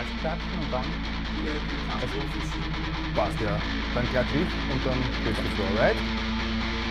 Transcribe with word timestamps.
zuerst 0.00 0.20
klatschen 0.20 0.58
und 0.58 0.72
dann. 0.72 0.84
Passt 3.14 3.40
ja. 3.40 3.58
Dann 3.94 4.06
klatsch 4.06 4.34
ich 4.34 4.72
und 4.72 4.86
dann 4.86 4.98
gehst 5.24 5.40
du 5.40 5.56
so, 5.56 5.62
alright? 5.62 5.96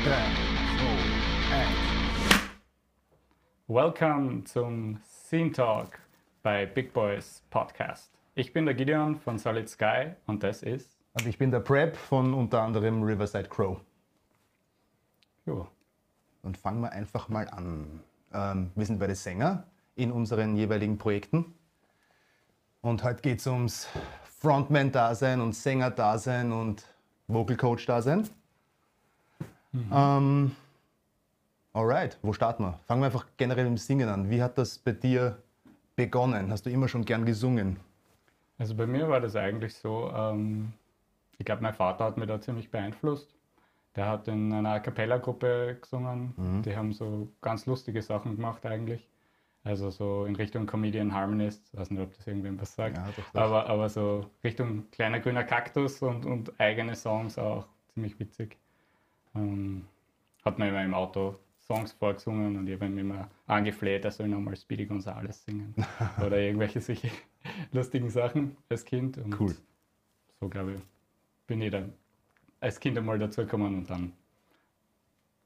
3, 0.06 0.12
2, 1.48 1.56
1. 1.56 1.70
Welcome 3.68 4.44
zum 4.46 5.00
Scene 5.04 5.52
Talk 5.52 6.00
bei 6.44 6.66
Big 6.66 6.94
Boys 6.94 7.44
Podcast. 7.50 8.12
Ich 8.36 8.54
bin 8.54 8.66
der 8.66 8.76
Gideon 8.76 9.16
von 9.16 9.38
Solid 9.38 9.70
Sky 9.70 10.12
und 10.26 10.44
das 10.44 10.64
ist. 10.64 10.98
Und 11.14 11.28
ich 11.28 11.38
bin 11.38 11.52
der 11.52 11.60
Prep 11.60 11.96
von 11.96 12.34
unter 12.34 12.62
anderem 12.62 13.04
Riverside 13.04 13.50
Crow. 13.50 13.80
Jo. 15.46 15.68
Und 16.44 16.58
fangen 16.58 16.82
wir 16.82 16.92
einfach 16.92 17.28
mal 17.28 17.48
an. 17.50 18.02
Ähm, 18.34 18.72
wir 18.76 18.86
sind 18.86 19.00
beide 19.00 19.16
Sänger 19.16 19.66
in 19.96 20.12
unseren 20.12 20.56
jeweiligen 20.56 20.98
Projekten. 20.98 21.54
Und 22.82 23.04
heute 23.04 23.22
geht 23.22 23.40
es 23.40 23.48
ums 23.48 23.90
Frontman-Dasein 24.40 25.42
und 25.42 25.54
Sänger-Dasein 25.54 26.54
und 26.54 26.86
Vocal 27.28 27.58
Coach-Dasein. 27.58 28.30
Ähm, 29.92 30.56
alright, 31.74 32.18
wo 32.22 32.32
starten 32.32 32.64
wir? 32.64 32.80
Fangen 32.88 33.02
wir 33.02 33.08
einfach 33.08 33.26
generell 33.36 33.68
im 33.68 33.78
Singen 33.78 34.08
an. 34.08 34.30
Wie 34.30 34.42
hat 34.42 34.58
das 34.58 34.78
bei 34.78 34.94
dir 34.94 35.38
begonnen? 35.98 36.52
Hast 36.52 36.66
du 36.66 36.70
immer 36.70 36.88
schon 36.88 37.04
gern 37.04 37.26
gesungen? 37.26 37.78
Also 38.58 38.74
bei 38.76 38.88
mir 38.88 39.10
war 39.10 39.20
das 39.20 39.36
eigentlich 39.36 39.76
so, 39.76 40.10
ähm, 40.16 40.72
ich 41.38 41.46
glaube, 41.46 41.62
mein 41.62 41.74
Vater 41.74 42.06
hat 42.06 42.18
mich 42.18 42.28
da 42.28 42.40
ziemlich 42.40 42.72
beeinflusst. 42.72 43.36
Der 43.96 44.08
hat 44.08 44.30
in 44.30 44.54
einer 44.54 44.70
A 44.70 44.80
Cappella-Gruppe 44.80 45.78
gesungen. 45.82 46.62
Die 46.64 46.78
haben 46.78 46.94
so 46.94 47.28
ganz 47.42 47.66
lustige 47.66 48.02
Sachen 48.02 48.38
gemacht 48.38 48.66
eigentlich. 48.66 49.06
Also 49.64 49.90
so 49.90 50.26
in 50.26 50.36
Richtung 50.36 50.66
Comedian 50.66 51.14
Harmonist, 51.14 51.76
weiß 51.76 51.92
nicht, 51.92 52.02
ob 52.02 52.16
das 52.16 52.26
irgendwem 52.26 52.60
was 52.60 52.76
sagt. 52.76 52.98
Ja, 52.98 53.08
doch, 53.08 53.32
doch. 53.34 53.42
Aber, 53.42 53.68
aber 53.68 53.90
so 53.90 54.30
Richtung 54.44 54.90
kleiner 54.92 55.20
grüner 55.20 55.44
Kaktus 55.44 56.02
und, 56.02 56.26
und 56.26 56.60
eigene 56.60 56.96
Songs 56.96 57.38
auch 57.38 57.68
ziemlich 57.94 58.20
witzig. 58.20 58.58
Ähm, 59.36 59.86
hat 60.44 60.60
mir 60.60 60.70
immer 60.70 60.84
im 60.84 60.94
Auto 60.94 61.36
Songs 61.60 61.92
vorgesungen 61.92 62.58
und 62.58 62.68
ich 62.68 62.74
habe 62.74 62.86
ihm 62.88 62.98
immer 62.98 63.30
angefleht, 63.46 64.06
er 64.06 64.12
soll 64.12 64.28
nochmal 64.28 64.56
Speedy 64.56 64.86
Gonzales 64.86 65.44
singen. 65.44 65.76
Oder 66.26 66.40
irgendwelche 66.40 66.82
solche 66.82 67.12
lustigen 67.72 68.10
Sachen 68.10 68.58
als 68.70 68.86
Kind. 68.86 69.18
Und 69.18 69.40
Cool. 69.40 69.56
So 70.40 70.48
glaube 70.48 70.76
ich, 70.76 70.82
bin 71.46 71.62
ich 71.62 71.70
dann 71.70 71.94
als 72.62 72.80
Kind 72.80 72.98
einmal 72.98 73.20
dazugekommen 73.20 73.76
und 73.76 73.90
dann 73.90 74.14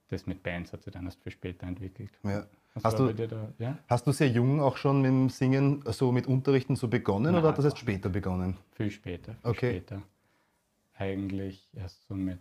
das 0.10 0.28
mit 0.28 0.44
Bands 0.44 0.72
hat 0.72 0.84
sich 0.84 0.94
dann 0.94 1.06
erst 1.06 1.22
für 1.22 1.32
später 1.32 1.66
entwickelt. 1.66 2.12
Ja. 2.24 2.46
Hast 2.84 2.98
du, 2.98 3.14
da? 3.14 3.54
Ja? 3.60 3.78
hast 3.88 4.08
du 4.08 4.12
sehr 4.12 4.30
jung 4.30 4.60
auch 4.60 4.78
schon 4.78 5.02
mit 5.02 5.10
dem 5.12 5.30
Singen, 5.30 5.84
so 5.92 6.12
mit 6.12 6.26
Unterrichten 6.26 6.76
so 6.76 6.88
begonnen 6.88 7.32
Nein, 7.34 7.36
oder 7.42 7.50
hat 7.50 7.58
das 7.60 7.66
erst 7.66 7.78
später 7.78 8.10
begonnen? 8.10 8.58
Viel 8.72 8.90
später. 8.90 9.34
Viel 9.34 9.52
Okay. 9.52 9.70
später. 9.72 10.02
Eigentlich 10.96 11.70
erst 11.76 12.04
so 12.08 12.16
mit 12.16 12.40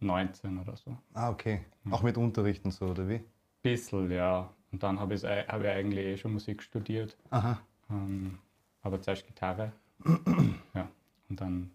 19 0.00 0.58
oder 0.58 0.76
so. 0.76 0.96
Ah, 1.14 1.30
okay. 1.30 1.60
Auch 1.90 2.02
mit 2.02 2.16
Unterrichten 2.18 2.70
so, 2.70 2.86
oder 2.86 3.08
wie? 3.08 3.20
Bissl, 3.62 4.10
ja. 4.12 4.50
Und 4.72 4.82
dann 4.82 4.98
habe 4.98 5.14
ich, 5.14 5.24
hab 5.24 5.60
ich 5.62 5.68
eigentlich 5.68 6.04
eh 6.06 6.16
schon 6.16 6.32
Musik 6.34 6.62
studiert. 6.62 7.16
Aha. 7.30 7.58
Ähm, 7.90 8.38
aber 8.82 9.00
zuerst 9.00 9.26
Gitarre. 9.26 9.72
ja. 10.74 10.88
Und 11.28 11.40
dann 11.40 11.70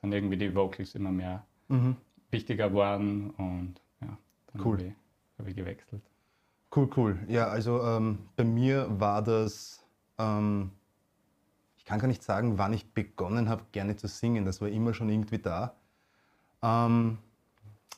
sind 0.00 0.12
irgendwie 0.12 0.36
die 0.38 0.54
Vocals 0.54 0.94
immer 0.94 1.12
mehr 1.12 1.44
Mhm. 1.68 1.96
wichtiger 2.30 2.68
geworden 2.68 3.30
und 3.38 3.80
ja, 4.00 4.18
dann 4.52 4.62
Cool. 4.64 4.78
habe 4.78 4.86
ich, 4.88 4.94
hab 5.38 5.46
ich 5.48 5.56
gewechselt. 5.56 6.02
Cool, 6.74 6.88
cool. 6.96 7.18
Ja, 7.28 7.48
also 7.48 7.82
ähm, 7.82 8.18
bei 8.34 8.44
mir 8.44 8.86
war 8.98 9.22
das, 9.22 9.84
ähm, 10.18 10.70
ich 11.76 11.84
kann 11.84 11.98
gar 11.98 12.08
nicht 12.08 12.22
sagen, 12.22 12.56
wann 12.56 12.72
ich 12.72 12.94
begonnen 12.94 13.50
habe, 13.50 13.64
gerne 13.72 13.94
zu 13.96 14.08
singen. 14.08 14.46
Das 14.46 14.62
war 14.62 14.68
immer 14.68 14.94
schon 14.94 15.10
irgendwie 15.10 15.38
da. 15.38 15.74
Ähm, 16.62 17.18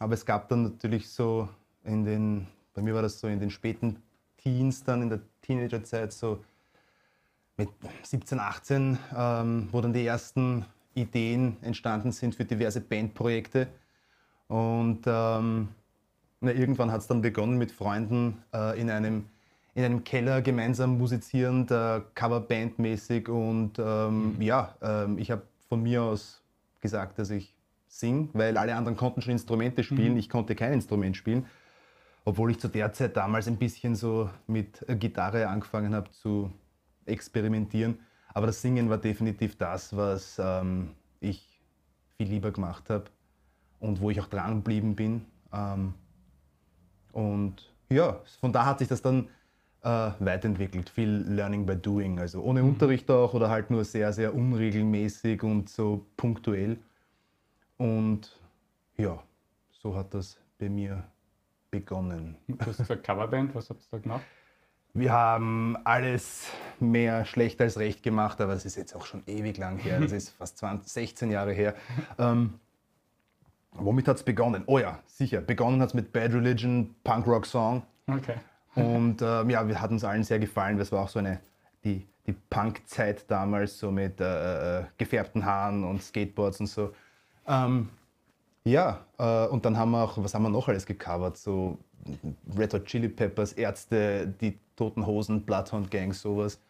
aber 0.01 0.15
es 0.15 0.27
gab 0.27 0.49
dann 0.49 0.65
natürlich 0.65 1.09
so 1.09 1.49
in 1.85 2.05
den, 2.05 2.49
bei 2.75 2.83
mir 2.83 2.97
war 2.97 3.03
das 3.03 3.21
so 3.21 3.29
in 3.29 3.39
den 3.39 3.51
späten 3.51 4.03
Teens, 4.39 4.83
dann 4.83 5.03
in 5.03 5.09
der 5.09 5.21
Teenagerzeit, 5.43 6.13
so 6.13 6.43
mit 7.57 7.69
17, 8.03 8.41
18, 8.41 8.99
ähm, 9.17 9.69
wo 9.71 9.81
dann 9.83 9.93
die 9.93 10.05
ersten 10.05 10.65
Ideen 10.95 11.59
entstanden 11.63 12.11
sind 12.11 12.35
für 12.35 12.45
diverse 12.45 12.81
Bandprojekte. 12.81 13.69
Und 14.49 15.03
ähm, 15.07 15.69
na, 16.45 16.53
irgendwann 16.53 16.93
hat 16.93 17.01
es 17.01 17.07
dann 17.07 17.23
begonnen 17.23 17.59
mit 17.59 17.73
Freunden 17.73 18.43
äh, 18.53 18.81
in, 18.81 18.91
einem, 18.91 19.27
in 19.75 19.85
einem 19.85 20.05
Keller 20.05 20.43
gemeinsam 20.43 20.99
musizierend, 20.99 21.71
äh, 21.71 22.01
Coverband-mäßig. 22.15 23.29
Und 23.29 23.79
ähm, 23.79 24.37
ja, 24.41 24.75
ähm, 24.83 25.19
ich 25.19 25.31
habe 25.31 25.43
von 25.69 25.83
mir 25.83 26.03
aus 26.03 26.43
gesagt, 26.81 27.19
dass 27.19 27.31
ich 27.31 27.55
singe, 27.89 28.29
weil 28.33 28.57
alle 28.57 28.75
anderen 28.75 28.97
konnten 28.97 29.23
schon 29.23 29.33
Instrumente 29.33 29.85
spielen, 29.85 30.17
ich 30.17 30.29
konnte 30.29 30.55
kein 30.55 30.73
Instrument 30.73 31.17
spielen. 31.17 31.47
Obwohl 32.27 32.51
ich 32.51 32.59
zu 32.59 32.69
der 32.69 32.93
Zeit 32.93 33.17
damals 33.17 33.47
ein 33.49 33.57
bisschen 33.57 33.95
so 33.95 34.31
mit 34.47 34.89
äh, 34.89 34.97
Gitarre 34.97 35.49
angefangen 35.49 35.95
habe 35.95 36.11
zu 36.11 36.51
experimentieren. 37.07 37.99
Aber 38.33 38.47
das 38.47 38.63
Singen 38.63 38.91
war 38.91 38.99
definitiv 38.99 39.57
das, 39.57 39.97
was 39.97 40.41
ähm, 40.43 40.91
ich 41.21 41.61
viel 42.17 42.29
lieber 42.29 42.51
gemacht 42.51 42.91
habe 42.91 43.05
und 43.79 44.01
wo 44.01 44.11
ich 44.11 44.21
auch 44.21 44.27
dran 44.27 44.57
geblieben 44.57 44.97
bin. 44.97 45.27
Ähm, 45.53 45.95
und 47.15 47.73
ja, 47.91 48.21
von 48.41 48.53
da 48.53 48.67
hat 48.67 48.81
sich 48.81 48.89
das 48.89 49.01
dann 49.01 49.29
äh, 49.83 50.11
weiterentwickelt. 50.19 50.91
Viel 50.91 51.25
Learning 51.29 51.65
by 51.65 51.77
Doing, 51.77 52.19
also 52.19 52.43
ohne 52.43 52.63
Unterricht 52.63 53.11
auch 53.11 53.35
oder 53.35 53.49
halt 53.51 53.71
nur 53.71 53.85
sehr, 53.85 54.13
sehr 54.13 54.35
unregelmäßig 54.35 55.43
und 55.43 55.69
so 55.69 56.07
punktuell. 56.17 56.79
Und 57.77 58.39
ja, 58.97 59.23
so 59.71 59.95
hat 59.95 60.13
das 60.15 60.39
bei 60.59 60.69
mir 60.69 61.05
begonnen. 61.71 62.37
Du 62.49 62.67
hast 62.67 62.79
gesagt 62.79 63.05
Coverband, 63.05 63.55
was 63.55 63.71
habt 63.71 63.83
ihr 63.83 63.89
da 63.91 63.99
gemacht? 63.99 64.25
Wir 64.97 65.13
haben 65.13 65.77
alles 65.83 66.47
mehr 66.79 67.25
schlecht 67.25 67.61
als 67.61 67.79
recht 67.79 68.05
gemacht, 68.05 68.41
aber 68.41 68.53
es 68.53 68.65
ist 68.65 68.77
jetzt 68.77 68.95
auch 68.95 69.05
schon 69.05 69.25
ewig 69.27 69.57
lang 69.59 69.79
her. 69.79 70.01
Das 70.01 70.13
ist 70.13 70.31
fast 70.31 70.59
20, 70.59 70.91
16 70.91 71.31
Jahre 71.31 71.53
her. 71.53 71.75
Ähm, 72.19 72.61
womit 73.75 74.09
hat 74.09 74.17
es 74.17 74.23
begonnen? 74.23 74.65
Oh 74.67 74.79
ja, 74.79 75.01
sicher. 75.07 75.41
Begonnen 75.41 75.81
hat 75.81 75.89
es 75.89 75.95
mit 75.95 76.13
Bad 76.13 76.33
Religion, 76.33 76.95
Punk-Rock-Song. 77.05 77.83
Okay. 78.07 78.37
Und 78.75 79.23
ähm, 79.23 79.51
ja, 79.51 79.67
wir 79.67 79.81
hat 79.81 79.91
uns 79.91 80.05
allen 80.05 80.25
sehr 80.25 80.39
gefallen. 80.39 80.79
Das 80.79 80.91
war 80.91 81.05
auch 81.05 81.09
so 81.09 81.19
eine, 81.19 81.41
die, 81.85 82.07
die 82.27 82.33
Punk-Zeit 82.33 83.31
damals, 83.31 83.79
so 83.79 83.91
mit 83.91 84.21
äh, 84.21 84.81
äh, 84.81 84.85
gefärbten 84.99 85.45
Haaren 85.45 85.85
und 85.85 86.03
Skateboards 86.03 86.61
und 86.61 86.67
so. 86.67 86.93
Ähm, 87.47 87.89
ja, 88.65 89.05
äh, 89.19 89.47
und 89.47 89.65
dann 89.65 89.77
haben 89.77 89.91
wir 89.91 90.03
auch, 90.03 90.17
was 90.17 90.35
haben 90.35 90.43
wir 90.43 90.49
noch 90.49 90.69
alles 90.69 90.87
gecovert? 90.87 91.37
So 91.37 91.79
Red 92.57 92.75
Hot 92.75 92.87
Chili 92.87 93.09
Peppers, 93.09 93.53
Ärzte, 93.53 94.27
die 94.41 94.59
Toten 94.77 95.07
Hosen, 95.07 95.43
Bloodhound 95.43 95.91
Gang, 95.91 96.15
sowas. 96.15 96.61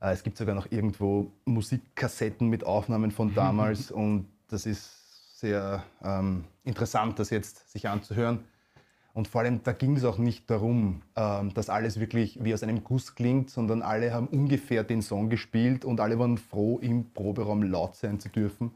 Äh, 0.00 0.12
es 0.12 0.22
gibt 0.22 0.36
sogar 0.36 0.54
noch 0.54 0.70
irgendwo 0.70 1.30
Musikkassetten 1.44 2.48
mit 2.48 2.64
Aufnahmen 2.64 3.10
von 3.10 3.34
damals 3.34 3.90
und 3.90 4.28
das 4.48 4.66
ist 4.66 5.01
sehr 5.42 5.82
ähm, 6.02 6.44
interessant, 6.64 7.18
das 7.18 7.30
jetzt 7.30 7.70
sich 7.70 7.88
anzuhören. 7.88 8.44
Und 9.12 9.28
vor 9.28 9.42
allem, 9.42 9.62
da 9.62 9.72
ging 9.72 9.96
es 9.96 10.04
auch 10.04 10.16
nicht 10.16 10.48
darum, 10.48 11.02
ähm, 11.16 11.52
dass 11.52 11.68
alles 11.68 12.00
wirklich 12.00 12.42
wie 12.42 12.54
aus 12.54 12.62
einem 12.62 12.82
Guss 12.82 13.14
klingt, 13.14 13.50
sondern 13.50 13.82
alle 13.82 14.14
haben 14.14 14.28
ungefähr 14.28 14.84
den 14.84 15.02
Song 15.02 15.28
gespielt 15.28 15.84
und 15.84 16.00
alle 16.00 16.18
waren 16.18 16.38
froh, 16.38 16.78
im 16.78 17.12
Proberaum 17.12 17.62
laut 17.62 17.94
sein 17.96 18.20
zu 18.20 18.30
dürfen. 18.30 18.70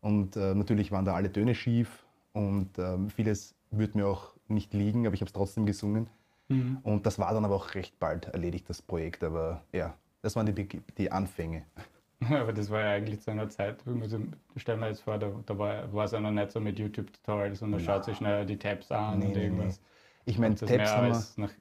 Und 0.00 0.36
äh, 0.36 0.54
natürlich 0.54 0.92
waren 0.92 1.04
da 1.04 1.14
alle 1.14 1.30
Töne 1.30 1.54
schief 1.54 2.06
und 2.32 2.78
ähm, 2.78 3.10
vieles 3.10 3.54
würde 3.70 3.98
mir 3.98 4.06
auch 4.06 4.32
nicht 4.48 4.72
liegen, 4.72 5.06
aber 5.06 5.14
ich 5.14 5.20
habe 5.20 5.28
es 5.28 5.34
trotzdem 5.34 5.66
gesungen. 5.66 6.08
Und 6.82 7.04
das 7.04 7.18
war 7.18 7.34
dann 7.34 7.44
aber 7.44 7.54
auch 7.56 7.74
recht 7.74 7.98
bald 8.00 8.26
erledigt, 8.26 8.68
das 8.70 8.80
Projekt. 8.80 9.22
Aber 9.22 9.62
ja, 9.72 9.94
das 10.22 10.36
waren 10.36 10.46
die, 10.46 10.52
Beg- 10.52 10.82
die 10.96 11.12
Anfänge. 11.12 11.64
Aber 12.30 12.52
das 12.52 12.70
war 12.70 12.80
ja 12.80 12.90
eigentlich 12.92 13.20
zu 13.22 13.30
einer 13.30 13.48
Zeit, 13.48 13.82
also 13.86 14.18
stell 14.56 14.76
mir 14.76 14.88
jetzt 14.88 15.00
vor, 15.02 15.18
da, 15.18 15.30
da 15.46 15.58
war, 15.58 15.92
war 15.92 16.04
es 16.04 16.12
ja 16.12 16.20
noch 16.20 16.30
nicht 16.30 16.50
so 16.50 16.60
mit 16.60 16.78
YouTube-Tutorials 16.78 17.62
und 17.62 17.70
man 17.70 17.80
schaut 17.80 18.04
sich 18.04 18.18
schnell 18.18 18.44
die 18.46 18.58
Tabs 18.58 18.92
an 18.92 19.20
Nee, 19.20 19.26
und 19.26 19.32
nee, 19.32 19.44
irgendwas. 19.44 19.80
Ich 20.26 20.38
meine, 20.38 20.60
Tabs 20.62 20.76
mehr 20.76 20.90
haben 20.90 21.08
wir. 21.08 21.14
als 21.14 21.36
nach 21.38 21.52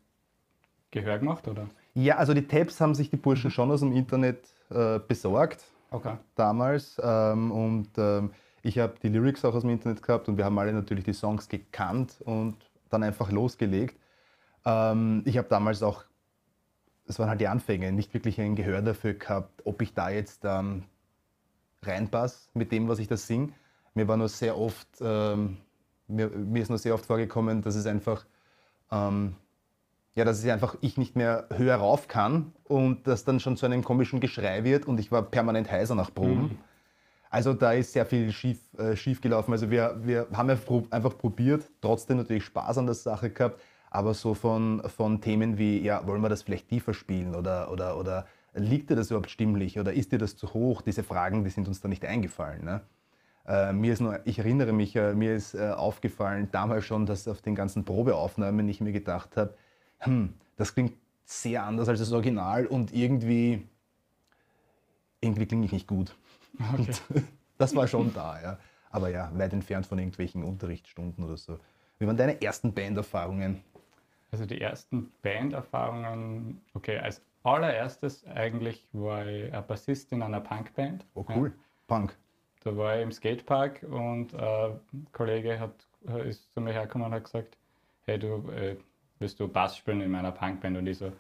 Gehör 0.92 1.20
gemacht, 1.20 1.48
oder? 1.48 1.70
Ja, 1.94 2.18
also 2.18 2.34
die 2.34 2.48
Tabs 2.48 2.80
haben 2.82 2.96
sich 2.96 3.10
die 3.10 3.18
Burschen 3.18 3.52
schon 3.52 3.72
aus 3.72 3.82
dem 3.82 3.92
Internet 3.94 4.54
äh, 4.70 5.00
besorgt. 5.00 5.66
Okay. 5.92 6.18
damals 6.36 7.02
ähm, 7.04 7.52
und 7.52 7.90
ähm, 7.98 8.32
ich 8.62 8.78
habe 8.78 8.94
die 9.02 9.10
Lyrics 9.10 9.44
auch 9.44 9.56
aus 9.56 9.64
dem 9.64 9.72
Internet 9.72 10.04
gehabt 10.04 10.28
und 10.30 10.38
wir 10.38 10.46
haben 10.46 10.60
alle 10.60 10.72
natürlich 10.72 11.04
die 11.04 11.14
Songs 11.14 11.50
gekannt 11.50 12.22
und 12.22 12.58
dann 12.90 13.02
einfach 13.04 13.32
losgelegt. 13.32 14.00
Ähm, 14.66 15.24
ich 15.26 15.38
habe 15.38 15.48
damals 15.50 15.84
auch, 15.84 16.06
das 17.10 17.18
waren 17.18 17.28
halt 17.28 17.42
die 17.42 17.48
Anfänge, 17.48 17.92
nicht 17.92 18.14
wirklich 18.14 18.40
ein 18.40 18.56
Gehör 18.56 18.84
dafür 18.84 19.16
gehabt, 19.16 19.66
ob 19.66 19.82
ich 19.82 19.96
da 19.96 20.12
jetzt 20.12 20.46
ähm, 20.46 20.84
reinpasse 21.82 22.50
mit 22.54 22.72
dem, 22.72 22.88
was 22.88 23.00
ich 23.00 23.08
da 23.08 23.18
singe. 23.18 23.50
Mir 23.96 24.08
war 24.08 24.16
nur 24.16 24.30
sehr 24.30 24.56
oft, 24.56 24.88
ähm, 25.02 25.58
mir, 26.08 26.30
mir 26.30 26.62
ist 26.62 26.70
nur 26.70 26.78
sehr 26.78 26.94
oft 26.94 27.08
vorgekommen, 27.08 27.64
dass 27.64 27.74
es 27.74 27.88
einfach 27.88 28.28
ähm, 28.92 29.36
ja, 30.14 30.24
dass 30.24 30.44
ich 30.44 30.52
einfach 30.52 30.76
ich 30.82 30.98
nicht 30.98 31.16
mehr 31.16 31.48
höher 31.52 31.78
rauf 31.78 32.08
kann 32.08 32.54
und 32.66 33.08
das 33.08 33.26
dann 33.26 33.40
schon 33.40 33.58
zu 33.58 33.66
einem 33.66 33.84
komischen 33.84 34.20
Geschrei 34.20 34.64
wird 34.64 34.86
und 34.86 35.00
ich 35.00 35.12
war 35.12 35.24
permanent 35.24 35.72
heiser 35.72 35.96
nach 35.96 36.14
Proben. 36.14 36.42
Mhm. 36.42 36.58
Also 37.32 37.54
da 37.54 37.72
ist 37.74 37.94
sehr 37.94 38.06
viel 38.06 38.32
schief, 38.32 38.60
äh, 38.78 38.96
schief 38.96 39.20
gelaufen. 39.20 39.52
Also 39.52 39.72
wir, 39.72 39.98
wir 40.04 40.28
haben 40.32 40.52
einfach 40.92 41.18
probiert, 41.18 41.64
trotzdem 41.82 42.18
natürlich 42.18 42.46
Spaß 42.46 42.78
an 42.78 42.86
der 42.86 42.94
Sache 42.94 43.32
gehabt, 43.32 43.60
aber 43.92 44.14
so 44.14 44.34
von, 44.34 44.82
von 44.88 45.22
Themen 45.22 45.58
wie, 45.58 45.80
ja, 45.80 46.06
wollen 46.06 46.22
wir 46.22 46.30
das 46.30 46.44
vielleicht 46.44 46.70
tiefer 46.70 46.94
spielen 46.94 47.36
oder, 47.36 47.72
oder, 47.72 47.98
oder 47.98 48.28
liegt 48.54 48.90
dir 48.90 48.96
das 48.96 49.08
überhaupt 49.08 49.30
stimmlich 49.30 49.80
oder 49.80 49.94
ist 49.94 50.12
dir 50.12 50.18
das 50.18 50.36
zu 50.36 50.54
hoch? 50.54 50.82
Diese 50.82 51.04
Fragen, 51.04 51.44
die 51.44 51.50
sind 51.50 51.68
uns 51.68 51.82
da 51.82 51.88
nicht 51.88 52.06
eingefallen. 52.06 52.64
Ne? 52.64 52.82
Äh, 53.48 53.74
mir 53.74 53.94
ist 53.94 54.00
nur, 54.00 54.20
ich 54.26 54.40
erinnere 54.40 54.74
mich, 54.74 54.96
äh, 54.96 55.14
mir 55.14 55.36
ist 55.36 55.56
äh, 55.56 55.70
aufgefallen 55.70 56.50
damals 56.52 56.86
schon, 56.86 57.06
dass 57.06 57.28
auf 57.28 57.42
den 57.42 57.56
ganzen 57.56 57.86
Probeaufnahmen 57.86 58.68
ich 58.70 58.82
mir 58.82 58.92
gedacht 58.92 59.38
habe, 59.38 59.56
hm, 60.00 60.34
das 60.56 60.74
klingt 60.74 60.94
sehr 61.26 61.64
anders 61.64 61.90
als 61.90 62.00
das 62.00 62.12
Original 62.12 62.66
und 62.66 62.94
irgendwie, 62.94 63.68
irgendwie 65.22 65.46
klinge 65.46 65.66
ich 65.66 65.72
nicht 65.72 65.88
gut. 65.88 66.16
Okay. 66.74 66.92
Das 67.60 67.76
war 67.76 67.90
schon 67.90 68.14
da, 68.14 68.42
ja. 68.42 68.58
Aber 68.90 69.10
ja, 69.10 69.30
weit 69.38 69.52
entfernt 69.52 69.86
von 69.86 70.00
irgendwelchen 70.00 70.44
Unterrichtsstunden 70.46 71.26
oder 71.26 71.36
so. 71.36 71.60
Wie 72.00 72.08
waren 72.08 72.16
deine 72.16 72.42
ersten 72.42 72.74
Banderfahrungen? 72.74 73.62
Also 74.32 74.46
die 74.46 74.62
ersten 74.62 75.12
Banderfahrungen, 75.22 76.62
okay, 76.74 76.98
als 77.00 77.22
allererstes 77.44 78.26
eigentlich 78.28 78.88
war 78.94 79.26
ich 79.26 79.54
ein 79.54 79.66
Bassist 79.66 80.12
in 80.12 80.22
einer 80.22 80.42
Punkband. 80.42 81.06
Oh, 81.16 81.26
cool. 81.36 81.54
Punk. 81.88 82.16
Da 82.64 82.76
war 82.76 82.98
ich 82.98 83.04
im 83.04 83.12
Skatepark 83.12 83.84
und 83.84 84.36
ein 84.36 85.08
Kollege 85.14 85.60
hat, 85.60 85.88
ist 86.26 86.54
zu 86.54 86.62
mir 86.62 86.74
hergekommen 86.74 87.08
und 87.08 87.14
hat 87.14 87.24
gesagt, 87.24 87.58
hey 88.06 88.20
du, 88.20 88.50
äh, 88.52 88.76
willst 89.20 89.40
du 89.40 89.48
Bass 89.48 89.78
spielen 89.78 90.02
in 90.02 90.12
meiner 90.12 90.32
Punkband? 90.32 90.78
Und 90.78 90.88
ich 90.88 90.98
so, 90.98 91.12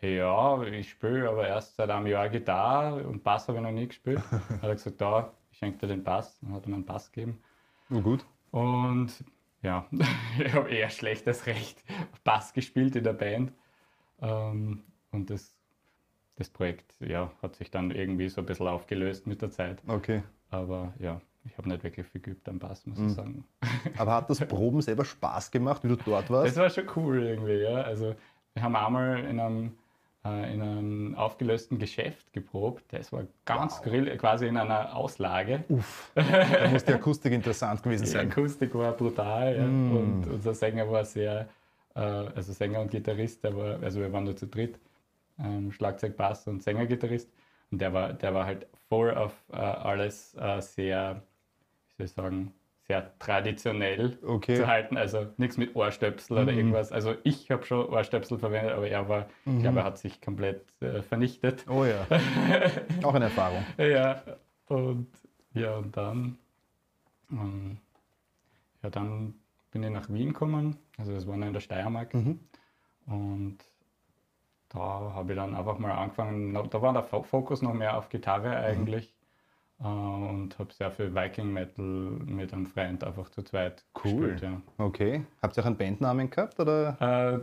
ja, 0.00 0.62
ich 0.62 0.90
spiele 0.90 1.28
aber 1.28 1.48
erst 1.48 1.76
seit 1.76 1.90
einem 1.90 2.06
Jahr 2.06 2.28
Gitarre 2.28 3.06
und 3.06 3.24
Bass 3.24 3.48
habe 3.48 3.58
ich 3.58 3.64
noch 3.64 3.72
nie 3.72 3.88
gespielt. 3.88 4.22
hat 4.30 4.62
er 4.62 4.74
gesagt, 4.74 5.00
da, 5.00 5.32
ich 5.50 5.58
schenke 5.58 5.78
dir 5.78 5.88
den 5.88 6.04
Bass. 6.04 6.38
Dann 6.40 6.54
hat 6.54 6.66
mir 6.66 6.74
einen 6.74 6.84
Bass 6.84 7.10
gegeben. 7.10 7.42
Oh, 7.90 8.00
gut. 8.00 8.24
Und 8.50 9.24
ja, 9.66 9.86
ich 10.38 10.52
habe 10.54 10.70
eher 10.70 10.88
schlechtes 10.90 11.46
Recht 11.46 11.84
Bass 12.24 12.52
gespielt 12.52 12.96
in 12.96 13.04
der 13.04 13.12
Band. 13.12 13.52
Ähm, 14.20 14.82
und 15.10 15.28
das, 15.30 15.54
das 16.36 16.48
Projekt 16.48 16.94
ja, 17.00 17.30
hat 17.42 17.56
sich 17.56 17.70
dann 17.70 17.90
irgendwie 17.90 18.28
so 18.28 18.40
ein 18.40 18.46
bisschen 18.46 18.68
aufgelöst 18.68 19.26
mit 19.26 19.42
der 19.42 19.50
Zeit. 19.50 19.82
Okay. 19.86 20.22
Aber 20.50 20.94
ja, 20.98 21.20
ich 21.44 21.56
habe 21.58 21.68
nicht 21.68 21.82
wirklich 21.84 22.06
viel 22.06 22.20
geübt 22.20 22.48
am 22.48 22.58
Bass, 22.58 22.86
muss 22.86 22.98
Mhm. 22.98 23.06
ich 23.08 23.12
sagen. 23.14 23.44
Aber 23.98 24.14
hat 24.14 24.30
das 24.30 24.40
Proben 24.46 24.80
selber 24.80 25.04
Spaß 25.04 25.50
gemacht, 25.50 25.82
wie 25.84 25.88
du 25.88 25.96
dort 25.96 26.30
warst? 26.30 26.56
Das 26.56 26.56
war 26.56 26.70
schon 26.70 26.88
cool 26.96 27.22
irgendwie, 27.22 27.62
ja. 27.62 27.82
Also 27.82 28.14
wir 28.54 28.62
haben 28.62 28.76
einmal 28.76 29.18
in 29.24 29.40
einem, 29.40 29.78
äh, 30.26 30.54
in 30.54 30.62
einem 30.62 31.14
aufgelösten 31.14 31.78
Geschäft 31.78 32.32
geprobt. 32.32 32.84
Das 32.92 33.12
war 33.12 33.24
ganz 33.44 33.74
Wow. 33.78 33.82
grill, 33.84 34.16
quasi 34.16 34.46
in 34.46 34.56
einer 34.56 34.94
Auslage. 34.96 35.64
Uff, 35.68 36.10
da 36.14 36.68
muss 36.70 36.84
die 36.84 36.92
Akustik 36.92 37.32
interessant 37.32 37.82
gewesen 37.82 38.04
Die 38.04 38.10
sein. 38.10 38.30
Akustik 38.30 38.74
war 38.74 38.92
brutal 38.92 39.56
ja. 39.56 39.66
Mm. 39.66 39.96
und 39.96 40.26
unser 40.28 40.54
Sänger 40.54 40.90
war 40.90 41.04
sehr, 41.04 41.48
äh, 41.94 42.00
also 42.00 42.52
Sänger 42.52 42.80
und 42.80 42.90
Gitarrist, 42.90 43.44
der 43.44 43.56
war, 43.56 43.82
also 43.82 44.00
wir 44.00 44.12
waren 44.12 44.24
nur 44.24 44.36
zu 44.36 44.46
dritt, 44.46 44.78
ähm, 45.38 45.70
Schlagzeug, 45.72 46.16
Bass 46.16 46.46
und 46.46 46.62
Sänger, 46.62 46.86
Gitarrist 46.86 47.30
und 47.70 47.80
der 47.80 47.92
war, 47.92 48.12
der 48.12 48.32
war 48.34 48.46
halt 48.46 48.66
voll 48.88 49.14
auf 49.14 49.32
äh, 49.52 49.56
alles 49.56 50.34
äh, 50.34 50.60
sehr, 50.60 51.22
wie 51.88 51.94
soll 51.96 52.06
ich 52.06 52.12
sagen, 52.12 52.52
sehr 52.88 53.18
traditionell 53.18 54.18
Okay. 54.24 54.56
zu 54.56 54.66
halten, 54.66 54.96
also 54.96 55.26
nichts 55.38 55.56
mit 55.56 55.74
Ohrstöpsel 55.74 56.38
oder 56.38 56.52
Mhm. 56.52 56.58
irgendwas. 56.58 56.92
Also 56.92 57.14
ich 57.24 57.50
habe 57.50 57.64
schon 57.64 57.86
Ohrstöpsel 57.88 58.38
verwendet, 58.38 58.72
aber 58.74 58.88
er 58.88 59.08
war, 59.08 59.26
ich 59.44 59.60
glaube, 59.60 59.80
er 59.80 59.84
hat 59.84 59.98
sich 59.98 60.20
komplett 60.20 60.62
äh, 60.80 61.02
vernichtet. 61.02 61.66
Oh 61.68 61.84
ja. 61.84 62.06
Auch 63.02 63.14
eine 63.14 63.24
Erfahrung. 63.26 63.64
Ja, 63.78 64.22
und 64.68 65.08
ja, 65.54 65.76
und 65.76 65.96
dann, 65.96 66.38
ähm, 67.32 67.78
ja, 68.82 68.90
dann 68.90 69.34
bin 69.72 69.82
ich 69.82 69.90
nach 69.90 70.08
Wien 70.08 70.28
gekommen, 70.28 70.76
also 70.98 71.12
das 71.12 71.26
war 71.26 71.36
noch 71.36 71.46
in 71.48 71.52
der 71.54 71.60
Steiermark. 71.60 72.14
Mhm. 72.14 72.38
Und 73.06 73.58
da 74.68 74.78
habe 74.78 75.32
ich 75.32 75.36
dann 75.36 75.54
einfach 75.56 75.78
mal 75.78 75.92
angefangen, 75.92 76.54
da 76.54 76.82
war 76.82 76.92
der 76.92 77.02
Fo- 77.02 77.22
Fokus 77.24 77.62
noch 77.62 77.72
mehr 77.74 77.96
auf 77.96 78.08
Gitarre 78.10 78.56
eigentlich. 78.56 79.12
Äh, 79.80 79.84
Und 79.86 80.58
habe 80.58 80.72
sehr 80.72 80.90
viel 80.90 81.14
Viking 81.14 81.52
Metal 81.52 81.84
mit 81.84 82.52
einem 82.52 82.66
Freund 82.66 83.04
einfach 83.04 83.28
zu 83.30 83.42
zweit 83.42 83.84
Cool. 84.04 84.12
gespielt. 84.32 84.40
Ja. 84.42 84.60
Okay. 84.78 85.24
Habt 85.42 85.56
ihr 85.56 85.62
auch 85.62 85.66
einen 85.66 85.76
Bandnamen 85.76 86.30
gehabt 86.30 86.58
oder 86.60 86.96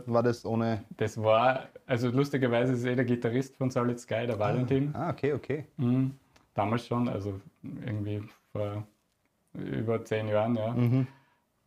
Äh, 0.06 0.10
war 0.12 0.22
das 0.22 0.44
ohne. 0.44 0.84
das 0.96 1.20
war, 1.22 1.68
also 1.86 2.08
lustigerweise 2.10 2.72
ist 2.74 2.84
eh 2.84 2.94
der 2.96 3.04
Gitarrist 3.04 3.56
von 3.56 3.70
Solid 3.70 3.98
Sky, 4.00 4.26
der 4.26 4.38
Valentin. 4.38 4.90
Ah, 4.94 5.10
okay, 5.10 5.32
okay. 5.32 5.66
Mhm. 5.76 6.14
Damals 6.54 6.86
schon, 6.86 7.08
also 7.08 7.40
irgendwie 7.84 8.22
vor 8.52 8.84
über 9.54 10.04
zehn 10.04 10.28
Jahren, 10.28 10.56
ja. 10.56 10.72
Mhm. 10.72 11.06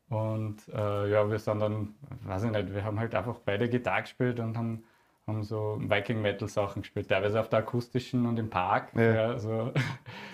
Und 0.09 0.67
äh, 0.73 1.09
ja, 1.11 1.29
wir 1.29 1.39
sind 1.39 1.59
dann, 1.59 1.95
weiß 2.23 2.43
ich 2.45 2.51
nicht, 2.51 2.73
wir 2.73 2.83
haben 2.83 2.97
halt 2.99 3.13
einfach 3.13 3.39
beide 3.43 3.67
Gitarre 3.67 4.01
gespielt 4.03 4.39
und 4.39 4.57
haben, 4.57 4.83
haben 5.27 5.43
so 5.43 5.77
Viking 5.81 6.21
Metal 6.21 6.47
Sachen 6.47 6.81
gespielt, 6.81 7.09
teilweise 7.09 7.39
auf 7.39 7.49
der 7.49 7.59
akustischen 7.59 8.25
und 8.25 8.39
im 8.39 8.49
Park, 8.49 8.93
Ja. 8.95 9.13
ja, 9.13 9.39
so 9.39 9.73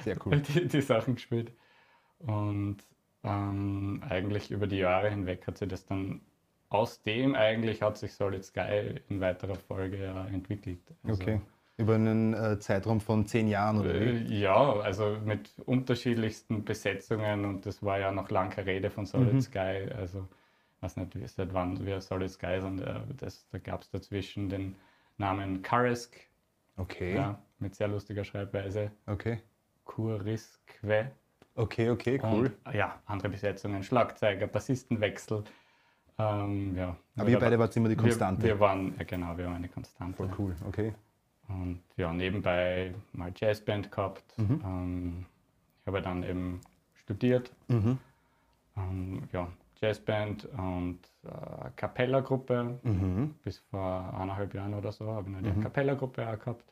Sehr 0.03 0.17
cool. 0.25 0.39
die, 0.41 0.67
die 0.67 0.81
Sachen 0.81 1.15
gespielt. 1.15 1.53
Und 2.19 2.77
ähm, 3.23 4.01
eigentlich 4.07 4.51
über 4.51 4.67
die 4.67 4.77
Jahre 4.77 5.09
hinweg 5.09 5.45
hat 5.47 5.57
sich 5.57 5.67
das 5.67 5.85
dann, 5.85 6.21
aus 6.69 7.01
dem 7.03 7.35
eigentlich 7.35 7.81
hat 7.81 7.97
sich 7.97 8.13
Solid 8.13 8.43
Sky 8.43 9.01
in 9.09 9.19
weiterer 9.21 9.55
Folge 9.55 9.97
ja 10.03 10.25
entwickelt. 10.27 10.79
Also, 11.03 11.23
Okay. 11.23 11.41
Über 11.75 11.95
einen 11.95 12.35
äh, 12.35 12.59
Zeitraum 12.59 13.01
von 13.01 13.25
zehn 13.25 13.47
Jahren 13.47 13.79
oder 13.79 13.93
wie? 13.99 14.09
Äh, 14.09 14.39
Ja, 14.41 14.73
also 14.79 15.17
mit 15.25 15.55
unterschiedlichsten 15.65 16.63
Besetzungen 16.65 17.45
und 17.45 17.65
das 17.65 17.81
war 17.81 17.99
ja 17.99 18.11
noch 18.11 18.29
lange 18.29 18.63
Rede 18.65 18.91
von 18.91 19.05
Solid 19.07 19.33
Mhm. 19.33 19.41
Sky. 19.41 19.89
Also, 19.97 20.27
weiß 20.83 20.97
nicht, 20.97 21.15
wie- 21.15 21.27
seit 21.27 21.53
wann 21.53 21.83
wir 21.85 22.01
Solid 22.01 22.29
Sky 22.29 22.59
sind. 22.61 22.81
äh, 22.81 23.01
Das, 23.17 23.47
da 23.49 23.57
gab 23.57 23.81
es 23.81 23.89
dazwischen 23.89 24.49
den 24.49 24.75
Namen 25.17 25.61
Karesk, 25.61 26.15
Okay. 26.77 27.15
ja, 27.15 27.39
mit 27.59 27.75
sehr 27.75 27.87
lustiger 27.87 28.23
Schreibweise. 28.23 28.91
Okay. 29.05 29.39
Kuriskwe. 29.85 31.11
Okay, 31.55 31.89
okay, 31.91 32.19
cool. 32.23 32.51
Und, 32.65 32.75
ja, 32.75 32.99
andere 33.05 33.29
Besetzungen, 33.29 33.83
Schlagzeuger, 33.83 34.47
Bassistenwechsel. 34.47 35.43
Ähm, 36.17 36.75
ja. 36.75 36.95
Aber 37.15 37.29
ihr 37.29 37.39
beide 37.39 37.57
wart 37.59 37.75
immer 37.77 37.89
die 37.89 37.95
Konstante. 37.95 38.41
Wir, 38.43 38.55
wir 38.55 38.59
waren, 38.59 38.95
ja 38.97 39.03
genau, 39.03 39.37
wir 39.37 39.45
waren 39.45 39.55
eine 39.55 39.69
Konstante. 39.69 40.17
Voll 40.17 40.31
cool, 40.37 40.55
okay. 40.67 40.93
Und 41.47 41.81
ja, 41.97 42.11
nebenbei 42.13 42.93
mal 43.13 43.31
Jazzband 43.35 43.91
gehabt. 43.91 44.37
Mhm. 44.37 44.61
Ähm, 44.63 45.25
ich 45.81 45.87
habe 45.87 46.01
dann 46.01 46.23
eben 46.23 46.61
studiert. 46.95 47.51
Mhm. 47.67 47.97
Ähm, 48.77 49.23
ja, 49.31 49.47
Jazzband 49.83 50.45
und 50.57 50.99
äh, 51.25 51.69
Capella-Gruppe. 51.75 52.79
Mhm. 52.83 53.35
Bis 53.43 53.59
vor 53.59 54.13
eineinhalb 54.13 54.53
Jahren 54.53 54.73
oder 54.73 54.91
so 54.93 55.07
habe 55.11 55.29
ich 55.29 55.35
noch 55.35 55.41
die 55.43 55.57
Mhm. 55.57 55.61
Capella-Gruppe 55.61 56.25
auch 56.27 56.39
gehabt. 56.39 56.63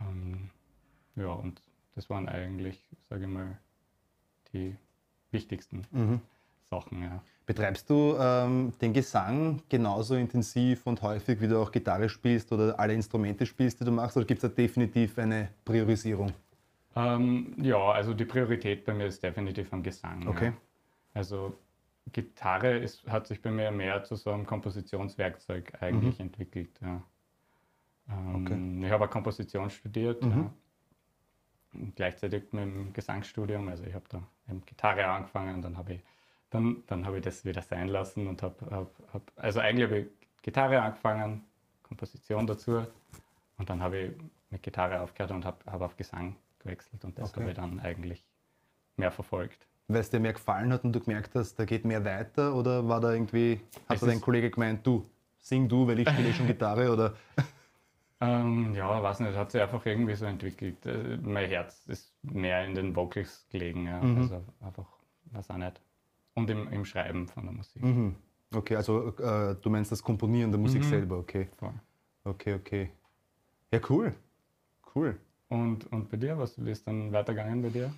Ähm, 0.00 0.50
ja, 1.14 1.28
und 1.32 1.62
das 1.94 2.10
waren 2.10 2.28
eigentlich, 2.28 2.82
sage 3.08 3.22
ich 3.22 3.28
mal, 3.30 3.58
die 4.52 4.76
wichtigsten 5.30 5.82
Mhm. 5.92 6.20
Sachen. 6.68 7.02
Ja. 7.02 7.22
Betreibst 7.46 7.88
du 7.90 8.16
ähm, 8.18 8.72
den 8.80 8.92
Gesang 8.92 9.62
genauso 9.68 10.14
intensiv 10.16 10.86
und 10.86 11.02
häufig, 11.02 11.40
wie 11.40 11.48
du 11.48 11.60
auch 11.60 11.70
Gitarre 11.70 12.08
spielst 12.08 12.52
oder 12.52 12.78
alle 12.78 12.94
Instrumente 12.94 13.46
spielst, 13.46 13.80
die 13.80 13.84
du 13.84 13.92
machst, 13.92 14.16
oder 14.16 14.26
gibt 14.26 14.42
es 14.42 14.50
da 14.50 14.54
definitiv 14.54 15.18
eine 15.18 15.48
Priorisierung? 15.64 16.32
Ähm, 16.96 17.54
ja, 17.58 17.78
also 17.92 18.14
die 18.14 18.24
Priorität 18.24 18.84
bei 18.84 18.94
mir 18.94 19.06
ist 19.06 19.22
definitiv 19.22 19.72
am 19.72 19.82
Gesang. 19.82 20.26
Okay. 20.26 20.46
Ja. 20.46 20.52
Also 21.14 21.56
Gitarre 22.12 22.76
ist, 22.78 23.06
hat 23.08 23.26
sich 23.26 23.40
bei 23.40 23.50
mir 23.50 23.70
mehr 23.70 24.02
zu 24.02 24.16
so 24.16 24.32
einem 24.32 24.46
Kompositionswerkzeug 24.46 25.80
eigentlich 25.80 26.18
Mhm. 26.18 26.26
entwickelt. 26.26 26.80
Ja. 26.80 27.02
Ähm, 28.08 28.34
Okay. 28.46 28.86
Ich 28.86 28.92
habe 28.92 29.04
auch 29.04 29.10
Komposition 29.10 29.70
studiert, 29.70 30.22
Mhm. 30.22 30.30
ja. 30.30 30.52
Und 31.72 31.94
gleichzeitig 31.94 32.52
mit 32.52 32.64
dem 32.64 32.92
Gesangsstudium. 32.92 33.68
Also 33.68 33.84
ich 33.84 33.94
habe 33.94 34.04
da 34.08 34.22
eben 34.48 34.64
Gitarre 34.66 35.06
angefangen, 35.06 35.62
dann 35.62 35.76
habe 35.76 35.94
ich, 35.94 36.00
dann, 36.50 36.82
dann 36.88 37.06
habe 37.06 37.18
ich 37.18 37.22
das 37.24 37.44
wieder 37.44 37.62
sein 37.62 37.86
lassen 37.86 38.26
und 38.26 38.42
habe, 38.42 38.56
hab, 38.70 38.90
hab, 39.14 39.22
also 39.36 39.60
eigentlich 39.60 39.84
habe 39.88 39.98
ich 40.00 40.06
Gitarre 40.42 40.82
angefangen, 40.82 41.44
Komposition 41.84 42.46
dazu 42.46 42.84
und 43.58 43.70
dann 43.70 43.80
habe 43.80 43.98
ich 43.98 44.12
mit 44.50 44.62
Gitarre 44.64 45.00
aufgehört 45.00 45.30
und 45.30 45.44
habe 45.44 45.58
hab 45.70 45.80
auf 45.80 45.96
Gesang 45.96 46.34
gewechselt 46.58 47.04
und 47.04 47.16
das 47.18 47.30
Okay. 47.30 47.40
habe 47.42 47.50
ich 47.50 47.56
dann 47.56 47.78
eigentlich 47.78 48.26
mehr 48.96 49.12
verfolgt. 49.12 49.68
Weil 49.92 50.00
es 50.02 50.10
dir 50.10 50.20
mehr 50.20 50.32
gefallen 50.34 50.72
hat 50.72 50.84
und 50.84 50.92
du 50.92 51.00
gemerkt 51.00 51.34
hast, 51.34 51.56
da 51.56 51.64
geht 51.64 51.84
mehr 51.84 52.04
weiter 52.04 52.54
oder 52.54 52.86
war 52.88 53.00
da 53.00 53.12
irgendwie, 53.12 53.60
hat 53.88 53.96
Es 53.96 54.00
da 54.00 54.06
dein 54.06 54.20
Kollege 54.20 54.48
gemeint, 54.50 54.86
du, 54.86 55.04
sing 55.40 55.68
du, 55.68 55.86
weil 55.86 55.98
ich 55.98 56.08
spiele 56.08 56.32
schon 56.32 56.46
Gitarre 56.46 56.92
oder? 56.92 57.14
Ähm, 58.20 58.74
ja, 58.74 59.02
weiß 59.02 59.20
nicht, 59.20 59.34
hat 59.34 59.50
sich 59.50 59.60
einfach 59.60 59.84
irgendwie 59.86 60.14
so 60.14 60.26
entwickelt. 60.26 60.84
Äh, 60.86 61.16
mein 61.22 61.48
Herz 61.48 61.86
ist 61.86 62.12
mehr 62.22 62.64
in 62.66 62.74
den 62.74 62.94
Vocals 62.94 63.46
gelegen, 63.50 63.86
ja. 63.86 64.00
Mhm. 64.00 64.18
also 64.18 64.44
einfach, 64.60 64.86
weiß 65.32 65.50
auch 65.50 65.56
nicht. 65.56 65.80
Und 66.34 66.48
im, 66.50 66.68
im 66.70 66.84
Schreiben 66.84 67.26
von 67.26 67.44
der 67.44 67.52
Musik. 67.52 67.82
Mhm. 67.82 68.14
Okay, 68.54 68.76
also 68.76 69.08
äh, 69.18 69.56
du 69.60 69.70
meinst 69.70 69.90
das 69.90 70.02
Komponieren 70.02 70.50
der 70.52 70.60
Musik 70.60 70.82
Mhm. 70.82 70.88
selber, 70.88 71.18
okay. 71.18 71.48
Voll. 71.56 71.72
Okay, 72.24 72.54
okay. 72.54 72.90
Ja, 73.72 73.80
cool. 73.88 74.14
Cool. 74.94 75.18
Und, 75.48 75.90
und 75.90 76.08
bei 76.10 76.16
dir, 76.16 76.38
was 76.38 76.58
ist 76.58 76.86
dann 76.86 77.10
weitergegangen 77.12 77.62
bei 77.62 77.70
dir? 77.70 77.92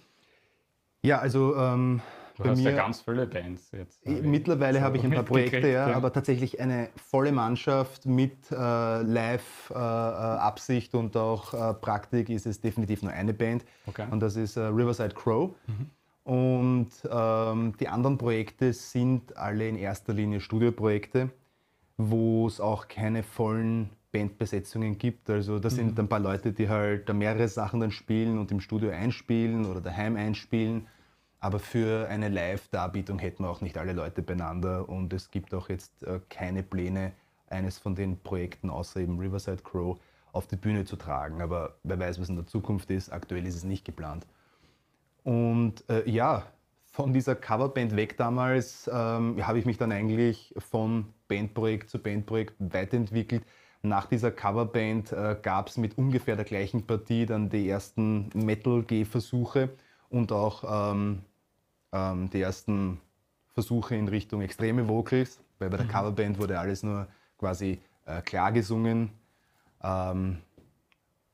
Ja, 1.02 1.18
also 1.18 1.56
ähm, 1.56 2.00
Du 2.36 2.44
bei 2.44 2.50
hast 2.50 2.58
mir, 2.58 2.70
ja 2.70 2.76
ganz 2.76 3.02
viele 3.02 3.26
Bands 3.26 3.70
jetzt. 3.72 4.06
Mittlerweile 4.06 4.78
so 4.78 4.84
habe 4.84 4.96
ich 4.96 5.04
ein 5.04 5.10
paar 5.10 5.22
Projekte, 5.22 5.68
ja, 5.68 5.90
ja. 5.90 5.96
aber 5.96 6.12
tatsächlich 6.12 6.60
eine 6.60 6.88
volle 6.96 7.30
Mannschaft 7.30 8.06
mit 8.06 8.50
äh, 8.50 9.02
Live-Absicht 9.02 10.94
und 10.94 11.16
auch 11.16 11.52
äh, 11.52 11.74
Praktik 11.74 12.30
ist 12.30 12.46
es 12.46 12.60
definitiv 12.60 13.02
nur 13.02 13.12
eine 13.12 13.34
Band. 13.34 13.64
Okay. 13.86 14.06
Und 14.10 14.20
das 14.20 14.36
ist 14.36 14.56
äh, 14.56 14.62
Riverside 14.62 15.14
Crow. 15.14 15.50
Und 16.24 16.90
ähm, 17.10 17.74
die 17.78 17.88
anderen 17.88 18.16
Projekte 18.16 18.72
sind 18.72 19.36
alle 19.36 19.68
in 19.68 19.76
erster 19.76 20.14
Linie 20.14 20.40
Studioprojekte, 20.40 21.30
wo 21.96 22.46
es 22.46 22.60
auch 22.60 22.88
keine 22.88 23.22
vollen 23.22 23.90
Bandbesetzungen 24.12 24.98
gibt. 24.98 25.30
Also 25.30 25.58
das 25.58 25.74
sind 25.74 25.98
ein 25.98 26.08
paar 26.08 26.20
Leute, 26.20 26.52
die 26.52 26.68
halt 26.68 27.08
da 27.08 27.14
mehrere 27.14 27.48
Sachen 27.48 27.80
dann 27.80 27.90
spielen 27.90 28.38
und 28.38 28.52
im 28.52 28.60
Studio 28.60 28.90
einspielen 28.90 29.64
oder 29.64 29.80
daheim 29.80 30.16
einspielen. 30.16 30.86
Aber 31.40 31.58
für 31.58 32.08
eine 32.08 32.28
Live-Darbietung 32.28 33.18
hätten 33.18 33.42
wir 33.42 33.50
auch 33.50 33.62
nicht 33.62 33.76
alle 33.76 33.92
Leute 33.92 34.22
beieinander 34.22 34.88
und 34.88 35.12
es 35.12 35.30
gibt 35.30 35.52
auch 35.54 35.68
jetzt 35.68 36.04
äh, 36.04 36.20
keine 36.28 36.62
Pläne, 36.62 37.12
eines 37.48 37.78
von 37.78 37.94
den 37.94 38.18
Projekten 38.20 38.70
außer 38.70 39.00
eben 39.00 39.18
Riverside 39.18 39.62
Crow 39.62 39.98
auf 40.32 40.46
die 40.46 40.56
Bühne 40.56 40.84
zu 40.84 40.96
tragen. 40.96 41.42
Aber 41.42 41.76
wer 41.82 41.98
weiß, 41.98 42.20
was 42.20 42.28
in 42.28 42.36
der 42.36 42.46
Zukunft 42.46 42.90
ist. 42.90 43.12
Aktuell 43.12 43.46
ist 43.46 43.56
es 43.56 43.64
nicht 43.64 43.84
geplant. 43.84 44.26
Und 45.24 45.88
äh, 45.88 46.08
ja, 46.08 46.46
von 46.92 47.12
dieser 47.12 47.34
Coverband 47.34 47.96
weg 47.96 48.16
damals 48.16 48.88
ähm, 48.92 49.44
habe 49.46 49.58
ich 49.58 49.64
mich 49.64 49.78
dann 49.78 49.92
eigentlich 49.92 50.54
von 50.58 51.12
Bandprojekt 51.28 51.90
zu 51.90 51.98
Bandprojekt 51.98 52.54
weiterentwickelt. 52.58 53.44
Nach 53.82 54.06
dieser 54.06 54.30
Coverband 54.30 55.10
äh, 55.10 55.36
gab 55.42 55.68
es 55.68 55.76
mit 55.76 55.98
ungefähr 55.98 56.36
der 56.36 56.44
gleichen 56.44 56.86
Partie 56.86 57.26
dann 57.26 57.50
die 57.50 57.68
ersten 57.68 58.30
Metal-G-Versuche 58.32 59.70
und 60.08 60.30
auch 60.30 60.92
ähm, 60.92 61.22
ähm, 61.92 62.30
die 62.30 62.40
ersten 62.40 63.00
Versuche 63.54 63.96
in 63.96 64.06
Richtung 64.06 64.40
extreme 64.40 64.86
Vocals, 64.88 65.40
weil 65.58 65.68
bei 65.68 65.78
der 65.78 65.86
Coverband 65.88 66.38
wurde 66.38 66.60
alles 66.60 66.84
nur 66.84 67.08
quasi 67.38 67.80
äh, 68.06 68.22
klar 68.22 68.52
gesungen. 68.52 69.10
Ähm, 69.82 70.38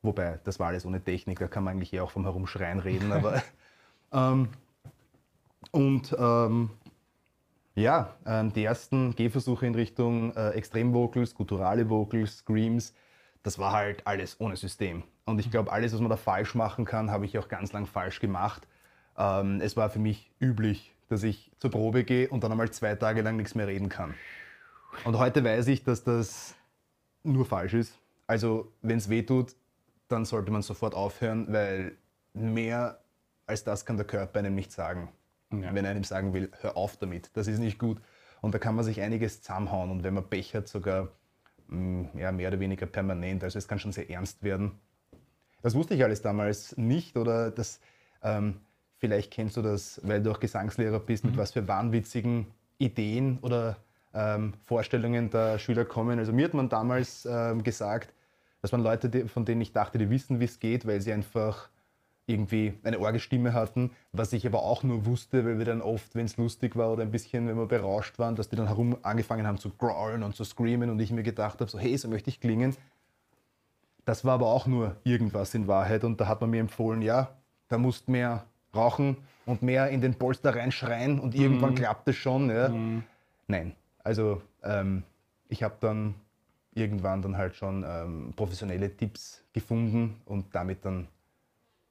wobei, 0.00 0.40
das 0.44 0.58
war 0.58 0.68
alles 0.68 0.86
ohne 0.86 1.02
Technik, 1.02 1.38
da 1.38 1.48
kann 1.48 1.64
man 1.64 1.74
eigentlich 1.74 1.92
eher 1.92 2.04
auch 2.04 2.10
vom 2.10 2.24
Herumschreien 2.24 2.78
reden, 2.78 3.12
aber 3.12 3.42
ähm, 4.12 4.48
und 5.70 6.16
ähm, 6.18 6.70
ja, 7.78 8.16
ähm, 8.26 8.52
die 8.52 8.64
ersten 8.64 9.14
Gehversuche 9.14 9.66
in 9.66 9.74
Richtung 9.74 10.34
äh, 10.34 10.50
Extremvocals, 10.50 11.34
gutturale 11.34 11.88
Vocals, 11.88 12.38
Screams, 12.38 12.94
das 13.42 13.58
war 13.58 13.72
halt 13.72 14.06
alles 14.06 14.40
ohne 14.40 14.56
System. 14.56 15.04
Und 15.24 15.38
ich 15.38 15.50
glaube, 15.50 15.72
alles, 15.72 15.92
was 15.92 16.00
man 16.00 16.10
da 16.10 16.16
falsch 16.16 16.54
machen 16.54 16.84
kann, 16.84 17.10
habe 17.10 17.24
ich 17.24 17.38
auch 17.38 17.48
ganz 17.48 17.72
lang 17.72 17.86
falsch 17.86 18.20
gemacht. 18.20 18.66
Ähm, 19.16 19.60
es 19.60 19.76
war 19.76 19.90
für 19.90 19.98
mich 19.98 20.32
üblich, 20.40 20.94
dass 21.08 21.22
ich 21.22 21.52
zur 21.58 21.70
Probe 21.70 22.04
gehe 22.04 22.28
und 22.28 22.42
dann 22.42 22.52
einmal 22.52 22.70
zwei 22.70 22.94
Tage 22.94 23.22
lang 23.22 23.36
nichts 23.36 23.54
mehr 23.54 23.66
reden 23.66 23.88
kann. 23.88 24.14
Und 25.04 25.18
heute 25.18 25.44
weiß 25.44 25.68
ich, 25.68 25.84
dass 25.84 26.02
das 26.02 26.54
nur 27.22 27.44
falsch 27.44 27.74
ist. 27.74 27.98
Also, 28.26 28.72
wenn 28.82 28.98
es 28.98 29.08
weh 29.08 29.22
tut, 29.22 29.54
dann 30.08 30.24
sollte 30.24 30.50
man 30.50 30.62
sofort 30.62 30.94
aufhören, 30.94 31.46
weil 31.52 31.96
mehr 32.32 32.98
als 33.46 33.64
das 33.64 33.86
kann 33.86 33.96
der 33.96 34.06
Körper 34.06 34.38
einem 34.40 34.54
nicht 34.54 34.72
sagen. 34.72 35.10
Ja. 35.50 35.74
Wenn 35.74 35.86
einem 35.86 36.04
sagen 36.04 36.34
will, 36.34 36.50
hör 36.60 36.76
auf 36.76 36.96
damit, 36.96 37.30
das 37.34 37.48
ist 37.48 37.58
nicht 37.58 37.78
gut. 37.78 38.00
Und 38.40 38.54
da 38.54 38.58
kann 38.58 38.74
man 38.74 38.84
sich 38.84 39.00
einiges 39.00 39.42
zusammenhauen 39.42 39.90
und 39.90 40.04
wenn 40.04 40.14
man 40.14 40.28
Pech 40.28 40.54
hat, 40.54 40.68
sogar 40.68 41.08
mh, 41.68 42.10
ja, 42.14 42.32
mehr 42.32 42.48
oder 42.48 42.60
weniger 42.60 42.86
permanent. 42.86 43.42
Also 43.44 43.58
es 43.58 43.66
kann 43.66 43.78
schon 43.78 43.92
sehr 43.92 44.10
ernst 44.10 44.42
werden. 44.42 44.72
Das 45.62 45.74
wusste 45.74 45.94
ich 45.94 46.04
alles 46.04 46.22
damals 46.22 46.76
nicht 46.76 47.16
oder 47.16 47.50
das, 47.50 47.80
ähm, 48.22 48.60
vielleicht 48.98 49.32
kennst 49.32 49.56
du 49.56 49.62
das, 49.62 50.00
weil 50.04 50.22
du 50.22 50.30
auch 50.30 50.40
Gesangslehrer 50.40 51.00
bist, 51.00 51.24
mit 51.24 51.36
was 51.36 51.52
für 51.52 51.66
wahnwitzigen 51.66 52.46
Ideen 52.78 53.38
oder 53.42 53.76
ähm, 54.14 54.54
Vorstellungen 54.64 55.30
der 55.30 55.58
Schüler 55.58 55.84
kommen. 55.84 56.18
Also 56.18 56.32
mir 56.32 56.44
hat 56.44 56.54
man 56.54 56.68
damals 56.68 57.26
ähm, 57.30 57.62
gesagt, 57.64 58.14
das 58.62 58.72
waren 58.72 58.82
Leute, 58.82 59.08
die, 59.08 59.28
von 59.28 59.44
denen 59.44 59.60
ich 59.60 59.72
dachte, 59.72 59.98
die 59.98 60.10
wissen, 60.10 60.40
wie 60.40 60.44
es 60.44 60.58
geht, 60.58 60.86
weil 60.86 61.00
sie 61.00 61.12
einfach 61.12 61.68
irgendwie 62.28 62.74
eine 62.84 62.98
Orgelstimme 62.98 63.52
hatten, 63.52 63.90
was 64.12 64.32
ich 64.32 64.46
aber 64.46 64.62
auch 64.62 64.82
nur 64.82 65.06
wusste, 65.06 65.44
weil 65.44 65.58
wir 65.58 65.64
dann 65.64 65.80
oft, 65.80 66.14
wenn 66.14 66.26
es 66.26 66.36
lustig 66.36 66.76
war 66.76 66.92
oder 66.92 67.02
ein 67.02 67.10
bisschen, 67.10 67.48
wenn 67.48 67.56
wir 67.56 67.66
berauscht 67.66 68.18
waren, 68.18 68.36
dass 68.36 68.48
die 68.48 68.56
dann 68.56 68.66
herum 68.66 68.96
angefangen 69.02 69.46
haben 69.46 69.58
zu 69.58 69.70
growlen 69.70 70.22
und 70.22 70.36
zu 70.36 70.44
screamen 70.44 70.90
und 70.90 71.00
ich 71.00 71.10
mir 71.10 71.22
gedacht 71.22 71.60
habe, 71.60 71.70
so 71.70 71.78
hey, 71.78 71.96
so 71.96 72.08
möchte 72.08 72.30
ich 72.30 72.40
klingen. 72.40 72.76
Das 74.04 74.24
war 74.24 74.34
aber 74.34 74.46
auch 74.46 74.66
nur 74.66 74.96
irgendwas 75.04 75.54
in 75.54 75.66
Wahrheit 75.66 76.04
und 76.04 76.20
da 76.20 76.28
hat 76.28 76.40
man 76.40 76.50
mir 76.50 76.60
empfohlen, 76.60 77.02
ja, 77.02 77.36
da 77.68 77.78
musst 77.78 78.08
mehr 78.08 78.44
rauchen 78.74 79.16
und 79.46 79.62
mehr 79.62 79.88
in 79.88 80.00
den 80.00 80.14
Polster 80.14 80.54
reinschreien 80.54 81.18
und 81.18 81.34
irgendwann 81.34 81.74
klappt 81.74 82.08
es 82.08 82.16
schon. 82.16 82.50
Ja. 82.50 82.72
Nein, 83.46 83.74
also 84.04 84.42
ähm, 84.62 85.02
ich 85.48 85.62
habe 85.62 85.76
dann 85.80 86.14
irgendwann 86.74 87.22
dann 87.22 87.36
halt 87.36 87.56
schon 87.56 87.84
ähm, 87.86 88.32
professionelle 88.36 88.94
Tipps 88.96 89.44
gefunden 89.52 90.20
und 90.24 90.54
damit 90.54 90.84
dann, 90.84 91.08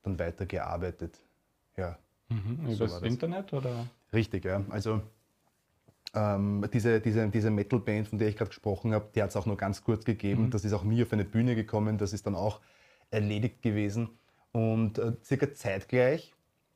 dann 0.03 0.19
weitergearbeitet. 0.19 1.19
Ja, 1.75 1.97
Mhm. 2.29 2.73
So 2.73 2.85
Übers. 2.85 3.01
Internet 3.01 3.53
oder? 3.53 3.87
richtig, 4.13 4.45
ja. 4.45 4.63
Also 4.69 5.01
ähm, 6.13 6.65
diese, 6.73 6.99
diese, 6.99 7.27
diese 7.29 7.49
Metal-Band, 7.49 8.07
von 8.07 8.19
der 8.19 8.29
ich 8.29 8.37
gerade 8.37 8.49
gesprochen 8.49 8.93
habe, 8.93 9.09
die 9.15 9.21
hat 9.21 9.29
es 9.29 9.35
auch 9.35 9.45
nur 9.45 9.57
ganz 9.57 9.83
kurz 9.83 10.05
gegeben. 10.05 10.49
Das 10.49 10.65
ist 10.65 10.73
auch 10.73 10.83
nie 10.83 11.01
auf 11.03 11.13
eine 11.13 11.25
Bühne 11.25 11.55
gekommen, 11.55 11.97
das 11.97 12.13
ist 12.13 12.25
dann 12.25 12.35
auch 12.35 12.59
erledigt 13.11 13.61
gewesen. 13.61 14.09
Und 14.51 14.97
äh, 14.99 15.13
circa 15.23 15.53
zeitgleich, 15.53 16.33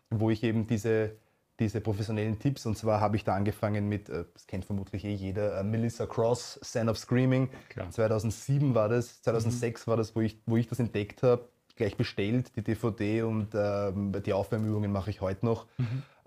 wo 0.09 0.29
ich 0.29 0.43
eben 0.43 0.67
diese, 0.67 1.15
diese 1.59 1.81
professionellen 1.81 2.39
Tipps, 2.39 2.65
und 2.65 2.77
zwar 2.77 3.01
habe 3.01 3.15
ich 3.15 3.23
da 3.23 3.35
angefangen 3.35 3.89
mit, 3.89 4.09
äh, 4.09 4.25
das 4.33 4.47
kennt 4.47 4.65
vermutlich 4.65 5.03
eh 5.03 5.13
jeder, 5.13 5.59
äh, 5.59 5.63
Melissa 5.63 6.05
Cross, 6.05 6.59
Stand 6.61 6.89
of 6.89 6.97
Screaming. 6.97 7.49
Klar. 7.69 7.89
2007 7.89 8.75
war 8.75 8.89
das, 8.89 9.21
2006 9.21 9.87
war 9.87 9.97
das, 9.97 10.15
wo 10.15 10.21
ich, 10.21 10.37
wo 10.45 10.57
ich 10.57 10.67
das 10.67 10.79
entdeckt 10.79 11.23
habe, 11.23 11.49
gleich 11.81 11.97
bestellt, 11.97 12.55
die 12.55 12.61
DVD 12.61 13.23
und 13.23 13.55
ähm, 13.55 14.11
die 14.23 14.33
Aufwärmübungen 14.33 14.91
mache 14.91 15.09
ich 15.09 15.19
heute 15.19 15.45
noch. 15.45 15.65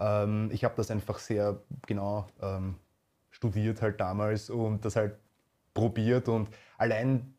Ähm, 0.01 0.51
ich 0.53 0.65
habe 0.65 0.75
das 0.77 0.91
einfach 0.91 1.21
sehr 1.21 1.61
genau 1.87 2.27
ähm, 2.43 2.75
studiert 3.31 3.81
halt 3.81 4.01
damals 4.01 4.51
und 4.51 4.85
das 4.85 4.97
halt 4.97 5.17
probiert 5.73 6.29
und 6.29 6.49
allein 6.77 7.35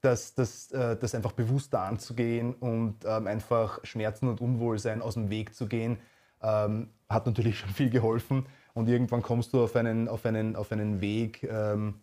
das, 0.00 0.34
das, 0.34 0.70
äh, 0.70 0.96
das 0.96 1.14
einfach 1.14 1.32
bewusster 1.32 1.80
anzugehen 1.80 2.54
und 2.54 3.04
ähm, 3.04 3.26
einfach 3.26 3.80
Schmerzen 3.84 4.28
und 4.28 4.40
Unwohlsein 4.40 5.02
aus 5.02 5.14
dem 5.14 5.28
Weg 5.28 5.54
zu 5.54 5.66
gehen, 5.66 5.98
ähm, 6.40 6.90
hat 7.08 7.26
natürlich 7.26 7.58
schon 7.60 7.70
viel 7.70 7.90
geholfen. 7.90 8.46
Und 8.74 8.88
irgendwann 8.88 9.22
kommst 9.22 9.52
du 9.52 9.64
auf 9.64 9.74
einen, 9.76 10.08
auf 10.08 10.24
einen, 10.26 10.56
auf 10.56 10.70
einen 10.72 11.00
Weg, 11.00 11.42
ähm, 11.44 12.00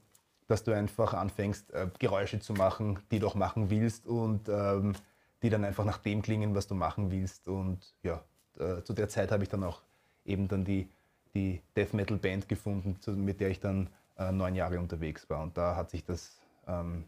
dass 0.48 0.64
du 0.64 0.74
einfach 0.74 1.14
anfängst, 1.14 1.72
äh, 1.74 1.88
Geräusche 2.00 2.40
zu 2.40 2.54
machen, 2.54 3.00
die 3.12 3.20
du 3.20 3.28
auch 3.28 3.36
machen 3.36 3.70
willst 3.70 4.08
und 4.08 4.50
ähm, 4.50 4.94
die 5.42 5.50
dann 5.50 5.64
einfach 5.66 5.86
nach 5.86 5.98
dem 5.98 6.22
klingen, 6.22 6.54
was 6.56 6.68
du 6.68 6.76
machen 6.76 7.12
willst. 7.12 7.48
Und 7.48 7.80
ja, 8.04 8.22
äh, 8.60 8.82
zu 8.84 8.94
der 8.94 9.10
Zeit 9.10 9.32
habe 9.32 9.44
ich 9.44 9.50
dann 9.50 9.64
auch 9.64 9.82
eben 10.26 10.48
dann 10.48 10.64
die, 10.66 10.88
die 11.34 11.62
Death 11.76 11.94
Metal 11.94 12.18
Band 12.18 12.48
gefunden, 12.48 12.98
zu, 13.00 13.12
mit 13.12 13.40
der 13.40 13.50
ich 13.50 13.60
dann 13.60 13.90
äh, 14.18 14.32
neun 14.32 14.56
Jahre 14.56 14.80
unterwegs 14.80 15.30
war. 15.30 15.42
Und 15.44 15.58
da 15.58 15.76
hat 15.76 15.90
sich 15.90 16.04
das, 16.06 16.40
ähm, 16.68 17.06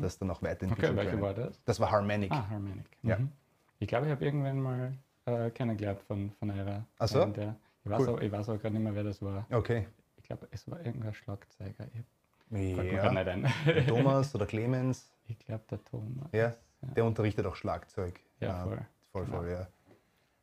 das 0.00 0.18
dann 0.18 0.30
auch 0.30 0.42
weiterentwickelt. 0.42 0.90
Okay, 0.92 0.96
welche 0.96 1.10
können. 1.10 1.22
war 1.22 1.34
das? 1.34 1.58
Das 1.64 1.80
war 1.80 1.90
Harmonic. 1.90 2.30
Ah, 2.30 2.46
Harmonic. 2.48 2.84
Ja. 3.02 3.18
Mhm. 3.18 3.30
Ich 3.80 3.88
glaube, 3.88 4.06
ich 4.06 4.12
habe 4.12 4.24
irgendwann 4.24 4.60
mal 4.60 4.92
äh, 5.26 5.50
kennengelernt 5.50 6.00
von, 6.02 6.30
von 6.38 6.50
einer. 6.50 6.84
Ach 6.98 7.08
so? 7.08 7.24
Der, 7.26 7.56
ich, 7.84 7.90
weiß 7.90 8.00
Cool. 8.02 8.08
auch, 8.10 8.20
ich 8.20 8.30
weiß 8.32 8.48
auch 8.50 8.58
gerade 8.58 8.74
nicht 8.74 8.82
mehr, 8.84 8.94
wer 8.94 9.04
das 9.04 9.20
war. 9.20 9.46
Okay. 9.50 9.86
Ich 10.16 10.24
glaube, 10.24 10.46
es 10.52 10.70
war 10.70 10.78
irgendein 10.84 11.12
Schlagzeuger. 11.12 11.86
Ich 12.50 12.76
Ja. 12.76 13.10
nicht 13.10 13.28
ein. 13.28 13.52
Thomas 13.88 14.34
oder 14.34 14.46
Clemens, 14.46 15.10
ich 15.26 15.38
glaube, 15.38 15.64
der 15.70 15.84
Thomas. 15.84 16.28
ja, 16.32 16.54
der 16.96 17.04
unterrichtet 17.04 17.46
auch 17.46 17.56
Schlagzeug. 17.56 18.18
Ja, 18.40 18.62
Ähm, 18.64 18.68
voll. 18.68 18.86
Voll, 19.12 19.24
Genau. 19.26 19.36
voll, 19.38 19.50
ja. 19.50 19.60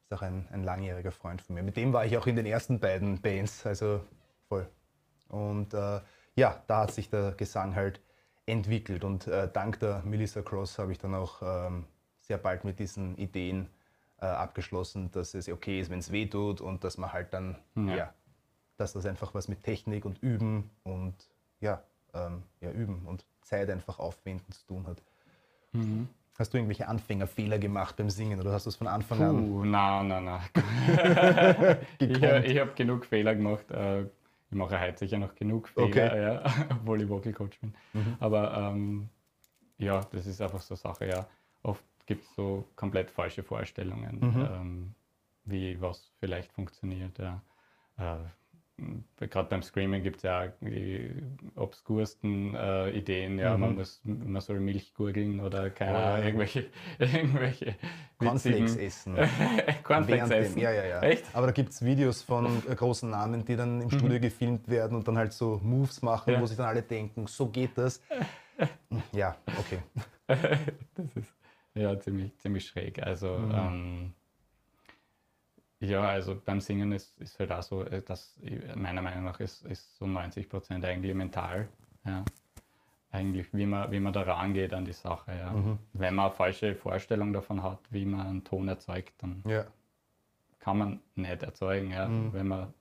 Ist 0.03 0.13
auch 0.13 0.21
ein, 0.21 0.47
ein 0.51 0.63
langjähriger 0.63 1.11
Freund 1.11 1.41
von 1.41 1.55
mir. 1.55 1.63
Mit 1.63 1.77
dem 1.77 1.93
war 1.93 2.05
ich 2.05 2.17
auch 2.17 2.27
in 2.27 2.35
den 2.35 2.45
ersten 2.45 2.79
beiden 2.79 3.21
Bands, 3.21 3.65
also 3.65 4.01
voll. 4.47 4.67
Und 5.29 5.73
äh, 5.73 6.01
ja, 6.35 6.61
da 6.67 6.81
hat 6.83 6.91
sich 6.91 7.09
der 7.09 7.31
Gesang 7.33 7.75
halt 7.75 8.01
entwickelt. 8.45 9.03
Und 9.03 9.27
äh, 9.27 9.49
dank 9.51 9.79
der 9.79 10.01
Melissa 10.03 10.41
Cross 10.41 10.79
habe 10.79 10.91
ich 10.91 10.97
dann 10.97 11.15
auch 11.15 11.41
ähm, 11.41 11.85
sehr 12.21 12.37
bald 12.37 12.63
mit 12.63 12.79
diesen 12.79 13.17
Ideen 13.17 13.69
äh, 14.19 14.25
abgeschlossen, 14.25 15.11
dass 15.11 15.33
es 15.33 15.47
okay 15.49 15.79
ist, 15.79 15.89
wenn 15.89 15.99
es 15.99 16.11
weh 16.11 16.25
tut 16.25 16.61
und 16.61 16.83
dass 16.83 16.97
man 16.97 17.11
halt 17.13 17.33
dann, 17.33 17.57
Ja. 17.75 17.95
ja. 17.95 18.13
dass 18.77 18.93
das 18.93 19.05
einfach 19.05 19.33
was 19.33 19.47
mit 19.47 19.63
Technik 19.63 20.05
und 20.05 20.21
Üben 20.21 20.69
und 20.83 21.15
ja, 21.59 21.83
ähm, 22.13 22.43
ja, 22.61 22.71
Üben 22.71 23.05
und 23.05 23.25
Zeit 23.41 23.69
einfach 23.69 23.99
aufwenden 23.99 24.51
zu 24.51 24.65
tun 24.65 24.87
hat. 24.87 25.01
Mhm. 25.73 26.07
Hast 26.39 26.53
du 26.53 26.57
irgendwelche 26.57 26.87
Anfängerfehler 26.87 27.59
gemacht 27.59 27.97
beim 27.97 28.09
Singen 28.09 28.39
oder 28.39 28.51
hast 28.53 28.65
du 28.65 28.69
es 28.69 28.75
von 28.75 28.87
Anfang 28.87 29.21
an? 29.21 29.37
Puh, 29.49 29.65
nein, 29.65 30.07
nein, 30.07 30.25
nein. 30.25 31.77
ich 31.99 32.09
ich 32.09 32.59
habe 32.59 32.71
genug 32.75 33.05
Fehler 33.05 33.35
gemacht. 33.35 33.69
Äh, 33.71 34.03
Ich 34.49 34.57
mache 34.57 34.79
heute 34.79 34.97
sicher 34.97 35.17
noch 35.17 35.35
genug 35.35 35.67
Fehler, 35.69 35.85
Okay. 35.87 36.21
ja, 36.23 36.43
obwohl 36.71 37.01
ich 37.01 37.09
Vocal 37.09 37.31
Coach 37.33 37.59
bin. 37.59 37.73
Mhm. 37.93 38.15
Aber 38.19 38.53
ähm, 38.57 39.09
ja, 39.77 40.01
das 40.11 40.25
ist 40.27 40.41
einfach 40.41 40.61
so 40.61 40.73
eine 40.73 40.79
Sache, 40.79 41.07
ja. 41.07 41.25
Oft 41.63 41.83
gibt 42.05 42.23
es 42.23 42.35
so 42.35 42.67
komplett 42.75 43.11
falsche 43.11 43.43
Vorstellungen, 43.43 44.19
Mhm. 44.19 44.47
ähm, 44.51 44.95
wie 45.45 45.79
was 45.81 46.11
vielleicht 46.19 46.51
funktioniert. 46.53 47.17
Ja. 47.19 47.41
Äh, 47.97 48.17
Gerade 49.17 49.49
beim 49.49 49.61
Screaming 49.61 50.01
gibt 50.03 50.17
es 50.17 50.23
ja 50.23 50.47
die 50.61 51.11
obskursten 51.55 52.55
äh, 52.55 52.89
Ideen, 52.91 53.37
ja, 53.39 53.57
man, 53.57 53.71
Mhm. 53.71 53.75
muss, 53.77 54.01
man 54.03 54.41
soll 54.41 54.59
Milch 54.59 54.93
gurgeln 54.93 55.39
oder 55.39 55.69
keine 55.69 55.93
ja. 55.97 56.13
Ahnung, 56.13 56.25
irgendwelche, 56.25 56.65
irgendwelche 56.99 57.75
Cornflakes 58.17 58.75
essen. 58.77 59.15
Cornflakes 59.83 60.07
Während 60.29 60.31
dem- 60.31 60.43
essen. 60.43 60.59
Ja, 60.59 60.71
ja, 60.71 60.85
ja. 60.85 61.01
Echt? 61.01 61.25
Aber 61.33 61.47
da 61.47 61.53
gibt 61.53 61.69
es 61.69 61.83
Videos 61.85 62.21
von 62.23 62.45
äh, 62.69 62.75
großen 62.75 63.09
Namen, 63.09 63.45
die 63.45 63.55
dann 63.55 63.81
im 63.81 63.89
Studio 63.91 64.19
gefilmt 64.19 64.67
werden 64.67 64.97
und 64.97 65.07
dann 65.07 65.17
halt 65.17 65.33
so 65.33 65.59
Moves 65.63 66.01
machen, 66.01 66.33
Ja. 66.33 66.41
wo 66.41 66.45
sich 66.45 66.57
dann 66.57 66.67
alle 66.67 66.81
denken, 66.81 67.27
so 67.27 67.47
geht 67.47 67.77
das. 67.77 68.01
Ja, 69.11 69.35
okay. 69.59 69.79
das 70.27 71.15
ist 71.15 71.33
ja 71.73 71.99
ziemlich, 71.99 72.37
ziemlich 72.37 72.67
schräg. 72.67 73.01
Also 73.01 73.37
Mhm. 73.37 73.51
ähm, 73.55 74.13
ja, 75.81 76.01
also 76.03 76.39
beim 76.45 76.61
Singen 76.61 76.91
ist, 76.91 77.19
ist 77.19 77.39
halt 77.39 77.51
auch 77.51 77.63
so, 77.63 77.83
äh, 77.83 78.01
dass 78.01 78.37
ich- 78.41 78.75
meiner 78.75 79.01
Meinung 79.01 79.23
nach 79.25 79.39
ist, 79.39 79.65
ist 79.65 79.95
so 79.97 80.05
90 80.07 80.47
Prozent 80.49 80.85
eigentlich 80.85 81.13
mental. 81.15 81.67
Ja. 82.05 82.23
Eigentlich, 83.11 83.53
wie 83.53 83.65
man, 83.65 83.91
wie 83.91 83.99
man 83.99 84.13
da 84.13 84.21
rangeht 84.21 84.73
an 84.73 84.85
die 84.85 84.93
Sache. 84.93 85.35
Ja. 85.37 85.51
Mhm. 85.51 85.79
Wenn 85.93 86.15
man 86.15 86.27
eine 86.27 86.33
falsche 86.35 86.75
Vorstellung 86.75 87.33
davon 87.33 87.61
hat, 87.61 87.79
wie 87.89 88.05
man 88.05 88.25
einen 88.25 88.43
Ton 88.43 88.67
erzeugt, 88.69 89.13
dann 89.21 89.43
Ja. 89.45 89.65
kann 90.59 90.77
man 90.77 90.99
nicht 91.15 91.43
erzeugen, 91.43 91.91
ja, 91.91 92.07
Mhm. 92.07 92.31
wenn 92.33 92.47
man, 92.47 92.73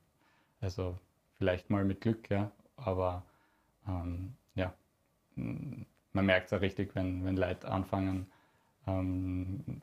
also 0.61 0.97
vielleicht 1.37 1.69
mal 1.69 1.83
mit 1.83 1.99
Glück, 2.01 2.29
ja, 2.29 2.49
aber 2.77 3.23
ähm, 3.87 4.35
ja, 4.55 4.73
man 5.35 6.25
merkt 6.25 6.45
es 6.45 6.51
ja 6.51 6.57
richtig, 6.59 6.95
wenn, 6.95 7.25
wenn 7.25 7.35
Leute 7.35 7.67
anfangen 7.69 8.27
ähm, 8.87 9.81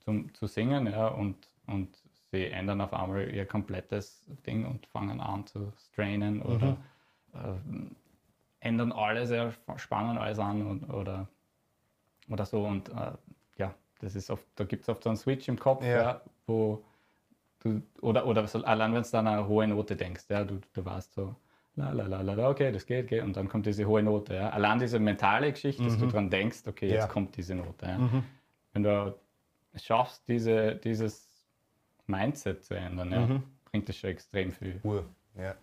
zum, 0.00 0.32
zu 0.34 0.46
singen, 0.46 0.86
ja, 0.86 1.08
und, 1.08 1.36
und 1.66 1.96
sie 2.30 2.46
ändern 2.46 2.80
auf 2.80 2.92
einmal 2.92 3.28
ihr 3.32 3.46
komplettes 3.46 4.24
Ding 4.46 4.64
und 4.66 4.86
fangen 4.86 5.20
an 5.20 5.46
zu 5.46 5.72
strainen 5.90 6.42
oder 6.42 6.76
ähm, 7.34 7.96
ändern 8.60 8.92
alles, 8.92 9.30
ja, 9.30 9.52
spannen 9.76 10.18
alles 10.18 10.38
an 10.38 10.66
und, 10.66 10.90
oder, 10.90 11.28
oder 12.28 12.44
so 12.44 12.64
und 12.64 12.88
äh, 12.88 13.12
ja, 13.58 13.74
das 14.00 14.16
ist 14.16 14.30
oft, 14.30 14.44
da 14.56 14.64
gibt 14.64 14.82
es 14.82 14.88
oft 14.88 15.02
so 15.04 15.10
einen 15.10 15.16
Switch 15.16 15.48
im 15.48 15.58
Kopf, 15.58 15.84
Ja. 15.84 16.02
ja. 16.02 16.20
wo 16.46 16.84
du, 17.60 17.82
oder, 18.00 18.26
oder 18.26 18.46
so, 18.48 18.62
allein 18.64 18.92
wenn 18.94 19.02
du 19.02 19.08
dann 19.10 19.26
eine 19.28 19.46
hohe 19.46 19.66
Note 19.68 19.96
denkst, 19.96 20.24
ja, 20.28 20.44
du, 20.44 20.60
du 20.72 20.84
warst 20.84 21.14
so, 21.14 21.34
la 21.76 21.92
la 21.92 22.06
la 22.06 22.22
la, 22.22 22.34
la, 22.34 22.48
okay, 22.48 22.72
das 22.72 22.86
geht, 22.86 23.08
geht, 23.08 23.22
und 23.22 23.36
dann 23.36 23.48
kommt 23.48 23.66
diese 23.66 23.84
hohe 23.86 24.02
Note, 24.02 24.34
ja. 24.34 24.50
Allein 24.50 24.78
diese 24.78 24.98
mentale 24.98 25.52
Geschichte, 25.52 25.84
dass 25.84 25.98
du 25.98 26.06
dran 26.06 26.30
denkst, 26.30 26.62
okay, 26.66 26.88
jetzt 26.88 27.08
kommt 27.10 27.36
diese 27.36 27.54
Note. 27.54 27.86
Mhm. 27.98 28.24
Wenn 28.72 28.82
du 28.82 29.14
es 29.72 29.84
schaffst, 29.84 30.26
diese, 30.26 30.74
dieses 30.76 31.25
Mindset 32.06 32.64
zu 32.64 32.74
ändern, 32.74 33.10
ja, 33.12 33.20
Mhm. 33.26 33.42
bringt 33.70 33.88
das 33.88 33.96
schon 33.96 34.10
extrem 34.10 34.52
viel. 34.52 34.80
Ur, 34.82 35.04
ja. 35.38 35.54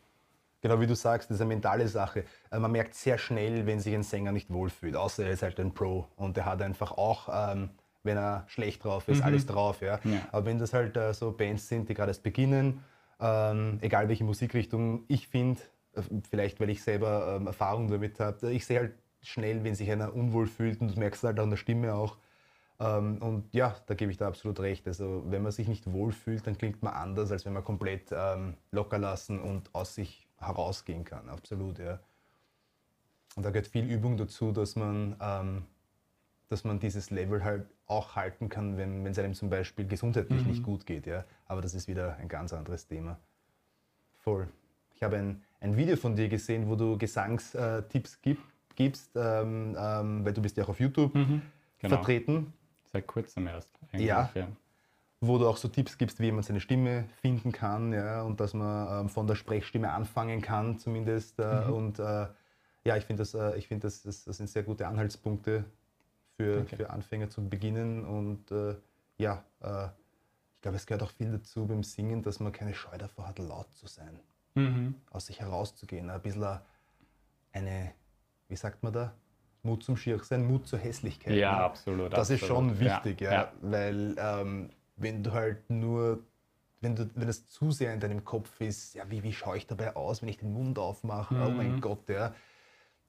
Genau 0.61 0.79
wie 0.79 0.87
du 0.87 0.95
sagst, 0.95 1.29
das 1.29 1.35
ist 1.35 1.41
eine 1.41 1.49
mentale 1.49 1.87
Sache. 1.89 2.23
Äh, 2.49 2.59
Man 2.59 2.71
merkt 2.71 2.95
sehr 2.95 3.17
schnell, 3.17 3.65
wenn 3.65 3.79
sich 3.81 3.93
ein 3.93 4.03
Sänger 4.03 4.31
nicht 4.31 4.49
wohlfühlt, 4.51 4.95
außer 4.95 5.25
er 5.25 5.31
ist 5.31 5.43
halt 5.43 5.59
ein 5.59 5.73
Pro 5.73 6.07
und 6.15 6.37
der 6.37 6.45
hat 6.45 6.61
einfach 6.61 6.91
auch, 6.93 7.27
ähm, 7.53 7.69
wenn 8.03 8.17
er 8.17 8.45
schlecht 8.47 8.83
drauf 8.83 9.07
ist, 9.09 9.21
alles 9.21 9.45
drauf. 9.45 9.81
Ja. 9.81 9.99
Ja. 10.03 10.19
Aber 10.31 10.45
wenn 10.45 10.59
das 10.59 10.73
halt 10.73 10.95
äh, 10.97 11.13
so 11.13 11.31
Bands 11.31 11.67
sind, 11.67 11.89
die 11.89 11.93
gerade 11.93 12.11
erst 12.11 12.23
beginnen, 12.23 12.81
ähm, 13.19 13.77
egal 13.81 14.07
welche 14.09 14.23
Musikrichtung 14.23 15.03
ich 15.07 15.27
finde, 15.27 15.61
äh, 15.95 16.01
vielleicht 16.29 16.59
weil 16.61 16.69
ich 16.69 16.81
selber 16.81 17.37
ähm, 17.39 17.47
Erfahrung 17.47 17.89
damit 17.89 18.19
habe, 18.21 18.51
ich 18.51 18.65
sehe 18.65 18.79
halt 18.79 18.93
schnell, 19.21 19.63
wenn 19.65 19.75
sich 19.75 19.89
einer 19.91 20.13
unwohl 20.13 20.47
fühlt 20.47 20.79
und 20.81 20.95
du 20.95 20.99
merkst 20.99 21.23
halt 21.23 21.39
an 21.39 21.49
der 21.49 21.57
Stimme 21.57 21.93
auch. 21.93 22.17
Ähm, 22.79 23.17
und 23.21 23.53
ja, 23.53 23.75
da 23.85 23.93
gebe 23.93 24.11
ich 24.11 24.17
da 24.17 24.27
absolut 24.27 24.59
recht. 24.59 24.87
Also 24.87 25.23
wenn 25.27 25.41
man 25.43 25.51
sich 25.51 25.67
nicht 25.67 25.91
wohlfühlt, 25.91 26.45
dann 26.47 26.57
klingt 26.57 26.81
man 26.81 26.93
anders, 26.93 27.31
als 27.31 27.45
wenn 27.45 27.53
man 27.53 27.63
komplett 27.63 28.11
ähm, 28.11 28.55
locker 28.71 28.97
lassen 28.97 29.39
und 29.39 29.73
aus 29.73 29.95
sich 29.95 30.27
herausgehen 30.37 31.03
kann. 31.03 31.29
Absolut, 31.29 31.79
ja. 31.79 31.99
Und 33.35 33.43
da 33.43 33.49
gehört 33.49 33.67
viel 33.67 33.89
Übung 33.89 34.17
dazu, 34.17 34.51
dass 34.51 34.75
man, 34.75 35.15
ähm, 35.19 35.63
dass 36.49 36.63
man 36.63 36.79
dieses 36.79 37.09
Level 37.09 37.43
halt 37.43 37.65
auch 37.87 38.15
halten 38.15 38.49
kann, 38.49 38.77
wenn 38.77 39.05
es 39.05 39.17
einem 39.17 39.33
zum 39.33 39.49
Beispiel 39.49 39.87
gesundheitlich 39.87 40.45
nicht 40.45 40.63
gut 40.63 40.85
geht. 40.85 41.07
Ja? 41.07 41.25
Aber 41.45 41.61
das 41.61 41.73
ist 41.73 41.87
wieder 41.87 42.17
ein 42.17 42.27
ganz 42.27 42.53
anderes 42.53 42.87
Thema. 42.87 43.17
Voll. 44.19 44.47
Ich 44.95 45.03
habe 45.03 45.17
ein, 45.17 45.43
ein 45.59 45.75
Video 45.75 45.95
von 45.95 46.15
dir 46.15 46.29
gesehen, 46.29 46.69
wo 46.69 46.75
du 46.75 46.97
Gesangstipps 46.97 48.21
gib, 48.21 48.39
gibst, 48.75 49.11
ähm, 49.15 49.75
ähm, 49.77 50.25
weil 50.25 50.33
du 50.33 50.41
bist 50.41 50.57
ja 50.57 50.63
auch 50.63 50.69
auf 50.69 50.79
YouTube 50.79 51.13
Genau. 51.83 51.97
vertreten, 51.97 52.53
Seit 52.93 53.07
kurzem 53.07 53.47
erst. 53.47 53.69
Eigentlich, 53.91 54.07
Ja. 54.07 54.29
ja. 54.35 54.47
wo 55.19 55.37
du 55.37 55.47
auch 55.47 55.57
so 55.57 55.67
Tipps 55.67 55.97
gibst, 55.97 56.19
wie 56.19 56.31
man 56.31 56.43
seine 56.43 56.59
Stimme 56.59 57.05
finden 57.21 57.51
kann 57.51 57.91
ja, 57.93 58.21
und 58.21 58.39
dass 58.39 58.53
man 58.53 59.01
ähm, 59.05 59.09
von 59.09 59.25
der 59.27 59.35
Sprechstimme 59.35 59.91
anfangen 59.91 60.41
kann 60.41 60.77
zumindest. 60.79 61.39
Äh, 61.39 61.65
Mhm. 61.67 61.73
Und 61.73 61.99
äh, 61.99 62.27
ja, 62.85 62.97
ich 62.97 63.05
finde, 63.05 63.21
das, 63.21 63.33
äh, 63.33 63.55
ich 63.57 63.67
find 63.67 63.83
das, 63.83 64.03
das, 64.03 64.23
das 64.25 64.37
sind 64.37 64.47
sehr 64.49 64.63
gute 64.63 64.87
Anhaltspunkte 64.87 65.65
für, 66.37 66.57
Danke. 66.57 66.75
für 66.77 66.89
Anfänger 66.89 67.29
zu 67.29 67.47
beginnen. 67.49 68.05
Und 68.05 68.51
äh, 68.51 68.75
ja, 69.17 69.43
äh, 69.61 69.85
ich 70.55 70.61
glaube, 70.61 70.77
es 70.77 70.85
gehört 70.85 71.03
auch 71.03 71.11
viel 71.11 71.31
dazu 71.31 71.65
beim 71.67 71.83
Singen, 71.83 72.21
dass 72.21 72.39
man 72.39 72.51
keine 72.51 72.73
Scheu 72.73 72.97
davor 72.97 73.27
hat, 73.27 73.39
laut 73.39 73.73
zu 73.73 73.87
sein, 73.87 74.19
Mhm. 74.55 74.95
aus 75.09 75.25
sich 75.27 75.39
herauszugehen. 75.39 76.09
Ein 76.09 76.21
bisschen 76.21 76.59
eine, 77.53 77.93
wie 78.49 78.55
sagt 78.55 78.83
man 78.83 78.93
da? 78.93 79.13
Mut 79.63 79.83
zum 79.83 79.95
Schirchsein, 79.97 80.45
Mut 80.45 80.67
zur 80.67 80.79
Hässlichkeit. 80.79 81.33
Ja, 81.35 81.53
ne? 81.53 81.63
absolut. 81.63 82.13
Das 82.13 82.29
ist 82.29 82.43
absolut. 82.43 82.69
schon 82.71 82.79
wichtig, 82.79 83.21
ja, 83.21 83.31
ja. 83.31 83.51
weil 83.61 84.15
ähm, 84.17 84.69
wenn 84.97 85.23
du 85.23 85.31
halt 85.31 85.69
nur, 85.69 86.19
wenn, 86.81 86.95
du, 86.95 87.09
wenn 87.15 87.29
es 87.29 87.47
zu 87.47 87.71
sehr 87.71 87.93
in 87.93 87.99
deinem 87.99 88.25
Kopf 88.25 88.59
ist, 88.59 88.93
ja, 88.95 89.09
wie, 89.09 89.23
wie 89.23 89.33
schaue 89.33 89.57
ich 89.57 89.65
dabei 89.65 89.95
aus, 89.95 90.21
wenn 90.21 90.29
ich 90.29 90.37
den 90.37 90.51
Mund 90.53 90.77
aufmache, 90.77 91.35
oh 91.35 91.49
mein 91.49 91.75
Mhm. 91.75 91.81
Gott, 91.81 92.09
ja, 92.09 92.33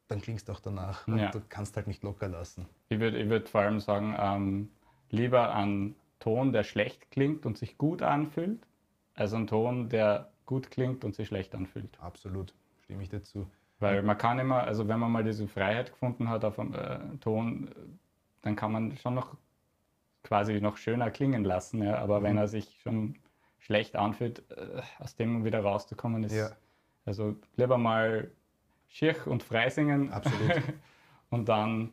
dann 0.09 0.21
klingst 0.21 0.49
du 0.49 0.53
auch 0.53 0.61
danach 0.61 1.07
Ja. 1.09 1.27
und 1.27 1.35
du 1.35 1.41
kannst 1.49 1.77
halt 1.77 1.87
nicht 1.89 2.03
locker 2.03 2.29
lassen. 2.29 2.67
Ich 2.89 3.01
würde 3.01 3.19
ich 3.19 3.29
würd 3.29 3.49
vor 3.49 3.63
allem 3.63 3.81
sagen, 3.81 4.15
ähm, 4.19 4.71
lieber 5.11 5.53
einen 5.55 5.97
Ton, 6.21 6.53
der 6.53 6.63
schlecht 6.63 7.11
klingt 7.11 7.45
und 7.47 7.59
sich 7.59 7.77
gut 7.79 8.01
anfühlt, 8.01 8.61
als 9.15 9.33
einen 9.35 9.47
Ton, 9.49 9.89
der 9.89 10.31
gut 10.47 10.71
klingt 10.71 11.05
und 11.05 11.15
sich 11.15 11.29
schlecht 11.29 11.55
anfühlt. 11.55 12.01
Absolut, 12.01 12.55
stimme 12.85 13.03
ich 13.03 13.09
dazu. 13.09 13.47
Weil 13.81 14.03
man 14.03 14.17
kann 14.17 14.39
immer, 14.39 14.63
also 14.65 14.89
wenn 14.89 15.01
man 15.01 15.11
mal 15.13 15.25
diese 15.25 15.47
Freiheit 15.49 15.91
gefunden 15.93 16.29
hat 16.29 16.45
auf 16.45 16.59
einem 16.59 16.75
äh, 16.75 17.17
Ton, 17.21 17.69
äh, 17.69 17.71
dann 18.43 18.57
kann 18.57 18.73
man 18.73 18.97
schon 18.97 19.15
noch 19.15 19.37
quasi 20.23 20.61
noch 20.61 20.77
schöner 20.77 21.11
klingen 21.11 21.45
lassen. 21.45 21.83
Ja? 21.83 21.99
Aber 21.99 22.23
wenn 22.23 22.33
Mhm. 22.33 22.39
er 22.39 22.49
sich 22.49 22.79
schon 22.83 23.17
schlecht 23.59 23.97
anfühlt, 23.97 24.51
äh, 24.51 24.81
aus 24.99 25.17
dem 25.17 25.45
wieder 25.45 25.61
rauszukommen, 25.61 26.25
ist 26.25 26.35
Ja. 26.35 26.51
also 27.05 27.37
lieber 27.57 27.79
mal 27.79 28.31
schier 28.89 29.17
und 29.27 29.43
frei 29.43 29.69
singen 29.71 30.13
Absolut. 30.13 30.51
und 31.31 31.49
dann 31.49 31.93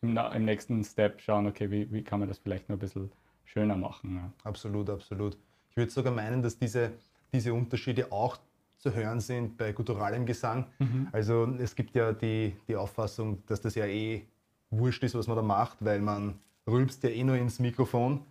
im, 0.00 0.16
im 0.16 0.44
nächsten 0.44 0.82
Step 0.84 1.20
schauen, 1.20 1.46
okay, 1.46 1.70
wie, 1.70 1.92
wie 1.92 2.02
kann 2.02 2.20
man 2.20 2.28
das 2.28 2.38
vielleicht 2.38 2.68
noch 2.68 2.76
ein 2.76 2.80
bisschen 2.80 3.12
schöner 3.44 3.76
machen. 3.76 4.16
Ja? 4.16 4.32
Absolut, 4.44 4.90
absolut. 4.90 5.36
Ich 5.70 5.76
würde 5.76 5.90
sogar 5.90 6.12
meinen, 6.12 6.42
dass 6.42 6.58
diese, 6.58 6.92
diese 7.32 7.54
Unterschiede 7.54 8.10
auch 8.12 8.36
zu 8.78 8.94
hören 8.94 9.20
sind 9.20 9.56
bei 9.56 9.72
gutturalem 9.72 10.24
Gesang. 10.24 10.66
Also 11.12 11.46
es 11.58 11.74
gibt 11.74 11.94
ja 11.94 12.12
die, 12.12 12.56
die 12.68 12.76
Auffassung, 12.76 13.44
dass 13.46 13.60
das 13.60 13.74
ja 13.74 13.86
eh 13.86 14.26
wurscht 14.70 15.02
ist, 15.02 15.14
was 15.14 15.26
man 15.26 15.36
da 15.36 15.42
macht, 15.42 15.84
weil 15.84 16.00
man 16.00 16.38
rülpst 16.66 17.02
ja 17.02 17.10
eh 17.10 17.24
nur 17.24 17.36
ins 17.36 17.58
Mikrofon 17.58 18.24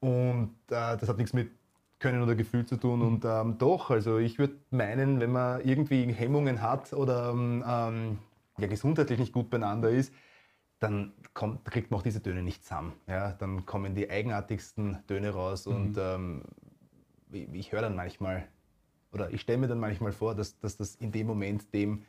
und 0.00 0.54
äh, 0.68 0.96
das 0.96 1.08
hat 1.08 1.18
nichts 1.18 1.32
mit 1.32 1.50
Können 1.98 2.22
oder 2.22 2.34
Gefühl 2.34 2.64
zu 2.64 2.76
tun. 2.76 3.02
Und 3.02 3.24
ähm, 3.26 3.58
doch, 3.58 3.90
also 3.90 4.18
ich 4.18 4.38
würde 4.38 4.54
meinen, 4.70 5.20
wenn 5.20 5.32
man 5.32 5.60
irgendwie 5.62 6.10
Hemmungen 6.12 6.62
hat 6.62 6.92
oder 6.92 7.30
ähm, 7.30 8.18
ja, 8.58 8.66
gesundheitlich 8.66 9.18
nicht 9.18 9.32
gut 9.32 9.50
beieinander 9.50 9.90
ist, 9.90 10.12
dann 10.78 11.12
kommt, 11.34 11.64
kriegt 11.66 11.90
man 11.90 12.00
auch 12.00 12.02
diese 12.02 12.22
Töne 12.22 12.42
nicht 12.42 12.64
zusammen. 12.64 12.94
Ja? 13.06 13.32
Dann 13.32 13.66
kommen 13.66 13.94
die 13.94 14.10
eigenartigsten 14.10 14.98
Töne 15.06 15.30
raus 15.30 15.66
und 15.66 15.96
ähm, 15.98 16.42
ich, 17.30 17.48
ich 17.52 17.72
höre 17.72 17.82
dann 17.82 17.94
manchmal, 17.94 18.48
oder 19.12 19.30
ich 19.30 19.40
stelle 19.40 19.58
mir 19.58 19.68
dann 19.68 19.80
manchmal 19.80 20.12
vor, 20.12 20.34
dass, 20.34 20.58
dass 20.60 20.76
das 20.76 20.94
in 20.96 21.12
dem 21.12 21.26
Moment 21.26 21.72
dem 21.72 22.04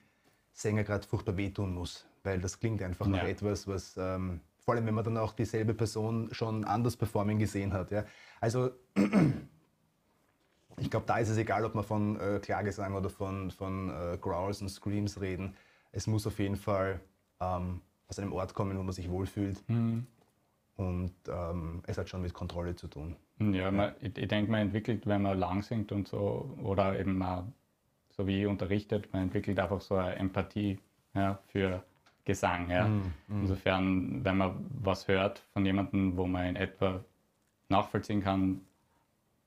Sänger 0.53 0.83
gerade 0.83 1.07
furchtbar 1.07 1.37
wehtun 1.37 1.73
muss, 1.73 2.05
weil 2.23 2.39
das 2.39 2.59
klingt 2.59 2.81
einfach 2.81 3.07
nach 3.07 3.23
Ja. 3.23 3.29
etwas, 3.29 3.67
was, 3.67 3.95
ähm, 3.97 4.41
vor 4.59 4.75
allem 4.75 4.85
wenn 4.85 4.93
man 4.93 5.03
dann 5.03 5.17
auch 5.17 5.33
dieselbe 5.33 5.73
Person 5.73 6.29
schon 6.31 6.63
anders 6.65 6.95
performen 6.95 7.39
gesehen 7.39 7.73
hat. 7.73 7.91
Ja? 7.91 8.05
Also 8.39 8.71
ich 10.77 10.89
glaube, 10.89 11.05
da 11.05 11.17
ist 11.17 11.29
es 11.29 11.37
egal, 11.37 11.65
ob 11.65 11.73
wir 11.73 11.83
von 11.83 12.19
äh, 12.19 12.39
Klagesang 12.39 12.93
oder 12.95 13.09
von, 13.09 13.51
von 13.51 13.89
äh, 13.89 14.17
Growls 14.19 14.61
und 14.61 14.69
Screams 14.69 15.19
reden. 15.21 15.55
Es 15.91 16.07
muss 16.07 16.27
auf 16.27 16.37
jeden 16.39 16.55
Fall 16.55 16.99
ähm, 17.39 17.81
aus 18.07 18.19
einem 18.19 18.33
Ort 18.33 18.53
kommen, 18.53 18.77
wo 18.77 18.83
man 18.83 18.93
sich 18.93 19.09
wohlfühlt. 19.09 19.67
Mhm. 19.69 20.05
Und 20.75 21.13
ähm, 21.27 21.81
es 21.85 21.97
hat 21.97 22.09
schon 22.09 22.21
mit 22.21 22.33
Kontrolle 22.33 22.75
zu 22.75 22.87
tun. 22.87 23.15
Ja, 23.53 23.71
man, 23.71 23.93
ich, 24.01 24.17
ich 24.17 24.27
denke, 24.27 24.51
man 24.51 24.61
entwickelt, 24.61 25.07
wenn 25.07 25.21
man 25.21 25.37
lang 25.39 25.61
singt 25.61 25.91
und 25.91 26.07
so, 26.07 26.55
oder 26.63 26.99
eben 26.99 27.17
mal 27.17 27.45
so 28.09 28.27
wie 28.27 28.41
ich 28.41 28.47
unterrichtet, 28.47 29.11
man 29.13 29.23
entwickelt 29.23 29.59
einfach 29.59 29.81
so 29.81 29.95
eine 29.95 30.15
Empathie 30.15 30.79
ja, 31.13 31.39
für 31.47 31.83
Gesang. 32.25 32.69
Ja. 32.69 32.87
Mm, 32.87 33.13
mm. 33.27 33.41
Insofern, 33.41 34.23
wenn 34.23 34.37
man 34.37 34.65
was 34.81 35.07
hört 35.07 35.39
von 35.53 35.65
jemandem, 35.65 36.17
wo 36.17 36.27
man 36.27 36.45
in 36.45 36.55
etwa 36.55 37.03
nachvollziehen 37.69 38.21
kann, 38.21 38.61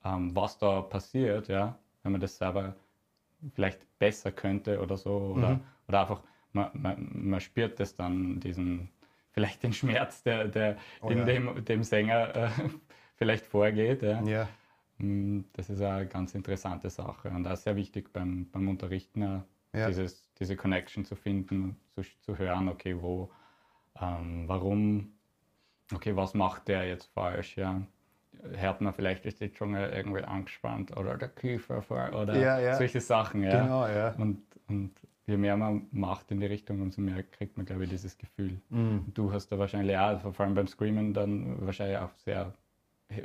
ähm, 0.04 0.34
was 0.34 0.58
da 0.58 0.80
passiert, 0.80 1.48
ja, 1.48 1.78
wenn 2.02 2.12
man 2.12 2.20
das 2.20 2.36
selber 2.38 2.74
vielleicht 3.54 3.86
besser 3.98 4.32
könnte 4.32 4.80
oder 4.80 4.96
so, 4.96 5.34
oder, 5.36 5.50
Mhm. 5.50 5.60
oder 5.88 6.00
einfach, 6.00 6.22
man, 6.52 6.70
man, 6.74 7.10
man 7.12 7.40
spürt 7.40 7.78
das 7.80 7.94
dann, 7.94 8.40
diesen, 8.40 8.88
vielleicht 9.32 9.62
den 9.62 9.72
Schmerz, 9.72 10.22
der, 10.22 10.48
der 10.48 10.76
Oh 11.02 11.08
in 11.10 11.18
ja. 11.18 11.24
dem, 11.24 11.64
dem 11.64 11.82
Sänger 11.82 12.34
äh, 12.34 12.50
vielleicht 13.16 13.46
vorgeht. 13.46 14.02
Ja. 14.02 14.22
Ja, 14.22 14.48
Mm, 14.98 15.40
Das 15.54 15.70
ist 15.70 15.80
eine 15.82 16.06
ganz 16.06 16.34
interessante 16.36 16.88
Sache 16.88 17.28
und 17.28 17.46
auch 17.48 17.56
sehr 17.56 17.74
wichtig 17.74 18.12
beim, 18.12 18.48
beim 18.52 18.68
Unterrichten, 18.68 19.24
auch 19.24 19.42
Ja. 19.76 19.88
dieses, 19.88 20.32
diese 20.34 20.54
Connection 20.56 21.04
zu 21.04 21.16
finden, 21.16 21.76
zu, 21.90 22.02
zu 22.20 22.38
hören, 22.38 22.68
okay, 22.68 22.96
wo, 23.00 23.28
ähm, 24.00 24.44
warum, 24.46 25.12
okay, 25.92 26.14
was 26.14 26.34
macht 26.34 26.68
der 26.68 26.86
jetzt 26.86 27.06
falsch, 27.06 27.56
ja. 27.56 27.82
Hört 28.56 28.80
man 28.82 28.92
vielleicht, 28.92 29.26
ist 29.26 29.40
die 29.40 29.50
Zunge 29.50 29.90
irgendwie 29.90 30.22
angespannt 30.22 30.96
oder 30.96 31.16
der 31.16 31.28
Kiefer 31.28 31.82
vor 31.82 32.12
oder 32.12 32.36
Ja, 32.38 32.60
ja. 32.60 32.74
solche 32.74 33.00
Sachen, 33.00 33.42
ja. 33.42 33.62
genau, 33.62 33.86
ja. 33.88 34.14
Und, 34.16 34.42
und 34.68 34.92
je 35.26 35.36
mehr 35.36 35.56
man 35.56 35.88
macht 35.90 36.30
in 36.30 36.38
die 36.40 36.46
Richtung, 36.46 36.80
umso 36.82 37.00
mehr 37.00 37.22
kriegt 37.22 37.56
man, 37.56 37.66
glaube 37.66 37.84
ich, 37.84 37.90
dieses 37.90 38.16
Gefühl. 38.18 38.60
Mm. 38.68 38.98
Du 39.14 39.32
hast 39.32 39.48
da 39.48 39.58
wahrscheinlich 39.58 39.96
auch, 39.98 40.20
vor 40.20 40.40
allem 40.46 40.54
beim 40.54 40.68
Screamen, 40.68 41.14
dann 41.14 41.64
wahrscheinlich 41.66 41.98
auch 41.98 42.10
sehr, 42.18 42.52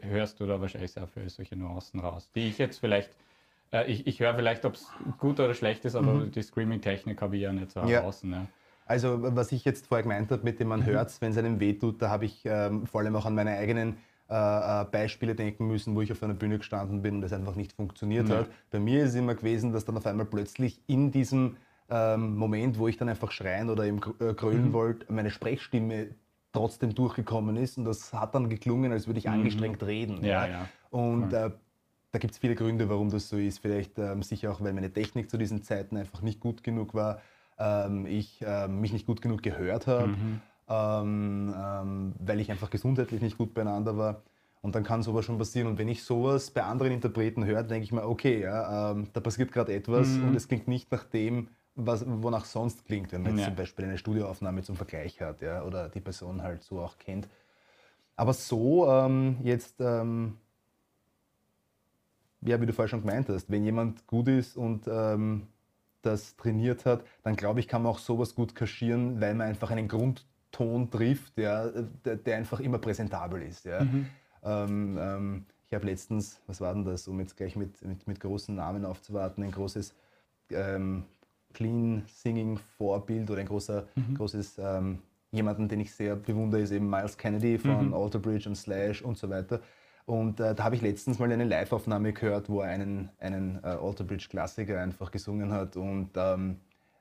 hörst 0.01 0.39
du 0.39 0.45
da 0.45 0.59
wahrscheinlich 0.61 0.91
sehr 0.91 1.07
viel 1.07 1.29
solche 1.29 1.55
Nuancen 1.55 1.99
raus, 1.99 2.29
die 2.33 2.47
ich 2.47 2.57
jetzt 2.57 2.79
vielleicht, 2.79 3.09
äh, 3.71 3.89
ich, 3.91 4.07
ich 4.07 4.19
höre 4.19 4.35
vielleicht, 4.35 4.65
ob 4.65 4.75
es 4.75 4.91
gut 5.17 5.39
oder 5.39 5.53
schlecht 5.53 5.85
ist, 5.85 5.95
aber 5.95 6.25
die 6.25 6.41
Screaming-Technik 6.41 7.21
habe 7.21 7.35
ich 7.35 7.43
ja 7.43 7.51
nicht 7.51 7.71
so 7.71 7.81
Ja. 7.81 8.01
draußen. 8.01 8.31
Ja. 8.31 8.47
Also 8.85 9.17
was 9.21 9.51
ich 9.51 9.65
jetzt 9.65 9.87
vorher 9.87 10.03
gemeint 10.03 10.31
habe, 10.31 10.43
mit 10.43 10.59
dem 10.59 10.67
man 10.69 10.83
hört, 10.85 11.15
wenn 11.21 11.31
es 11.31 11.37
einem 11.37 11.59
wehtut, 11.59 12.01
da 12.01 12.09
habe 12.09 12.25
ich 12.25 12.41
ähm, 12.45 12.87
vor 12.87 13.01
allem 13.01 13.15
auch 13.15 13.25
an 13.25 13.35
meine 13.35 13.51
eigenen 13.51 13.97
äh, 14.29 14.81
äh, 14.81 14.85
Beispiele 14.85 15.35
denken 15.35 15.67
müssen, 15.67 15.95
wo 15.95 16.01
ich 16.01 16.11
auf 16.11 16.21
einer 16.23 16.33
Bühne 16.33 16.57
gestanden 16.57 17.01
bin 17.01 17.15
und 17.15 17.21
das 17.21 17.33
einfach 17.33 17.55
nicht 17.55 17.73
funktioniert 17.73 18.29
Ja. 18.29 18.37
hat. 18.39 18.49
Bei 18.71 18.79
mir 18.79 19.03
ist 19.03 19.09
es 19.09 19.15
immer 19.15 19.35
gewesen, 19.35 19.73
dass 19.73 19.85
dann 19.85 19.97
auf 19.97 20.05
einmal 20.05 20.25
plötzlich 20.25 20.81
in 20.87 21.11
diesem 21.11 21.57
ähm, 21.89 22.35
Moment, 22.35 22.77
wo 22.77 22.87
ich 22.87 22.97
dann 22.97 23.09
einfach 23.09 23.31
schreien 23.31 23.69
oder 23.69 23.83
eben 23.85 23.99
äh, 24.19 24.33
grölen 24.33 24.73
wollte, 24.73 25.11
meine 25.11 25.31
Sprechstimme 25.31 26.09
trotzdem 26.59 26.93
durchgekommen 26.93 27.55
ist 27.55 27.77
und 27.77 27.85
das 27.85 28.13
hat 28.13 28.35
dann 28.35 28.49
geklungen, 28.49 28.91
als 28.91 29.07
würde 29.07 29.19
ich 29.19 29.29
angestrengt 29.29 29.81
reden. 29.83 30.23
Ja, 30.25 30.45
ja. 30.45 30.69
Und 30.89 31.31
äh, 31.31 31.51
da 32.11 32.19
gibt 32.19 32.33
es 32.33 32.37
viele 32.37 32.55
Gründe, 32.55 32.89
warum 32.89 33.09
das 33.09 33.29
so 33.29 33.37
ist. 33.37 33.59
Vielleicht 33.59 33.97
ähm, 33.97 34.23
sicher 34.23 34.51
auch, 34.51 34.59
weil 34.59 34.73
meine 34.73 34.91
Technik 34.91 35.29
zu 35.29 35.37
diesen 35.37 35.63
Zeiten 35.63 35.95
einfach 35.95 36.21
nicht 36.21 36.41
gut 36.41 36.61
genug 36.63 36.93
war, 36.93 37.21
ähm, 37.57 38.05
ich 38.05 38.43
ähm, 38.45 38.81
mich 38.81 38.91
nicht 38.91 39.05
gut 39.05 39.21
genug 39.21 39.41
gehört 39.41 39.87
habe, 39.87 40.15
ähm, 40.67 41.55
ähm, 41.57 42.13
weil 42.19 42.41
ich 42.41 42.51
einfach 42.51 42.69
gesundheitlich 42.69 43.21
nicht 43.21 43.37
gut 43.37 43.53
beieinander 43.53 43.95
war. 43.95 44.23
Und 44.61 44.75
dann 44.75 44.83
kann 44.83 45.01
sowas 45.01 45.23
schon 45.23 45.37
passieren. 45.37 45.67
Und 45.67 45.77
wenn 45.77 45.87
ich 45.87 46.03
sowas 46.03 46.51
bei 46.51 46.63
anderen 46.63 46.91
Interpreten 46.91 47.45
höre, 47.45 47.63
denke 47.63 47.85
ich 47.85 47.93
mir, 47.93 48.05
okay, 48.05 48.41
ja, 48.41 48.91
ähm, 48.91 49.07
da 49.13 49.21
passiert 49.21 49.53
gerade 49.53 49.73
etwas 49.73 50.17
und 50.17 50.35
es 50.35 50.49
klingt 50.49 50.67
nicht 50.67 50.91
nach 50.91 51.05
dem, 51.05 51.47
was, 51.85 52.03
wonach 52.07 52.45
sonst 52.45 52.85
klingt, 52.85 53.11
wenn 53.11 53.23
man 53.23 53.31
jetzt 53.31 53.41
Ja. 53.41 53.47
zum 53.47 53.55
Beispiel 53.55 53.85
eine 53.85 53.97
Studioaufnahme 53.97 54.61
zum 54.63 54.75
Vergleich 54.75 55.19
hat 55.21 55.41
ja, 55.41 55.63
oder 55.63 55.89
die 55.89 56.01
Person 56.01 56.41
halt 56.41 56.63
so 56.63 56.79
auch 56.79 56.97
kennt. 56.97 57.27
Aber 58.15 58.33
so 58.33 58.89
ähm, 58.89 59.37
jetzt 59.43 59.75
ähm, 59.79 60.37
ja, 62.41 62.59
wie 62.61 62.65
du 62.65 62.73
vorher 62.73 62.89
schon 62.89 63.01
gemeint 63.01 63.29
hast, 63.29 63.49
wenn 63.49 63.63
jemand 63.63 64.07
gut 64.07 64.27
ist 64.27 64.55
und 64.55 64.87
ähm, 64.87 65.47
das 66.01 66.35
trainiert 66.37 66.85
hat, 66.85 67.03
dann 67.23 67.35
glaube 67.35 67.59
ich, 67.59 67.67
kann 67.67 67.83
man 67.83 67.91
auch 67.91 67.99
sowas 67.99 68.33
gut 68.35 68.55
kaschieren, 68.55 69.19
weil 69.19 69.35
man 69.35 69.47
einfach 69.47 69.71
einen 69.71 69.87
Grundton 69.87 70.89
trifft, 70.89 71.37
der, 71.37 71.83
der, 72.05 72.15
der 72.15 72.37
einfach 72.37 72.61
immer 72.61 72.77
präsentabel 72.77 73.41
ist. 73.41 73.65
Ja. 73.65 73.85
Ähm, 74.43 74.97
ähm, 74.99 75.45
ich 75.67 75.73
habe 75.73 75.85
letztens, 75.85 76.41
was 76.47 76.61
war 76.61 76.73
denn 76.73 76.85
das, 76.85 77.07
um 77.07 77.19
jetzt 77.19 77.35
gleich 77.35 77.55
mit, 77.55 77.81
mit, 77.83 78.07
mit 78.07 78.19
großen 78.19 78.55
Namen 78.55 78.85
aufzuwarten, 78.85 79.43
ein 79.43 79.51
großes 79.51 79.93
ähm, 80.51 81.03
Clean 81.53 82.03
Singing 82.07 82.57
Vorbild 82.77 83.29
oder 83.29 83.41
ein 83.41 83.47
großer, 83.47 83.87
großes, 84.15 84.59
ähm, 84.59 84.99
jemanden, 85.31 85.67
den 85.67 85.79
ich 85.79 85.93
sehr 85.93 86.15
bewundere, 86.15 86.61
ist 86.61 86.71
eben 86.71 86.89
Miles 86.89 87.17
Kennedy 87.17 87.57
von 87.57 87.93
Alter 87.93 88.19
Bridge 88.19 88.49
und 88.49 88.55
Slash 88.55 89.01
und 89.01 89.17
so 89.17 89.29
weiter. 89.29 89.61
Und 90.05 90.39
äh, 90.39 90.55
da 90.55 90.63
habe 90.63 90.75
ich 90.75 90.81
letztens 90.81 91.19
mal 91.19 91.31
eine 91.31 91.43
Live-Aufnahme 91.43 92.13
gehört, 92.13 92.49
wo 92.49 92.61
er 92.61 92.69
einen, 92.69 93.09
einen 93.19 93.59
äh, 93.63 93.67
Alter 93.67 94.03
Bridge 94.03 94.27
Klassiker 94.29 94.81
einfach 94.81 95.11
gesungen 95.11 95.51
hat 95.51 95.77
und 95.77 96.09
ähm, 96.15 96.57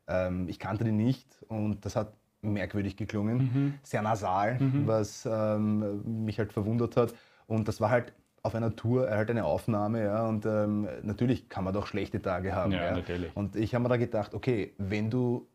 ähm, 0.06 0.46
ich 0.48 0.58
kannte 0.58 0.84
den 0.84 0.96
nicht 0.96 1.26
und 1.48 1.84
das 1.84 1.96
hat 1.96 2.12
merkwürdig 2.42 2.96
geklungen, 2.96 3.78
sehr 3.82 4.02
nasal, 4.02 4.58
was 4.86 5.28
ähm, 5.30 6.24
mich 6.24 6.38
halt 6.38 6.52
verwundert 6.52 6.96
hat. 6.96 7.14
Und 7.46 7.66
das 7.66 7.80
war 7.80 7.90
halt 7.90 8.12
auf 8.48 8.54
einer 8.54 8.74
Tour 8.74 9.10
halt 9.10 9.30
eine 9.30 9.44
Aufnahme, 9.44 10.04
ja, 10.04 10.26
und 10.26 10.44
ähm, 10.46 10.88
natürlich 11.02 11.48
kann 11.48 11.64
man 11.64 11.74
doch 11.74 11.86
schlechte 11.86 12.20
Tage 12.20 12.54
haben. 12.54 12.72
Ja, 12.72 12.96
natürlich. 12.96 13.30
Und 13.36 13.54
ich 13.56 13.74
habe 13.74 13.82
mir 13.82 13.90
da 13.90 13.96
gedacht, 13.98 14.34
okay, 14.34 14.72
wenn 14.78 15.10
du 15.10 15.46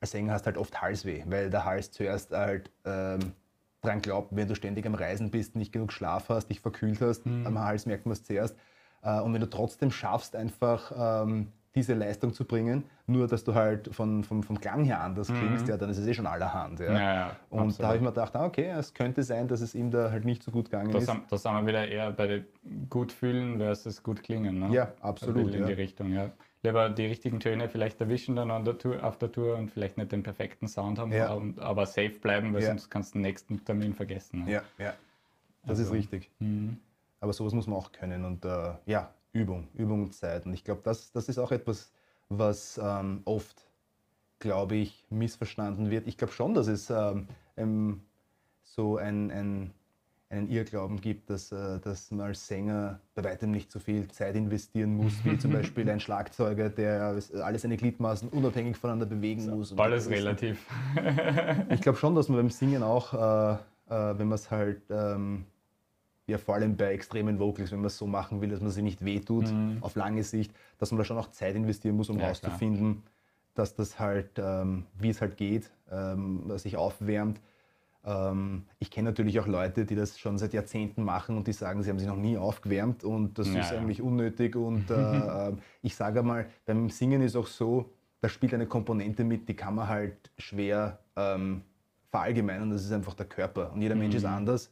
als 0.00 0.12
Sänger 0.12 0.32
hast 0.32 0.46
halt 0.46 0.56
oft 0.56 0.80
Halsweh, 0.80 1.22
weil 1.26 1.50
der 1.50 1.66
Hals 1.66 1.92
zuerst 1.92 2.32
halt 2.32 2.70
ähm, 2.86 3.32
dran 3.82 4.00
glaubt, 4.00 4.34
wenn 4.34 4.48
du 4.48 4.54
ständig 4.54 4.86
am 4.86 4.94
Reisen 4.94 5.30
bist, 5.30 5.54
nicht 5.54 5.72
genug 5.72 5.92
Schlaf 5.92 6.30
hast, 6.30 6.48
dich 6.48 6.60
verkühlt 6.60 7.00
hast, 7.02 7.26
Mhm. 7.26 7.46
am 7.46 7.58
Hals 7.58 7.84
merkt 7.84 8.06
man 8.06 8.14
es 8.14 8.24
zuerst. 8.24 8.56
Äh, 9.02 9.20
und 9.20 9.34
wenn 9.34 9.42
du 9.42 9.50
trotzdem 9.50 9.90
schaffst, 9.90 10.34
einfach 10.34 10.92
ähm, 10.96 11.52
diese 11.74 11.94
Leistung 11.94 12.32
zu 12.32 12.44
bringen, 12.44 12.84
nur 13.06 13.28
dass 13.28 13.44
du 13.44 13.54
halt 13.54 13.94
von, 13.94 14.24
vom, 14.24 14.42
vom 14.42 14.60
Klang 14.60 14.84
her 14.84 15.00
anders 15.02 15.28
klingst, 15.28 15.68
ja, 15.68 15.76
dann 15.76 15.88
ist 15.90 15.98
es 15.98 16.06
eh 16.06 16.14
schon 16.14 16.26
allerhand. 16.26 16.80
Ja. 16.80 16.90
Mhm. 16.90 16.96
Ja, 16.96 17.14
ja, 17.14 17.36
und 17.50 17.58
absolut. 17.60 17.80
da 17.80 17.86
habe 17.86 17.96
ich 17.96 18.02
mir 18.02 18.08
gedacht, 18.08 18.36
ah, 18.36 18.44
okay, 18.44 18.70
es 18.70 18.92
könnte 18.92 19.22
sein, 19.22 19.46
dass 19.46 19.60
es 19.60 19.74
ihm 19.74 19.90
da 19.90 20.10
halt 20.10 20.24
nicht 20.24 20.42
so 20.42 20.50
gut 20.50 20.70
gegangen 20.70 20.90
Da 20.90 20.98
ist. 20.98 21.06
sind, 21.06 21.22
da 21.30 21.38
sind 21.38 21.52
wir 21.52 21.66
wieder 21.66 21.86
eher 21.86 22.10
bei 22.10 22.44
gut 22.88 23.12
fühlen 23.12 23.58
versus 23.58 24.02
gut 24.02 24.22
klingen. 24.22 24.58
Ne? 24.58 24.74
Ja, 24.74 24.92
absolut, 25.00 25.54
In 25.54 25.60
ja. 25.60 25.66
die 25.66 25.72
Richtung, 25.74 26.12
ja. 26.12 26.30
Lieber 26.62 26.90
die 26.90 27.06
richtigen 27.06 27.40
Töne 27.40 27.68
vielleicht 27.68 28.00
erwischen 28.00 28.36
dann 28.36 28.50
an 28.50 28.64
der 28.64 28.76
Tour, 28.76 29.02
auf 29.02 29.16
der 29.16 29.32
Tour 29.32 29.56
und 29.56 29.70
vielleicht 29.70 29.96
nicht 29.96 30.12
den 30.12 30.22
perfekten 30.22 30.68
Sound 30.68 30.98
haben, 30.98 31.12
aber, 31.14 31.42
aber 31.64 31.86
safe 31.86 32.18
bleiben, 32.20 32.52
weil 32.52 32.62
sonst 32.62 32.90
kannst 32.90 33.14
du 33.14 33.18
den 33.18 33.22
nächsten 33.22 33.64
Termin 33.64 33.94
vergessen. 33.94 34.44
Ne? 34.44 34.52
Ja, 34.52 34.62
ja. 34.78 34.92
Das 35.64 35.78
ist 35.78 35.92
richtig. 35.92 36.30
Mhm. 36.40 36.78
Aber 37.20 37.32
sowas 37.32 37.52
muss 37.54 37.66
man 37.66 37.78
auch 37.78 37.92
können 37.92 38.24
und 38.24 38.44
äh, 38.44 38.72
ja, 38.86 39.10
Übung, 39.32 39.68
Übung 39.74 40.02
und 40.04 40.14
Zeit. 40.14 40.46
Und 40.46 40.54
ich 40.54 40.64
glaube, 40.64 40.80
das, 40.84 41.12
das 41.12 41.28
ist 41.28 41.38
auch 41.38 41.52
etwas, 41.52 41.92
was 42.28 42.80
ähm, 42.82 43.22
oft, 43.24 43.66
glaube 44.38 44.76
ich, 44.76 45.04
missverstanden 45.10 45.90
wird. 45.90 46.06
Ich 46.06 46.16
glaube 46.16 46.32
schon, 46.32 46.54
dass 46.54 46.66
es 46.66 46.90
ähm, 46.90 47.28
ähm, 47.56 48.00
so 48.62 48.96
ein, 48.96 49.30
ein, 49.30 49.70
einen 50.30 50.48
Irrglauben 50.48 51.00
gibt, 51.00 51.28
dass, 51.28 51.52
äh, 51.52 51.78
dass 51.80 52.10
man 52.10 52.28
als 52.28 52.46
Sänger 52.46 53.00
bei 53.14 53.24
weitem 53.24 53.50
nicht 53.50 53.70
so 53.70 53.78
viel 53.80 54.08
Zeit 54.08 54.36
investieren 54.36 54.96
muss, 54.96 55.12
wie 55.24 55.36
zum 55.38 55.52
Beispiel 55.52 55.88
ein 55.90 56.00
Schlagzeuger, 56.00 56.70
der 56.70 57.20
alle 57.42 57.58
seine 57.58 57.76
Gliedmaßen 57.76 58.28
unabhängig 58.28 58.76
voneinander 58.76 59.06
bewegen 59.06 59.50
muss. 59.50 59.72
Und 59.72 59.80
Alles 59.80 60.08
relativ. 60.08 60.64
ich 61.68 61.80
glaube 61.80 61.98
schon, 61.98 62.14
dass 62.14 62.28
man 62.28 62.38
beim 62.38 62.50
Singen 62.50 62.82
auch, 62.82 63.12
äh, 63.12 63.52
äh, 63.54 64.18
wenn 64.18 64.28
man 64.28 64.36
es 64.36 64.50
halt, 64.50 64.82
ähm, 64.90 65.44
ja 66.26 66.38
vor 66.38 66.54
allem 66.54 66.76
bei 66.76 66.92
extremen 66.92 67.38
Vocals, 67.38 67.72
wenn 67.72 67.80
man 67.80 67.86
es 67.86 67.98
so 67.98 68.06
machen 68.06 68.40
will, 68.40 68.50
dass 68.50 68.60
man 68.60 68.70
sie 68.70 68.82
nicht 68.82 69.04
wehtut, 69.04 69.46
auf 69.80 69.94
lange 69.96 70.22
Sicht, 70.22 70.52
dass 70.78 70.90
man 70.92 70.98
da 70.98 71.04
schon 71.04 71.18
auch 71.18 71.30
Zeit 71.30 71.54
investieren 71.56 71.96
muss, 71.96 72.08
um 72.10 72.16
Ja, 72.16 72.22
herauszufinden, 72.24 73.02
dass 73.54 73.74
das 73.74 73.98
halt, 73.98 74.38
ähm, 74.38 74.86
wie 74.98 75.08
es 75.10 75.20
halt 75.20 75.36
geht, 75.36 75.70
ähm, 75.90 76.50
sich 76.56 76.76
aufwärmt. 76.76 77.40
Ähm, 78.04 78.64
ich 78.78 78.90
kenne 78.90 79.10
natürlich 79.10 79.38
auch 79.40 79.46
Leute, 79.46 79.84
die 79.84 79.94
das 79.94 80.18
schon 80.18 80.38
seit 80.38 80.54
Jahrzehnten 80.54 81.02
machen 81.02 81.36
und 81.36 81.46
die 81.46 81.52
sagen, 81.52 81.82
sie 81.82 81.90
haben 81.90 81.98
sich 81.98 82.08
noch 82.08 82.16
nie 82.16 82.36
aufgewärmt 82.38 83.04
und 83.04 83.38
das 83.38 83.48
Ja, 83.52 83.60
ist 83.60 83.72
ja. 83.72 83.78
eigentlich 83.78 84.00
unnötig. 84.00 84.56
Und 84.56 84.90
äh, 84.90 85.52
ich 85.82 85.94
sage 85.96 86.22
mal, 86.22 86.46
beim 86.64 86.88
Singen 86.88 87.20
ist 87.22 87.36
auch 87.36 87.46
so, 87.46 87.90
da 88.20 88.28
spielt 88.28 88.54
eine 88.54 88.66
Komponente 88.66 89.24
mit, 89.24 89.48
die 89.48 89.54
kann 89.54 89.74
man 89.74 89.88
halt 89.88 90.30
schwer 90.38 91.00
ähm, 91.16 91.62
verallgemeinern. 92.10 92.70
Das 92.70 92.84
ist 92.84 92.92
einfach 92.92 93.14
der 93.14 93.26
Körper. 93.26 93.72
Und 93.72 93.82
jeder 93.82 93.94
Mensch 93.96 94.14
ist 94.14 94.24
anders. 94.24 94.70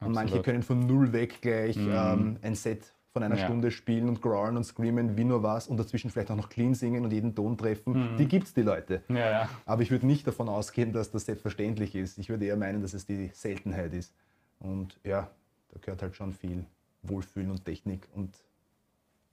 Und 0.00 0.12
manche 0.12 0.36
Absolut. 0.38 0.44
können 0.44 0.62
von 0.62 0.86
null 0.86 1.12
weg 1.12 1.40
gleich 1.42 1.76
ähm, 1.76 2.38
ein 2.42 2.54
Set 2.54 2.92
von 3.12 3.22
einer 3.22 3.36
Ja. 3.36 3.44
Stunde 3.44 3.70
spielen 3.70 4.08
und 4.08 4.22
growlen 4.22 4.56
und 4.56 4.64
screamen 4.64 5.16
wie 5.16 5.24
nur 5.24 5.42
was 5.42 5.68
und 5.68 5.76
dazwischen 5.76 6.10
vielleicht 6.10 6.30
auch 6.30 6.36
noch 6.36 6.48
clean 6.48 6.74
singen 6.74 7.04
und 7.04 7.12
jeden 7.12 7.34
Ton 7.34 7.58
treffen. 7.58 8.16
Die 8.16 8.26
gibt's, 8.26 8.54
die 8.54 8.62
Leute. 8.62 9.02
Ja, 9.08 9.30
ja. 9.30 9.48
Aber 9.66 9.82
ich 9.82 9.90
würde 9.90 10.06
nicht 10.06 10.26
davon 10.26 10.48
ausgehen, 10.48 10.92
dass 10.92 11.10
das 11.10 11.26
selbstverständlich 11.26 11.94
ist. 11.94 12.18
Ich 12.18 12.28
würde 12.28 12.46
eher 12.46 12.56
meinen, 12.56 12.80
dass 12.82 12.94
es 12.94 13.04
die 13.04 13.30
Seltenheit 13.34 13.92
ist. 13.92 14.14
Und 14.60 14.98
ja, 15.04 15.28
da 15.72 15.78
gehört 15.80 16.02
halt 16.02 16.14
schon 16.16 16.32
viel 16.32 16.64
Wohlfühlen 17.02 17.50
und 17.50 17.64
Technik 17.64 18.06
und 18.14 18.32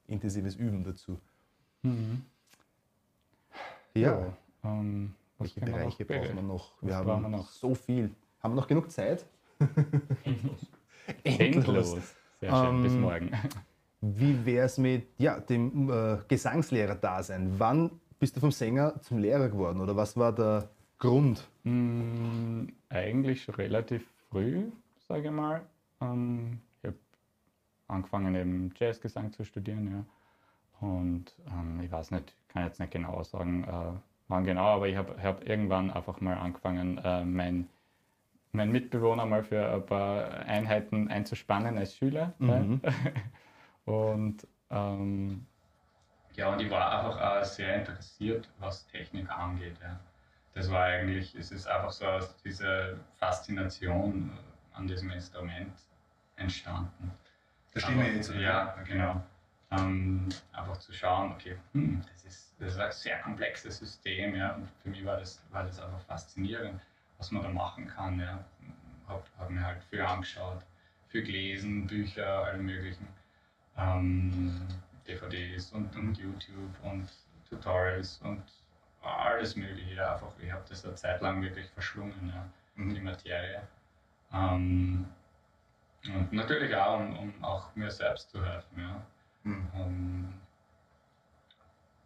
intensives 0.08 0.56
Üben 0.56 0.84
dazu. 0.84 1.18
Ja, 3.94 4.34
Ähm, 4.64 5.14
was 5.38 5.56
welche 5.56 5.60
Bereiche 5.72 6.06
brauchen 6.06 6.36
wir 6.36 6.42
noch? 6.42 6.72
Wir 6.82 6.96
haben 6.96 7.22
wir 7.22 7.30
noch? 7.30 7.50
so 7.50 7.74
viel. 7.76 8.10
Haben 8.42 8.54
wir 8.54 8.62
noch 8.62 8.68
genug 8.68 8.92
Zeit? 8.92 9.26
Endlos. 11.24 11.98
Sehr 12.40 12.56
schön, 12.56 12.84
bis 12.84 12.94
Ähm, 12.94 13.02
morgen. 13.02 13.32
wie 14.02 14.46
wäre 14.46 14.66
es 14.66 14.78
mit 14.78 15.08
ja, 15.18 15.40
dem 15.40 15.90
äh, 15.90 16.18
Gesangslehrer-Dasein? 16.28 17.56
Wann 17.58 17.92
bist 18.20 18.36
du 18.36 18.40
vom 18.40 18.52
Sänger 18.52 19.00
zum 19.02 19.18
Lehrer 19.20 19.50
geworden 19.50 19.82
oder 19.82 19.96
was 19.96 20.16
war 20.18 20.34
der 20.34 20.70
Grund? 21.00 21.48
Mm, 21.64 22.68
eigentlich 22.90 23.58
relativ 23.58 24.06
früh, 24.30 24.72
sage 25.08 25.26
ich 25.26 25.32
mal. 25.32 25.62
Ähm, 26.02 26.60
ich 26.82 26.88
habe 26.88 26.98
angefangen, 27.88 28.36
eben 28.36 28.74
Jazzgesang 28.78 29.32
zu 29.32 29.44
studieren, 29.44 29.92
ja. 29.92 30.88
Und 30.88 31.36
ähm, 31.52 31.82
ich 31.82 31.92
weiß 31.92 32.12
nicht, 32.12 32.36
kann 32.50 32.64
jetzt 32.64 32.80
nicht 32.80 32.92
genau 32.92 33.24
sagen, 33.24 33.64
äh, 33.64 34.00
wann 34.28 34.44
genau, 34.44 34.76
aber 34.76 34.88
ich 34.88 34.96
habe 34.96 35.22
hab 35.22 35.48
irgendwann 35.48 35.90
einfach 35.90 36.22
mal 36.22 36.36
angefangen, 36.38 37.00
äh, 37.04 37.26
mein, 37.26 37.68
mein 38.58 38.72
Mitbewohner 38.72 39.26
mal 39.26 39.44
für 39.44 39.74
ein 39.74 39.86
paar 39.86 40.40
Einheiten 40.46 41.08
einzuspannen 41.08 41.78
als 41.78 41.96
Schüler. 41.96 42.34
Mhm. 42.40 42.82
Ja. 42.84 42.92
Und 43.94 44.46
ähm, 44.70 45.46
ja, 46.36 46.50
und 46.50 46.62
ich 46.62 46.70
war 46.70 47.00
einfach 47.00 47.20
auch 47.20 47.44
sehr 47.44 47.78
interessiert, 47.78 48.48
was 48.60 48.86
Technik 48.88 49.28
angeht. 49.30 49.76
Ja. 49.82 50.00
Das 50.54 50.70
war 50.70 50.84
eigentlich, 50.84 51.34
es 51.34 51.52
ist 51.52 51.68
einfach 51.68 51.92
so 51.92 52.06
aus 52.06 52.36
dieser 52.44 52.98
Faszination 53.16 54.30
an 54.74 54.88
diesem 54.88 55.10
Instrument 55.10 55.74
entstanden. 56.36 57.12
Verstehen 57.72 57.98
wir 57.98 58.14
jetzt. 58.14 58.32
Ja, 58.36 58.76
genau. 58.86 59.24
Ähm, 59.72 60.30
einfach 60.52 60.78
zu 60.78 60.94
schauen, 60.94 61.32
okay, 61.32 61.58
hm, 61.74 62.02
das, 62.12 62.26
ist, 62.26 62.56
das 62.60 62.74
ist 62.74 62.80
ein 62.80 62.92
sehr 62.92 63.20
komplexes 63.20 63.80
System, 63.80 64.36
ja, 64.36 64.54
und 64.54 64.68
für 64.84 64.90
mich 64.90 65.04
war 65.04 65.18
das, 65.18 65.42
war 65.52 65.64
das 65.64 65.82
einfach 65.82 66.00
faszinierend, 66.02 66.80
was 67.18 67.32
man 67.32 67.44
da 67.44 67.50
machen 67.50 67.88
kann. 67.88 68.20
Ja. 68.20 68.44
Habe 69.08 69.24
hab 69.40 69.50
mir 69.50 69.66
halt 69.66 69.84
viel 69.86 70.02
angeschaut, 70.02 70.64
viel 71.08 71.24
gelesen, 71.24 71.88
Bücher, 71.88 72.44
alle 72.46 72.58
möglichen 72.58 73.08
ähm, 73.78 74.68
DVDs 75.08 75.72
und, 75.72 75.96
und 75.96 76.18
YouTube 76.18 76.84
und 76.84 77.10
Tutorials 77.50 78.20
und 78.24 78.44
alles 79.02 79.56
Mögliche. 79.56 80.12
Einfach, 80.12 80.32
ich 80.40 80.52
habe 80.52 80.64
das 80.68 80.84
eine 80.86 80.96
Zeit 80.96 81.22
lang 81.22 81.42
wirklich 81.42 81.70
verschlungen, 81.70 82.32
ja, 82.34 82.46
Mhm. 82.76 82.94
die 82.94 83.02
Materie. 83.02 83.68
Ähm, 84.32 85.06
und 86.06 86.32
natürlich 86.32 86.76
auch, 86.76 87.00
um, 87.00 87.18
um 87.18 87.44
auch 87.44 87.76
mir 87.76 87.90
selbst 87.90 88.30
zu 88.30 88.46
helfen. 88.46 88.80
Ja. 88.80 89.02
Mhm. 89.44 89.68
Ähm, 89.76 90.34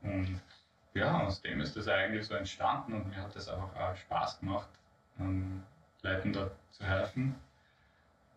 und 0.01 0.41
ja, 0.93 1.21
aus 1.21 1.41
dem 1.41 1.61
ist 1.61 1.75
das 1.75 1.87
eigentlich 1.87 2.25
so 2.25 2.35
entstanden 2.35 2.93
und 2.93 3.09
mir 3.09 3.21
hat 3.21 3.35
das 3.35 3.47
einfach 3.49 3.75
auch 3.75 3.95
Spaß 3.95 4.39
gemacht, 4.39 4.69
ähm, 5.25 5.63
Leuten 6.03 6.33
dort 6.33 6.51
zu 6.71 6.83
helfen 6.83 7.35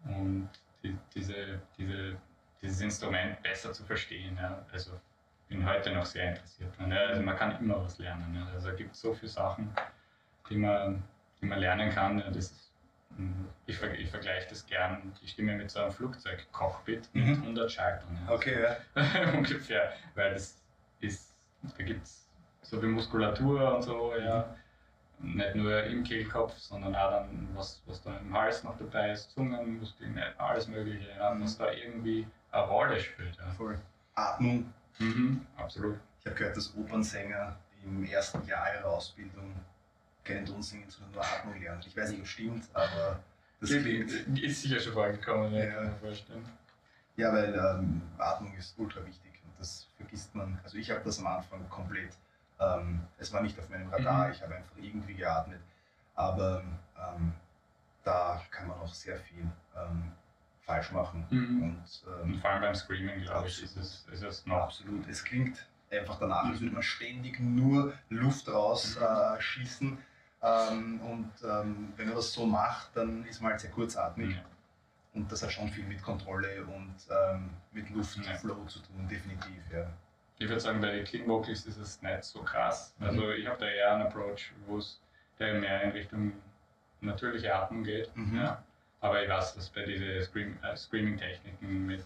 und 0.05 0.49
die, 0.83 0.97
diese, 1.15 1.61
diese, 1.79 2.17
dieses 2.61 2.81
Instrument 2.81 3.43
besser 3.43 3.73
zu 3.73 3.85
verstehen. 3.85 4.37
Ja. 4.41 4.65
Also 4.73 4.93
bin 5.49 5.67
heute 5.67 5.93
noch 5.93 6.05
sehr 6.07 6.31
interessiert 6.31 6.77
dran. 6.79 6.91
Ja. 6.93 6.99
Also 7.07 7.23
man 7.23 7.37
kann 7.37 7.59
immer 7.59 7.83
was 7.83 7.99
lernen. 7.99 8.35
Ja. 8.35 8.47
Also 8.55 8.71
es 8.71 8.77
gibt 8.77 8.95
so 8.95 9.15
viele 9.15 9.31
Sachen, 9.31 9.75
die 10.51 10.57
man, 10.57 11.03
die 11.41 11.47
man 11.47 11.59
lernen 11.59 11.91
kann. 11.91 12.19
Ja. 12.19 12.27
Das 12.29 12.37
ist, 12.51 12.73
mm, 13.17 13.45
ich, 13.67 13.77
ver- 13.79 13.95
ich 13.95 14.11
vergleiche 14.11 14.49
das 14.49 14.67
gern, 14.67 15.13
die 15.23 15.29
Stimme 15.29 15.55
mit 15.57 15.71
so 15.71 15.81
einem 15.81 15.93
Flugzeugcockpit 15.93 17.09
mit 17.15 17.25
Mhm. 17.27 17.43
100 17.43 17.73
Schaltern. 17.73 18.19
Ja. 18.27 18.35
Okay, 18.35 18.63
ja. 18.63 19.33
ungefähr, 19.33 19.93
weil 20.15 20.33
das 20.35 20.61
ist, 21.01 21.35
da 21.79 21.83
gibt 21.83 22.05
es 22.05 22.29
so 22.63 22.79
viel 22.81 22.89
Muskulatur 22.91 23.77
und 23.77 23.83
so, 23.83 24.15
ja. 24.17 24.55
Nicht 25.21 25.55
nur 25.55 25.83
im 25.85 26.05
Kehlkopf, 26.05 26.57
sondern 26.59 26.95
auch 26.95 27.11
dann, 27.11 27.49
was, 27.55 27.81
was 27.87 28.03
da 28.03 28.17
im 28.19 28.33
Hals 28.33 28.63
noch 28.65 28.77
dabei 28.77 29.13
ist, 29.13 29.31
Zungenmuskeln, 29.33 30.21
alles 30.39 30.69
Mögliche, 30.69 31.09
ja, 31.17 31.35
was 31.41 31.57
da 31.57 31.71
irgendwie 31.71 32.27
eine 32.51 32.63
Rolle 32.63 33.01
spielt. 33.01 33.37
Ja. 33.37 33.51
Voll. 33.53 33.79
Atmung. 34.15 34.73
Mhm, 34.99 35.47
absolut. 35.57 35.99
Ich 36.21 36.27
habe 36.27 36.37
gehört, 36.37 36.57
dass 36.57 36.75
Opernsänger 36.77 37.57
im 37.85 38.05
ersten 38.05 38.47
Jahr 38.47 38.75
ihrer 38.75 38.87
Ausbildung 38.87 39.55
keinen 40.23 40.47
Ton 40.47 40.63
singen, 40.63 40.89
sondern 40.89 41.13
nur 41.13 41.23
Atmung 41.25 41.61
lernen. 41.61 41.83
Ich 41.87 41.97
weiß 41.97 42.11
nicht, 42.11 42.21
ob 42.21 42.25
es 42.25 42.31
stimmt, 42.31 42.65
aber 42.73 43.21
das 43.61 43.71
klingt. 43.71 44.11
ist 44.41 44.63
sicher 44.63 44.81
schon 44.81 44.93
vorgekommen, 44.93 45.55
ja, 45.55 45.67
kann 45.67 45.85
mir 45.85 45.95
vorstellen. 45.97 46.45
Ja, 47.17 47.33
weil 47.33 47.55
ähm, 47.55 48.03
Atmung 48.19 48.55
ist 48.57 48.75
ultra 48.79 49.05
wichtig 49.07 49.33
und 49.45 49.59
das 49.59 49.87
vergisst 49.97 50.35
man. 50.35 50.59
Also 50.65 50.79
ich 50.79 50.91
habe 50.91 51.01
das 51.05 51.19
am 51.19 51.27
Anfang 51.27 51.69
komplett. 51.69 52.13
Ähm, 52.61 53.03
es 53.19 53.33
war 53.33 53.43
nicht 53.43 53.59
auf 53.59 53.69
meinem 53.69 53.89
Radar, 53.91 54.27
Mhm. 54.29 54.33
ich 54.33 54.43
habe 54.43 54.55
einfach 54.55 54.77
irgendwie 54.77 55.15
geatmet. 55.15 55.61
Aber 56.15 56.63
ähm, 56.97 57.33
da 58.05 58.41
kann 58.51 58.69
man 58.69 58.79
auch 58.79 58.93
sehr 58.95 59.19
viel 59.19 59.47
ähm, 59.77 60.13
falsch 60.63 60.93
machen. 60.93 61.27
Mhm. 61.31 61.63
Und 61.63 61.75
Und 61.75 62.23
ähm, 62.35 62.41
vor 62.41 62.51
allem 62.51 62.63
beim 62.63 62.75
Screaming, 62.75 63.23
glaube 63.23 63.49
ich, 63.49 63.63
ist 63.63 63.77
es, 63.77 64.07
ist 64.13 64.23
es 64.23 64.47
noch. 64.47 64.63
absolut, 64.65 65.07
es 65.09 65.25
klingt 65.25 65.67
einfach 65.91 66.19
danach, 66.19 66.45
als 66.45 66.61
Mhm. 66.61 66.65
würde 66.65 66.75
man 66.75 66.83
ständig 66.83 67.41
nur 67.41 67.93
Luft 68.09 68.49
raus 68.49 68.97
Mhm. 68.97 69.03
äh, 69.05 69.41
schießen. 69.41 69.99
Ähm, 70.43 71.01
und 71.01 71.33
ähm, 71.43 71.93
wenn 71.97 72.07
man 72.07 72.17
das 72.17 72.33
so 72.33 72.45
macht, 72.47 72.91
dann 72.97 73.25
ist 73.27 73.41
man 73.41 73.53
halt 73.53 73.61
sehr 73.61 73.71
kurzatmig. 73.71 74.37
Ja. 74.37 74.43
Und 75.15 75.31
das 75.31 75.43
hat 75.43 75.53
schon 75.53 75.69
viel 75.69 75.85
mit 75.85 76.03
Kontrolle 76.03 76.65
und 76.65 76.95
ähm, 77.11 77.51
mit 77.73 77.89
Luftflow 77.91 78.63
Ja. 78.63 78.67
zu 78.69 78.81
tun, 78.81 79.09
definitiv. 79.09 79.63
Ja. 79.73 79.87
Ich 80.39 80.49
würde 80.49 80.61
sagen, 80.61 80.81
bei 80.81 80.91
den 80.91 81.05
Clean 81.05 81.27
Vocals 81.29 81.65
ist 81.67 81.77
es 81.79 82.03
nicht 82.03 82.25
so 82.25 82.43
krass. 82.43 82.95
Mhm. 82.99 83.07
Also 83.07 83.31
ich 83.31 83.47
habe 83.47 83.59
da 83.59 83.67
eher 83.67 83.95
einen 83.95 84.03
Approach, 84.03 84.53
wo 84.67 84.79
es 84.79 85.01
der 85.39 85.55
mehr 85.55 85.83
in 85.83 85.91
Richtung 85.93 86.33
natürliche 87.01 87.55
Atmung 87.55 87.85
geht. 87.85 88.15
Mhm. 88.17 88.37
Ja. 88.37 88.63
Aber 89.01 89.23
ich 89.23 89.29
weiß, 89.29 89.55
dass 89.55 89.69
bei 89.71 89.85
diesen 89.85 90.23
Scream, 90.23 90.59
äh, 90.63 90.77
Screaming-Techniken 90.77 91.87
mit 91.87 92.05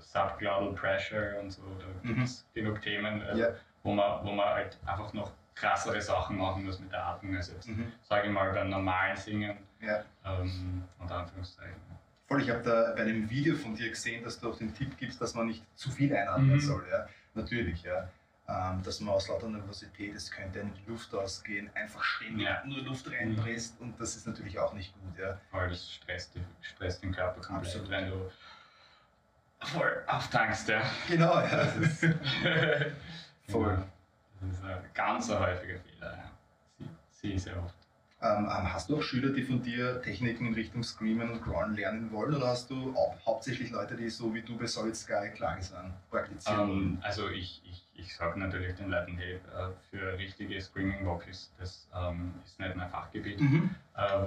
Subglottal 0.00 0.72
Pressure 0.74 1.38
und 1.40 1.50
so, 1.50 1.62
da 1.78 1.86
Mhm. 2.02 2.14
gibt 2.14 2.26
es 2.26 2.46
genug 2.54 2.80
Themen, 2.82 3.22
äh, 3.22 3.36
Ja. 3.38 3.48
wo, 3.82 3.92
man, 3.92 4.24
wo 4.24 4.32
man 4.32 4.46
halt 4.48 4.78
einfach 4.86 5.12
noch 5.12 5.32
krassere 5.54 6.00
Sachen 6.00 6.36
machen 6.38 6.64
muss 6.64 6.78
mit 6.78 6.92
der 6.92 7.04
Atmung. 7.04 7.36
Also 7.36 7.52
jetzt, 7.52 7.68
Mhm. 7.68 7.92
sage 8.02 8.28
ich 8.28 8.32
mal, 8.32 8.52
beim 8.52 8.68
normalen 8.68 9.16
Singen, 9.16 9.56
ja. 9.80 10.04
ähm, 10.24 10.84
unter 10.98 11.16
Anführungszeichen. 11.16 11.74
Voll, 12.26 12.42
ich 12.42 12.50
habe 12.50 12.62
da 12.62 12.92
bei 12.94 13.02
einem 13.02 13.28
Video 13.28 13.56
von 13.56 13.74
dir 13.74 13.88
gesehen, 13.88 14.22
dass 14.22 14.38
du 14.38 14.50
auch 14.50 14.56
den 14.58 14.74
Tipp 14.74 14.96
gibst, 14.98 15.20
dass 15.20 15.34
man 15.34 15.46
nicht 15.46 15.64
zu 15.76 15.90
viel 15.90 16.14
einatmen 16.14 16.52
Mhm. 16.56 16.60
soll. 16.60 16.86
Ja? 16.90 17.08
Natürlich, 17.38 17.82
ja. 17.82 18.08
Ähm, 18.50 18.82
dass 18.82 19.00
man 19.00 19.12
aus 19.14 19.28
lauter 19.28 19.48
Nervosität, 19.48 20.14
es 20.14 20.30
könnte 20.30 20.64
die 20.64 20.90
Luft 20.90 21.14
ausgehen, 21.14 21.70
einfach 21.74 22.02
ständig 22.02 22.46
Ja. 22.46 22.64
nur 22.64 22.78
Luft 22.82 23.10
reinpresst 23.10 23.78
und 23.80 24.00
das 24.00 24.16
ist 24.16 24.26
natürlich 24.26 24.58
auch 24.58 24.72
nicht 24.72 24.94
gut. 24.94 25.18
Ja. 25.18 25.38
Weil 25.50 25.68
das 25.68 25.92
stresst, 25.92 26.32
stresst 26.62 27.02
den 27.02 27.12
Körper 27.14 27.40
komplett, 27.42 27.66
Absolut. 27.74 27.90
wenn 27.90 28.08
du 28.10 28.30
voll 29.66 30.02
auftankst. 30.06 30.66
Ja. 30.68 30.82
Genau, 31.08 31.34
ja. 31.40 31.64
Das 31.64 31.76
ist 31.76 32.00
Voll. 33.48 33.72
Ja, 33.74 33.84
Das 34.40 34.50
ist 34.58 34.64
ein 34.64 34.84
ganz 34.94 35.28
häufiger 35.30 35.78
Fehler. 35.80 36.16
Ja. 36.16 36.30
Sie, 36.78 36.88
sie 37.10 37.32
ist 37.34 37.44
sehr 37.44 37.62
oft. 37.62 37.74
Ähm, 38.20 38.44
ähm, 38.46 38.72
hast 38.72 38.90
du 38.90 38.96
auch 38.98 39.02
Schüler, 39.02 39.32
die 39.32 39.44
von 39.44 39.62
dir 39.62 40.02
Techniken 40.02 40.46
in 40.48 40.54
Richtung 40.54 40.82
Screamen 40.82 41.30
und 41.30 41.42
Growlen 41.44 41.76
lernen 41.76 42.10
wollen 42.10 42.34
oder 42.34 42.48
hast 42.48 42.68
du 42.68 42.92
hau 42.94 43.14
hauptsächlich 43.24 43.70
Leute, 43.70 43.94
die 43.96 44.10
so 44.10 44.34
wie 44.34 44.42
du 44.42 44.58
bei 44.58 44.66
Solid 44.66 44.96
Sky 44.96 45.30
Klagesang 45.34 45.94
praktizieren 46.10 46.58
wollen? 46.58 46.70
Ähm, 46.70 46.98
also 47.02 47.28
ich, 47.28 47.62
ich, 47.64 47.86
ich 47.94 48.16
sage 48.16 48.40
natürlich 48.40 48.74
den 48.74 48.88
Leuten, 48.90 49.16
hey, 49.16 49.34
äh, 49.34 49.38
für 49.90 50.18
richtige 50.18 50.60
Screaming 50.60 51.06
Vocals, 51.06 51.52
das 51.60 51.86
ähm, 51.94 52.34
ist 52.44 52.58
nicht 52.58 52.74
mein 52.74 52.90
Fachgebiet. 52.90 53.40
Mhm. 53.40 53.70
Äh, 53.96 54.26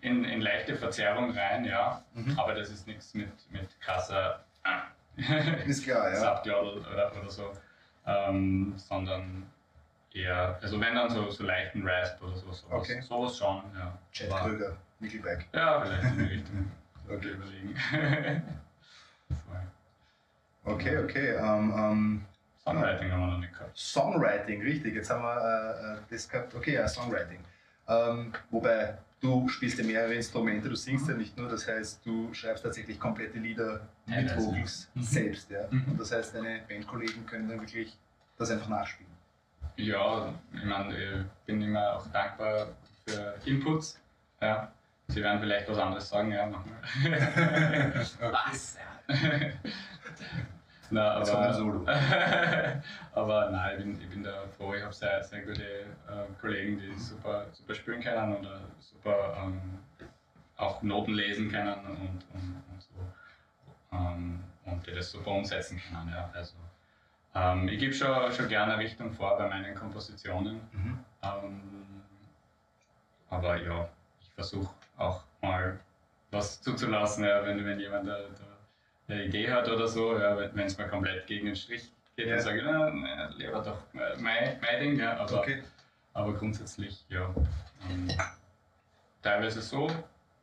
in, 0.00 0.24
in 0.24 0.40
leichte 0.40 0.76
Verzerrung 0.76 1.30
rein, 1.32 1.64
ja, 1.66 2.02
Mhm. 2.14 2.38
aber 2.38 2.54
das 2.54 2.70
ist 2.70 2.86
nichts 2.86 3.12
mit, 3.14 3.28
mit 3.50 3.68
krasser 3.80 4.40
Ist 5.66 5.84
klar, 5.84 6.12
ja. 6.14 6.40
Oder, 6.44 7.12
oder 7.20 7.30
so, 7.30 7.52
sondern 8.76 9.42
eher, 10.12 10.58
also 10.62 10.80
wenn 10.80 10.94
dann 10.94 11.10
so, 11.10 11.30
so 11.30 11.44
leichten 11.44 11.86
Rasp 11.86 12.22
oder 12.22 12.36
so, 12.36 12.52
sowas, 12.52 12.64
Okay. 12.70 13.00
sowas 13.00 13.36
schon, 13.36 13.62
ja. 13.78 13.96
Chad 14.12 14.30
Aber- 14.30 14.40
Kröger, 14.48 14.76
Nickelback. 15.00 15.46
Ja, 15.52 15.80
vielleicht 15.80 16.04
in 16.04 16.18
die 16.18 16.24
Richtung. 16.24 16.70
Okay. 17.10 17.28
überlegen. 17.30 17.74
Okay, 20.64 20.98
okay. 20.98 21.28
Ähm, 21.36 21.72
ähm, 21.76 22.24
Songwriting 22.62 23.10
haben 23.10 23.20
wir 23.20 23.26
noch 23.28 23.38
nicht 23.38 23.52
gehabt. 23.52 23.76
Songwriting, 23.78 24.60
richtig. 24.62 24.94
Jetzt 24.94 25.08
haben 25.10 25.22
wir 25.22 25.36
äh, 25.40 25.94
äh, 25.94 25.98
das 26.10 26.28
gehabt. 26.28 26.54
Okay, 26.54 26.74
ja, 26.74 26.86
Songwriting. 26.86 27.38
Ähm, 27.88 28.32
wobei 28.50 28.98
du 29.20 29.48
spielst 29.48 29.78
ja 29.78 29.84
mehrere 29.84 30.12
Instrumente, 30.14 30.68
du 30.68 30.76
singst 30.76 31.08
ja 31.08 31.14
nicht 31.14 31.36
nur, 31.38 31.48
das 31.48 31.66
heißt, 31.66 32.04
du 32.04 32.32
schreibst 32.34 32.64
tatsächlich 32.64 33.00
komplette 33.00 33.38
Lieder 33.38 33.88
mit 34.04 34.28
Teilweise. 34.28 34.46
Vocals 34.46 34.90
Mhm. 34.94 35.02
selbst. 35.02 35.50
Ja? 35.50 35.66
Mhm. 35.70 35.84
Und 35.92 36.00
das 36.00 36.12
heißt, 36.12 36.34
deine 36.34 36.60
Bandkollegen 36.68 37.24
können 37.24 37.48
dann 37.48 37.60
wirklich 37.60 37.96
das 38.36 38.50
einfach 38.50 38.68
nachspielen. 38.68 39.10
Ja, 39.78 40.34
ich 40.52 40.64
meine, 40.64 40.94
ich 40.96 41.24
bin 41.46 41.62
immer 41.62 41.96
auch 41.96 42.06
dankbar 42.08 42.66
für 43.06 43.34
Inputs. 43.44 44.00
Ja. 44.40 44.72
Sie 45.06 45.22
werden 45.22 45.40
vielleicht 45.40 45.68
was 45.68 45.78
anderes 45.78 46.08
sagen, 46.08 46.32
ja, 46.32 46.50
wir. 46.50 48.02
Was? 48.32 48.76
Na, 50.90 51.18
Jetzt 51.18 51.30
kommt 51.30 51.42
ein 51.42 51.44
aber, 51.44 51.54
Solo. 51.54 51.86
aber 53.14 53.50
nein, 53.50 53.78
ich 53.78 53.84
bin, 53.84 54.00
ich 54.00 54.08
bin 54.10 54.22
da 54.24 54.44
froh. 54.56 54.74
Ich 54.74 54.82
habe 54.82 54.92
sehr, 54.92 55.22
sehr 55.22 55.42
gute 55.42 55.62
äh, 55.62 55.86
Kollegen, 56.40 56.78
die 56.78 56.98
super, 56.98 57.46
super 57.52 57.74
spielen 57.74 58.02
können 58.02 58.36
oder 58.36 58.60
super 58.80 59.36
ähm, 59.44 59.78
auch 60.56 60.82
Noten 60.82 61.14
lesen 61.14 61.50
können 61.50 61.72
und, 61.86 62.24
und, 62.34 62.62
und 62.72 62.82
so. 62.82 63.96
Ähm, 63.96 64.42
und 64.64 64.86
die 64.86 64.92
das 64.92 65.12
super 65.12 65.30
umsetzen 65.30 65.80
können. 65.80 66.10
Ja. 66.12 66.30
Also, 66.34 66.54
ähm, 67.38 67.68
ich 67.68 67.78
gebe 67.78 67.92
schon, 67.92 68.32
schon 68.32 68.48
gerne 68.48 68.74
eine 68.74 68.82
Richtung 68.82 69.12
vor 69.12 69.36
bei 69.38 69.48
meinen 69.48 69.74
Kompositionen. 69.74 70.60
Mhm. 70.72 70.98
Ähm, 71.22 71.60
aber 73.30 73.56
ja, 73.62 73.88
ich 74.22 74.30
versuche 74.32 74.72
auch 74.96 75.22
mal 75.40 75.78
was 76.30 76.60
zuzulassen, 76.62 77.24
ja, 77.24 77.44
wenn, 77.44 77.64
wenn 77.64 77.78
jemand 77.80 78.08
eine, 78.08 78.24
eine 79.08 79.24
Idee 79.24 79.50
hat 79.50 79.68
oder 79.68 79.86
so, 79.88 80.18
ja, 80.18 80.36
wenn 80.36 80.66
es 80.66 80.76
mal 80.76 80.88
komplett 80.88 81.26
gegen 81.26 81.46
den 81.46 81.56
Strich 81.56 81.90
geht, 82.16 82.26
Ja. 82.26 82.34
dann 82.34 82.44
sage 82.44 82.58
ich, 82.58 82.64
na, 82.64 82.90
na, 82.90 83.28
lieber 83.36 83.60
doch 83.62 83.78
mein, 83.92 84.58
mein 84.60 84.80
Ding, 84.80 84.98
ja, 84.98 85.16
aber, 85.16 85.40
Okay. 85.40 85.62
aber 86.14 86.34
grundsätzlich 86.34 87.04
ja. 87.08 87.32
Ähm, 87.88 88.08
teilweise 89.22 89.62
so 89.62 89.88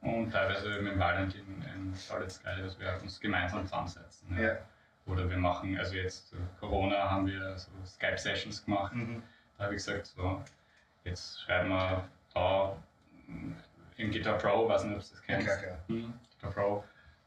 und 0.01 0.31
teilweise 0.31 0.69
mit 0.81 0.93
dem 0.93 0.99
Valentin 0.99 1.63
in 1.73 1.93
Solid 1.95 2.31
Sky, 2.31 2.61
dass 2.61 2.79
wir 2.79 2.99
uns 3.01 3.19
gemeinsam 3.19 3.63
zusammensetzen. 3.65 4.41
Ja. 4.41 4.57
Oder 5.05 5.29
wir 5.29 5.37
machen, 5.37 5.77
also 5.77 5.95
jetzt 5.95 6.33
Corona 6.59 7.09
haben 7.09 7.27
wir 7.27 7.57
so 7.57 7.69
Skype-Sessions 7.85 8.65
gemacht. 8.65 8.93
Mhm. 8.93 9.21
Da 9.57 9.65
habe 9.65 9.75
ich 9.75 9.85
gesagt, 9.85 10.07
so, 10.07 10.41
jetzt 11.03 11.41
schreiben 11.41 11.69
wir 11.69 12.09
da 12.33 12.75
mm, 13.27 13.51
im 13.97 14.11
Guitar 14.11 14.37
Pro, 14.37 14.67
weiß 14.67 14.83
nicht, 14.85 14.95
ob 14.97 15.03
du 15.03 15.09
das 15.09 15.21
Ja, 15.27 15.35
kennst. 15.35 15.47
klar, 15.47 15.57
klar. 15.57 15.77
Mhm, 15.87 16.13
Guitar 16.41 16.51
Pro. 16.51 16.83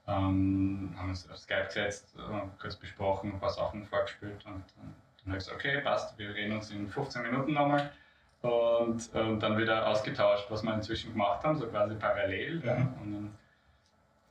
Ähm, 0.08 0.94
haben 0.96 1.08
uns 1.10 1.30
auf 1.30 1.38
Skype 1.38 1.66
gesetzt, 1.66 2.16
äh, 2.16 2.46
kurz 2.60 2.76
besprochen, 2.76 3.32
ein 3.32 3.40
paar 3.40 3.50
Sachen 3.50 3.84
vorgespielt 3.84 4.44
und 4.46 4.64
dann, 4.76 4.94
dann 5.18 5.26
habe 5.26 5.38
ich 5.38 5.44
gesagt, 5.44 5.56
okay, 5.56 5.80
passt, 5.80 6.18
wir 6.18 6.34
reden 6.34 6.56
uns 6.56 6.70
in 6.70 6.88
15 6.88 7.22
Minuten 7.22 7.52
nochmal. 7.52 7.92
Und, 8.40 9.12
und 9.14 9.40
dann 9.40 9.58
wieder 9.58 9.86
ausgetauscht, 9.88 10.46
was 10.48 10.62
wir 10.62 10.72
inzwischen 10.72 11.12
gemacht 11.12 11.42
haben, 11.44 11.58
so 11.58 11.66
quasi 11.66 11.94
parallel. 11.96 12.64
Ja. 12.64 12.76
Und 13.02 13.12
dann 13.12 13.38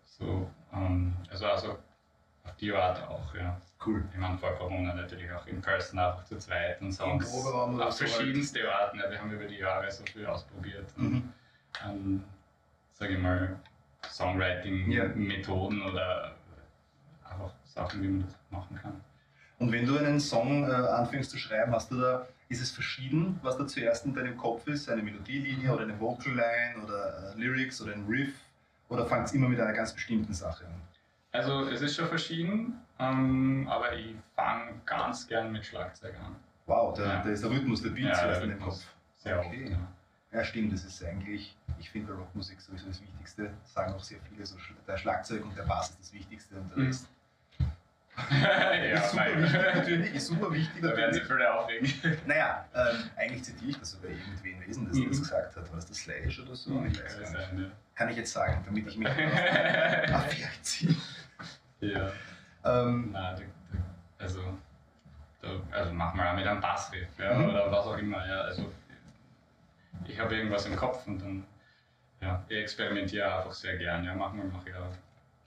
so, 0.05 0.49
ähm, 0.73 1.13
also, 1.29 1.45
also 1.47 1.77
die 2.59 2.73
Art 2.73 3.07
auch, 3.07 3.35
ja. 3.35 3.59
Cool. 3.85 4.03
Ich 4.11 4.17
meine, 4.17 4.37
vor 4.37 4.55
Corona 4.55 4.93
natürlich 4.93 5.31
auch 5.31 5.45
in 5.45 5.61
Person 5.61 5.99
einfach 5.99 6.25
zu 6.25 6.37
zweit 6.37 6.81
und 6.81 6.91
Songs 6.91 7.29
Proberaum 7.29 7.75
oder 7.75 7.87
auf 7.87 7.99
halt. 7.99 8.09
verschiedenste 8.09 8.71
Arten. 8.71 8.99
Ja, 8.99 9.09
wir 9.09 9.19
haben 9.19 9.31
über 9.31 9.45
die 9.45 9.57
Jahre 9.57 9.89
so 9.91 10.03
viel 10.05 10.25
ausprobiert. 10.25 10.91
Mhm. 10.97 11.31
An, 11.83 12.23
sage 12.93 13.13
ich 13.13 13.19
mal, 13.19 13.59
Songwriting-Methoden 14.09 15.81
oder 15.83 16.33
einfach 17.23 17.51
Sachen, 17.65 18.01
wie 18.01 18.07
man 18.07 18.25
das 18.25 18.35
machen 18.49 18.79
kann. 18.81 19.01
Und 19.59 19.71
wenn 19.71 19.85
du 19.85 19.97
einen 19.97 20.19
Song 20.19 20.63
äh, 20.63 20.73
anfängst 20.73 21.31
zu 21.31 21.37
schreiben, 21.37 21.71
hast 21.71 21.91
du 21.91 21.99
da, 21.99 22.27
ist 22.49 22.61
es 22.61 22.71
verschieden, 22.71 23.39
was 23.43 23.57
da 23.57 23.67
zuerst 23.67 24.05
in 24.05 24.13
deinem 24.13 24.37
Kopf 24.37 24.67
ist? 24.67 24.89
Eine 24.89 25.03
Melodielinie 25.03 25.71
oder 25.73 25.83
eine 25.83 25.99
Vocal 25.99 26.33
Line 26.33 26.83
oder 26.83 27.33
äh, 27.35 27.39
Lyrics 27.39 27.81
oder 27.81 27.93
ein 27.93 28.05
Riff? 28.07 28.33
Oder 28.89 29.05
fängt 29.05 29.25
es 29.25 29.33
immer 29.33 29.49
mit 29.49 29.59
einer 29.59 29.73
ganz 29.73 29.93
bestimmten 29.93 30.33
Sache 30.33 30.65
an? 30.65 30.81
Also 31.31 31.67
es 31.67 31.81
ist 31.81 31.95
schon 31.95 32.07
verschieden, 32.07 32.79
ähm, 32.99 33.67
aber 33.69 33.93
ich 33.95 34.15
fange 34.35 34.73
ganz 34.85 35.27
gern 35.27 35.51
mit 35.51 35.65
Schlagzeug 35.65 36.15
an. 36.25 36.35
Wow, 36.65 36.97
da, 36.97 37.03
Ja. 37.05 37.23
da 37.23 37.29
ist 37.29 37.43
der 37.43 37.51
Rhythmus, 37.51 37.81
der 37.81 37.89
Beat 37.91 38.05
Ja, 38.05 38.13
zuerst 38.13 38.41
in 38.43 38.49
dem 38.49 38.57
Rhythmus. 38.57 38.75
Kopf. 38.85 38.93
Sehr 39.17 39.39
Okay. 39.39 39.63
oft. 39.65 39.71
Ja. 39.71 39.87
Ja, 40.39 40.43
stimmt, 40.43 40.73
das 40.73 40.83
ist 40.83 41.03
eigentlich, 41.05 41.55
ich 41.79 41.89
finde 41.89 42.13
Rockmusik 42.13 42.59
sowieso 42.59 42.87
das 42.87 43.01
Wichtigste. 43.01 43.51
Sagen 43.63 43.93
auch 43.93 44.03
sehr 44.03 44.19
viele, 44.29 44.45
so 44.45 44.57
der 44.87 44.97
Schlagzeug 44.97 45.43
und 45.45 45.55
der 45.57 45.63
Bass 45.63 45.89
ist 45.91 45.99
das 45.99 46.13
Wichtigste 46.13 46.55
und 46.55 46.69
der 46.71 46.77
Mhm. 46.79 46.85
Rest 46.87 47.07
ja, 48.31 48.97
ist 48.97 49.11
super 49.11 49.23
nein. 49.25 49.43
wichtig 49.43 49.61
natürlich, 49.75 50.15
ist 50.15 50.27
super 50.27 50.51
wichtig 50.51 50.81
Da 50.81 50.97
werden 50.97 51.13
sich 51.13 51.21
natürlich. 51.23 51.37
viele 51.37 51.53
aufregen. 51.53 52.17
Naja, 52.27 52.65
ähm, 52.73 52.97
eigentlich 53.15 53.43
zitiere 53.43 53.69
ich 53.71 53.79
das 53.79 53.91
sogar 53.91 54.09
irgendwen 54.09 54.67
Wesen, 54.67 54.87
das 54.87 54.97
Mhm. 54.97 55.07
das 55.09 55.19
gesagt 55.19 55.55
hat. 55.55 55.69
War 55.69 55.75
das 55.75 55.85
der 55.85 55.95
Slash 55.95 56.39
oder 56.39 56.55
so? 56.55 56.83
Ich 56.85 56.97
weiß 57.03 57.19
Das 57.19 57.29
ist 57.45 57.53
nicht. 57.53 57.71
Kann 57.97 58.09
ich 58.09 58.17
jetzt 58.17 58.31
sagen, 58.31 58.61
damit 58.65 58.87
ich 58.87 58.97
mich 58.97 59.07
Pferd 59.09 60.31
ziehe. 60.61 60.95
ja. 61.81 62.11
Ähm, 62.63 63.11
Nein, 63.11 63.35
da, 63.71 63.77
da, 63.77 63.83
also, 64.23 64.41
da, 65.41 65.49
also 65.71 65.93
mach 65.93 66.13
mal 66.13 66.29
auch 66.31 66.35
mit 66.35 66.45
einem 66.45 66.61
Bassriff 66.61 67.07
ja, 67.17 67.33
Mhm. 67.33 67.49
oder 67.49 67.71
was 67.71 67.85
auch 67.85 67.97
immer. 67.97 68.25
Ja. 68.27 68.41
Also, 68.41 68.71
ich 70.05 70.19
habe 70.19 70.35
irgendwas 70.35 70.65
im 70.67 70.75
Kopf 70.75 71.07
und 71.07 71.19
dann 71.19 71.43
ja, 72.21 72.43
ich 72.49 72.57
experimentiere 72.57 73.35
einfach 73.35 73.51
sehr 73.53 73.77
gern. 73.77 74.03
Ja. 74.03 74.13
Manchmal 74.15 74.45
mache 74.47 74.69
ich 74.69 74.75
auch 74.75 74.93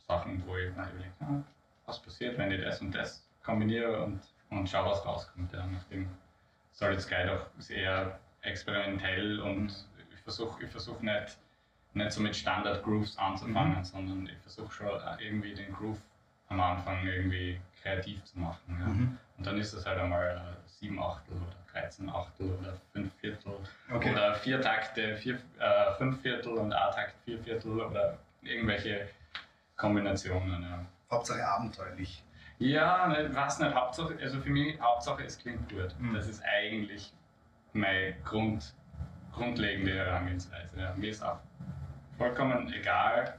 Sachen, 0.08 0.42
wo 0.46 0.56
ich 0.56 0.66
mir 0.74 0.82
überlege, 0.82 1.10
ah, 1.20 1.42
was 1.86 2.00
passiert, 2.02 2.36
wenn 2.38 2.50
ich 2.50 2.62
das 2.62 2.80
und 2.80 2.92
das 2.94 3.24
kombiniere 3.44 4.02
und, 4.04 4.20
und 4.50 4.68
schau, 4.68 4.84
was 4.90 5.04
rauskommt. 5.04 5.52
Ja. 5.52 5.66
Nachdem 5.66 6.08
Solid 6.72 7.00
Sky 7.00 7.26
doch 7.26 7.46
ist 7.58 7.70
eher 7.70 8.18
experimentell 8.42 9.40
und 9.40 9.68
ich 10.14 10.20
versuche 10.22 10.64
ich 10.64 10.70
versuch 10.70 11.00
nicht, 11.00 11.36
nicht 11.94 12.12
so 12.12 12.20
mit 12.20 12.36
Standard-Grooves 12.36 13.18
anzufangen, 13.18 13.78
Mhm. 13.78 13.84
sondern 13.84 14.26
ich 14.26 14.38
versuche 14.38 14.72
schon 14.72 14.88
irgendwie 15.18 15.54
den 15.54 15.72
Groove 15.72 15.98
am 16.48 16.60
Anfang 16.60 17.04
irgendwie 17.06 17.60
kreativ 17.82 18.24
zu 18.24 18.38
machen. 18.38 18.76
Ja. 18.80 18.86
Mhm. 18.86 19.18
Und 19.38 19.46
dann 19.46 19.58
ist 19.58 19.72
es 19.72 19.86
halt 19.86 19.98
einmal 19.98 20.36
äh, 20.36 20.68
sieben 20.68 21.00
Achtel 21.02 21.34
oder 21.36 21.80
13 21.80 22.08
Achtel 22.10 22.50
oder 22.60 22.74
fünf 22.92 23.12
Viertel 23.20 23.52
Okay. 23.92 24.12
oder 24.12 24.34
vier 24.34 24.60
Takte, 24.60 25.16
vier, 25.16 25.38
äh, 25.58 25.92
fünf 25.98 26.20
Viertel 26.22 26.54
und 26.54 26.72
A-Takt, 26.72 27.14
vier 27.24 27.38
Viertel 27.42 27.80
oder 27.80 28.18
irgendwelche 28.42 29.08
Kombinationen. 29.76 30.62
Ja, 30.62 30.84
Hauptsache 31.10 31.46
abenteuerlich. 31.46 32.22
ja 32.58 33.06
ne, 33.08 33.34
weiß 33.34 33.60
nicht, 33.60 33.74
Hauptsache, 33.74 34.16
also 34.20 34.40
für 34.40 34.50
mich 34.50 34.78
Hauptsache 34.80 35.24
es 35.24 35.38
klingt 35.38 35.68
gut. 35.70 35.94
Mhm. 35.98 36.14
Das 36.14 36.28
ist 36.28 36.42
eigentlich 36.44 37.12
meine 37.72 38.14
Grund, 38.24 38.74
grundlegende 39.32 39.94
Herangehensweise. 39.94 40.78
Ja. 40.80 40.94
Mir 40.96 41.10
ist 41.10 41.22
auch 41.22 41.38
vollkommen 42.24 42.70
egal, 42.74 43.38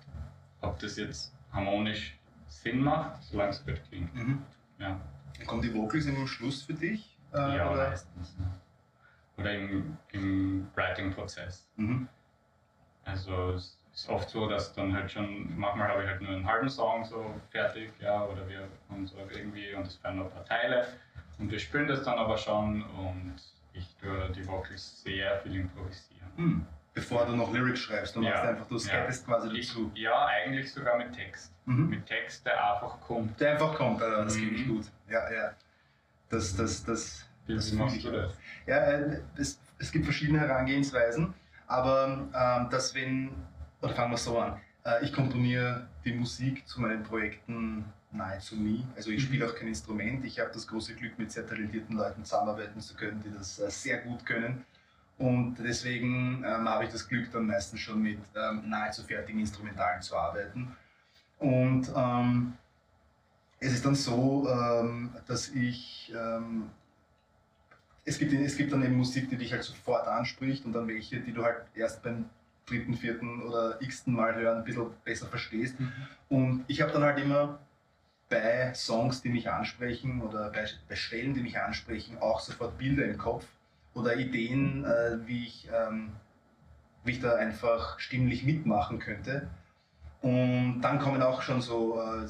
ob 0.61 0.79
das 0.79 0.97
jetzt 0.97 1.31
harmonisch 1.53 2.17
Sinn 2.47 2.81
macht, 2.81 3.21
solange 3.23 3.51
es 3.51 3.63
gut 3.63 3.79
klingt. 3.87 4.11
Mhm. 4.15 4.41
Ja. 4.79 4.99
Kommen 5.45 5.61
die 5.61 5.71
Vocals 5.71 6.07
im 6.07 6.25
Schluss 6.25 6.63
für 6.63 6.73
dich? 6.73 7.15
Äh, 7.31 7.57
Ja, 7.57 7.69
oder? 7.71 7.89
meistens. 7.89 8.35
Ja. 8.39 8.45
Oder 9.37 9.53
im, 9.53 9.97
im 10.13 10.67
Writing-Prozess. 10.73 11.67
Mhm. 11.75 12.07
Also 13.05 13.51
es 13.51 13.77
ist 13.93 14.09
oft 14.09 14.27
so, 14.31 14.49
dass 14.49 14.73
dann 14.73 14.95
halt 14.95 15.11
schon, 15.11 15.55
manchmal 15.59 15.87
habe 15.87 16.01
ich 16.03 16.09
halt 16.09 16.21
nur 16.21 16.31
einen 16.31 16.45
halben 16.47 16.69
Song 16.69 17.05
so 17.05 17.35
fertig, 17.51 17.91
ja, 17.99 18.23
oder 18.25 18.47
wir 18.49 18.67
haben 18.89 19.05
so 19.05 19.15
irgendwie 19.29 19.75
und 19.75 19.85
es 19.85 19.95
fehlen 19.97 20.17
noch 20.17 20.25
ein 20.25 20.31
paar 20.31 20.45
Teile 20.45 20.87
und 21.37 21.51
wir 21.51 21.59
spielen 21.59 21.87
das 21.87 22.01
dann 22.03 22.17
aber 22.17 22.35
schon 22.37 22.81
und 22.83 23.35
ich 23.73 23.95
tue 23.97 24.29
die 24.35 24.45
Vocals 24.47 25.03
sehr 25.03 25.37
viel 25.41 25.55
improvisieren. 25.55 26.31
Mhm. 26.35 26.65
Bevor 26.93 27.25
du 27.25 27.35
noch 27.35 27.53
Lyrics 27.53 27.79
schreibst, 27.79 28.15
du 28.15 28.21
machst 28.21 28.43
Ja. 28.43 28.49
einfach, 28.49 28.67
du 28.67 28.75
Ja. 28.75 28.79
skypest 28.81 29.25
quasi 29.25 29.49
Ich, 29.57 29.67
dazu. 29.69 29.91
ja, 29.95 30.25
eigentlich 30.25 30.71
sogar 30.73 30.97
mit 30.97 31.13
Text. 31.13 31.53
Mhm. 31.65 31.89
Mit 31.89 32.05
Text, 32.05 32.45
der 32.45 32.73
einfach 32.73 32.99
kommt. 32.99 33.39
Der 33.39 33.53
einfach 33.53 33.75
kommt, 33.75 34.01
äh, 34.01 34.09
das 34.09 34.35
ich 34.35 34.65
Mhm. 34.67 34.75
gut. 34.75 34.85
Ja, 35.09 35.31
ja. 35.31 35.53
Das, 36.29 36.55
das, 36.55 36.83
das, 36.83 37.25
Wie 37.47 37.55
das 37.55 37.71
machst 37.73 37.95
ich 37.95 38.03
du 38.03 38.11
das? 38.11 38.33
Ja, 38.67 38.77
äh, 38.77 39.21
es, 39.37 39.59
es 39.79 39.91
gibt 39.91 40.03
verschiedene 40.05 40.39
Herangehensweisen, 40.39 41.33
aber 41.67 42.27
ähm, 42.33 42.69
dass 42.69 42.93
wenn, 42.93 43.31
oder 43.81 43.95
fangen 43.95 44.11
wir 44.11 44.17
so 44.17 44.37
an, 44.39 44.59
äh, 44.85 45.03
ich 45.05 45.13
komponiere 45.13 45.87
die 46.03 46.13
Musik 46.13 46.67
zu 46.67 46.81
meinen 46.81 47.03
Projekten 47.03 47.85
nahezu 48.11 48.57
nie. 48.57 48.85
Also 48.97 49.11
ich 49.11 49.19
Mhm. 49.23 49.27
spiele 49.27 49.45
auch 49.49 49.55
kein 49.55 49.69
Instrument. 49.69 50.25
Ich 50.25 50.39
habe 50.41 50.51
das 50.53 50.67
große 50.67 50.93
Glück, 50.95 51.17
mit 51.17 51.31
sehr 51.31 51.47
talentierten 51.47 51.95
Leuten 51.95 52.25
zusammenarbeiten 52.25 52.81
zu 52.81 52.95
können, 52.95 53.23
die 53.25 53.31
das 53.33 53.59
äh, 53.59 53.69
sehr 53.69 53.99
gut 53.99 54.25
können. 54.25 54.65
Und 55.21 55.55
deswegen 55.59 56.43
ähm, 56.43 56.67
habe 56.67 56.85
ich 56.85 56.89
das 56.89 57.07
Glück, 57.07 57.31
dann 57.31 57.45
meistens 57.45 57.79
schon 57.79 58.01
mit 58.01 58.17
ähm, 58.35 58.67
nahezu 58.67 59.03
fertigen 59.03 59.39
Instrumentalen 59.39 60.01
zu 60.01 60.15
arbeiten. 60.15 60.75
Und 61.37 61.91
ähm, 61.95 62.53
es 63.59 63.73
ist 63.73 63.85
dann 63.85 63.93
so, 63.93 64.49
ähm, 64.49 65.11
dass 65.27 65.49
ich 65.49 66.11
ähm, 66.15 66.71
es 68.03 68.17
gibt, 68.17 68.33
es 68.33 68.57
gibt 68.57 68.73
dann 68.73 68.83
eben 68.83 68.95
Musik, 68.95 69.29
die 69.29 69.37
dich 69.37 69.51
halt 69.51 69.63
sofort 69.63 70.07
anspricht 70.07 70.65
und 70.65 70.73
dann 70.73 70.87
welche, 70.87 71.19
die 71.19 71.33
du 71.33 71.43
halt 71.43 71.65
erst 71.75 72.01
beim 72.01 72.25
dritten, 72.65 72.95
vierten 72.95 73.43
oder 73.43 73.79
x-ten 73.79 74.15
Mal 74.15 74.33
hören 74.33 74.57
ein 74.57 74.63
bisschen 74.63 74.89
besser 75.03 75.27
verstehst. 75.27 75.75
Und 76.29 76.65
ich 76.67 76.81
habe 76.81 76.91
dann 76.91 77.03
halt 77.03 77.19
immer 77.19 77.59
bei 78.27 78.73
Songs, 78.73 79.21
die 79.21 79.29
mich 79.29 79.51
ansprechen 79.51 80.23
oder 80.23 80.49
bei, 80.49 80.65
bei 80.89 80.95
Stellen, 80.95 81.35
die 81.35 81.41
mich 81.41 81.59
ansprechen, 81.59 82.17
auch 82.17 82.39
sofort 82.39 82.75
Bilder 82.79 83.05
im 83.05 83.19
Kopf 83.19 83.45
oder 83.93 84.15
Ideen, 84.15 84.85
äh, 84.85 85.17
wie, 85.25 85.45
ich, 85.45 85.69
ähm, 85.73 86.11
wie 87.03 87.11
ich 87.11 87.21
da 87.21 87.35
einfach 87.35 87.99
stimmlich 87.99 88.43
mitmachen 88.43 88.99
könnte. 88.99 89.47
Und 90.21 90.81
dann 90.81 90.99
kommen 90.99 91.21
auch 91.23 91.41
schon 91.41 91.61
so 91.61 91.99
äh, 91.99 92.25
äh, 92.25 92.27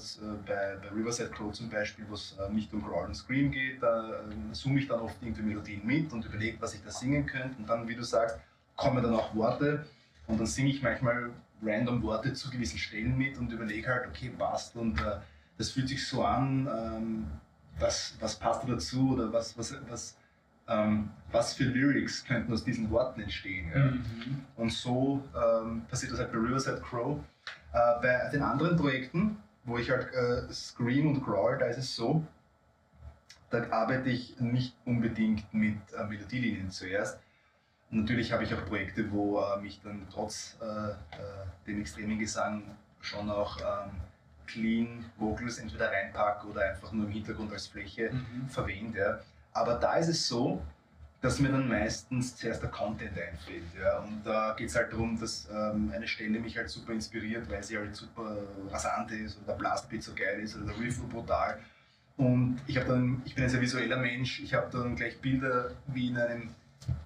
bei, 0.47 0.78
bei 0.82 0.95
Riverside 0.95 1.30
Crow 1.30 1.51
zum 1.51 1.70
Beispiel, 1.70 2.05
wo 2.07 2.14
es 2.14 2.38
äh, 2.39 2.51
nicht 2.51 2.74
um 2.74 2.82
Crawl 2.82 3.05
and 3.05 3.18
Scream 3.18 3.51
geht, 3.51 3.84
da 3.84 4.22
ähm, 4.32 4.53
zoome 4.53 4.80
ich 4.80 4.88
dann 4.88 5.01
oft 5.01 5.18
irgendwie 5.22 5.41
Melodien 5.41 5.86
mit 5.86 6.12
und 6.14 6.26
überlege, 6.26 6.57
was 6.62 6.74
ich 6.74 6.82
da 6.84 6.89
singen 6.89 7.26
könnte. 7.26 7.57
Und 7.57 7.68
dann, 7.68 7.88
wie 7.89 7.95
du 7.95 8.03
sagst, 8.03 8.38
kommen 8.78 9.03
dann 9.03 9.14
auch 9.14 9.36
Worte 9.36 9.86
und 10.28 10.39
dann 10.39 10.47
singe 10.47 10.70
ich 10.70 10.82
manchmal 10.82 11.32
random 11.62 12.01
Worte 12.01 12.34
zu 12.34 12.49
gewissen 12.49 12.78
Stellen 12.78 13.18
mit 13.18 13.38
und 13.38 13.51
überlege 13.51 13.88
halt, 13.88 14.07
okay, 14.07 14.32
passt 14.38 14.76
und 14.78 14.99
äh, 15.01 15.18
das 15.57 15.72
fühlt 15.72 15.89
sich 15.89 16.07
so 16.07 16.24
an, 16.24 16.68
ähm, 16.68 17.28
was, 17.78 18.16
was 18.20 18.36
passt 18.38 18.64
da 18.64 18.68
dazu 18.68 19.12
oder 19.14 19.32
was, 19.32 19.57
was, 19.57 19.76
was, 19.89 20.18
ähm, 20.72 21.10
was 21.32 21.54
für 21.54 21.64
Lyrics 21.66 22.24
könnten 22.26 22.52
aus 22.54 22.64
diesen 22.64 22.90
Worten 22.90 23.22
entstehen. 23.22 23.72
Ja? 23.74 23.94
Und 24.56 24.72
so 24.72 25.24
ähm, 25.36 25.84
passiert 25.90 26.12
das 26.14 26.20
halt 26.20 26.32
bei 26.32 26.38
Riverside 26.38 26.82
Crow. 26.82 27.20
Äh, 27.74 28.02
bei 28.02 28.30
den 28.32 28.42
anderen 28.42 28.78
Projekten 28.78 29.38
wo 29.64 29.78
ich 29.78 29.92
halt 29.92 30.12
äh, 30.14 30.52
Scream 30.52 31.08
und 31.08 31.24
Crawl, 31.24 31.58
da 31.60 31.68
ist 31.68 31.78
es 31.78 31.96
so, 31.96 32.26
da 33.50 33.70
arbeite 33.70 34.10
ich 34.10 34.40
nicht 34.40 34.76
unbedingt 34.86 35.54
mit 35.54 35.78
äh, 35.94 36.04
Melodielinien 36.06 36.72
zuerst. 36.72 37.20
Natürlich 37.90 38.32
habe 38.32 38.44
ich 38.44 38.54
auch 38.54 38.66
Projekte, 38.66 39.12
wo 39.12 39.40
äh, 39.42 39.62
mich 39.62 39.82
dann 39.84 40.08
trotz 40.12 40.58
äh, 40.62 40.66
äh, 40.66 40.96
dem 41.68 41.82
extremen 41.82 42.18
Gesang 42.18 42.64
schon 43.02 43.30
auch 43.30 43.58
ähm, 43.60 43.92
clean 44.48 45.06
Vocals 45.18 45.60
entweder 45.60 45.92
reinpacke 45.92 46.48
oder 46.48 46.62
einfach 46.72 46.92
nur 46.92 47.06
im 47.06 47.12
Hintergrund 47.12 47.52
als 47.52 47.68
Fläche 47.68 48.12
Mhm. 48.12 48.50
verwende. 48.50 49.00
Ja. 49.00 49.20
Aber 49.54 49.76
da 49.76 49.95
ist 49.95 50.08
es 50.08 50.28
so, 50.28 50.62
dass 51.22 51.39
mir 51.39 51.49
dann 51.49 51.68
meistens 51.68 52.36
zuerst 52.36 52.64
der 52.64 52.70
Content 52.72 53.12
einfällt. 53.12 53.64
Ja. 53.80 53.99
Und 53.99 54.24
da 54.26 54.54
geht 54.58 54.70
es 54.70 54.76
halt 54.76 54.91
darum, 54.91 55.20
dass 55.20 55.47
ähm, 55.54 55.91
eine 55.93 56.08
Stelle 56.08 56.39
mich 56.39 56.58
halt 56.58 56.70
super 56.70 56.93
inspiriert, 56.93 57.49
weil 57.49 57.64
sie 57.64 57.78
halt 57.78 57.95
super 57.95 58.38
rasant 58.70 59.12
ist 59.12 59.38
oder 59.38 59.47
der 59.47 59.54
Blastbeat 59.54 60.02
so 60.02 60.14
geil 60.16 60.39
ist 60.41 60.56
oder 60.56 60.66
der 60.66 60.80
Riff 60.80 60.97
so 60.97 61.08
brutal. 61.08 61.60
Und 62.18 62.60
ich, 62.68 62.76
dann, 62.76 63.22
ich 63.26 63.36
bin 63.36 63.43
ein 63.43 63.49
sehr 63.49 63.62
visueller 63.62 63.97
Mensch, 63.97 64.41
ich 64.41 64.54
habe 64.54 64.68
dann 64.72 64.95
gleich 64.95 65.20
Bilder 65.20 65.72
wie 65.88 66.10
in 66.10 66.18
einem 66.18 66.49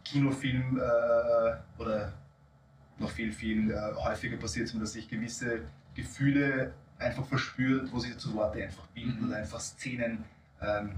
Kinofilm 0.04 0.78
äh, 0.80 1.82
oder 1.82 2.14
noch 2.98 3.12
viel, 3.12 3.32
viel 3.32 3.72
äh, 3.72 3.94
häufiger 3.96 4.38
passiert 4.38 4.68
es 4.68 4.74
mir, 4.74 4.80
dass 4.80 4.96
ich 4.96 5.10
gewisse 5.10 5.62
Gefühle 5.94 6.74
einfach 6.98 7.26
verspürt, 7.26 7.92
wo 7.92 8.00
sich 8.00 8.18
zu 8.18 8.34
Worte 8.34 8.64
einfach 8.64 8.86
bilden 8.88 9.20
Mhm. 9.22 9.28
oder 9.28 9.38
einfach 9.38 9.60
Szenen 9.60 10.24
ähm, 10.62 10.92
äh, 10.92 10.94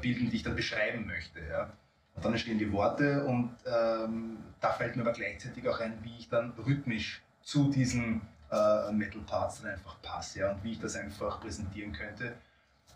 bilden, 0.00 0.30
die 0.30 0.36
ich 0.36 0.42
dann 0.42 0.56
beschreiben 0.56 1.06
möchte. 1.06 1.40
Ja. 1.40 1.72
Und 2.14 2.24
dann 2.24 2.32
entstehen 2.32 2.58
die 2.58 2.70
Worte 2.72 3.24
und 3.24 3.50
ähm, 3.66 4.38
da 4.60 4.72
fällt 4.72 4.96
mir 4.96 5.02
aber 5.02 5.12
gleichzeitig 5.12 5.68
auch 5.68 5.80
ein, 5.80 5.98
wie 6.02 6.16
ich 6.18 6.28
dann 6.28 6.52
rhythmisch 6.52 7.22
zu 7.42 7.70
diesen 7.70 8.20
äh, 8.50 8.92
Metal 8.92 9.20
Parts 9.26 9.62
dann 9.62 9.72
einfach 9.72 10.00
passe 10.00 10.40
ja, 10.40 10.52
und 10.52 10.62
wie 10.62 10.72
ich 10.72 10.80
das 10.80 10.96
einfach 10.96 11.40
präsentieren 11.40 11.92
könnte. 11.92 12.34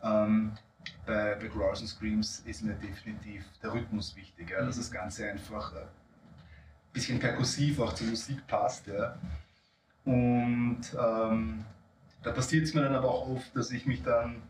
Ähm, 0.02 0.52
bei, 1.04 1.34
bei 1.34 1.48
Growls 1.48 1.80
und 1.80 1.88
Screams 1.88 2.40
ist 2.46 2.62
mir 2.62 2.74
definitiv 2.74 3.44
der 3.62 3.72
Rhythmus 3.72 4.14
wichtig, 4.16 4.50
ja, 4.50 4.64
dass 4.64 4.76
Mhm. 4.76 4.80
das 4.80 4.90
Ganze 4.90 5.28
einfach 5.30 5.74
ein 5.74 5.88
bisschen 6.92 7.18
perkussiv 7.18 7.80
auch 7.80 7.92
zur 7.92 8.06
Musik 8.06 8.46
passt. 8.46 8.86
Ja. 8.86 9.16
Und 10.04 10.80
ähm, 10.98 11.64
da 12.22 12.32
passiert 12.32 12.64
es 12.64 12.74
mir 12.74 12.82
dann 12.82 12.94
aber 12.94 13.10
auch 13.10 13.28
oft, 13.28 13.54
dass 13.54 13.70
ich 13.70 13.84
mich 13.84 14.02
dann 14.02 14.42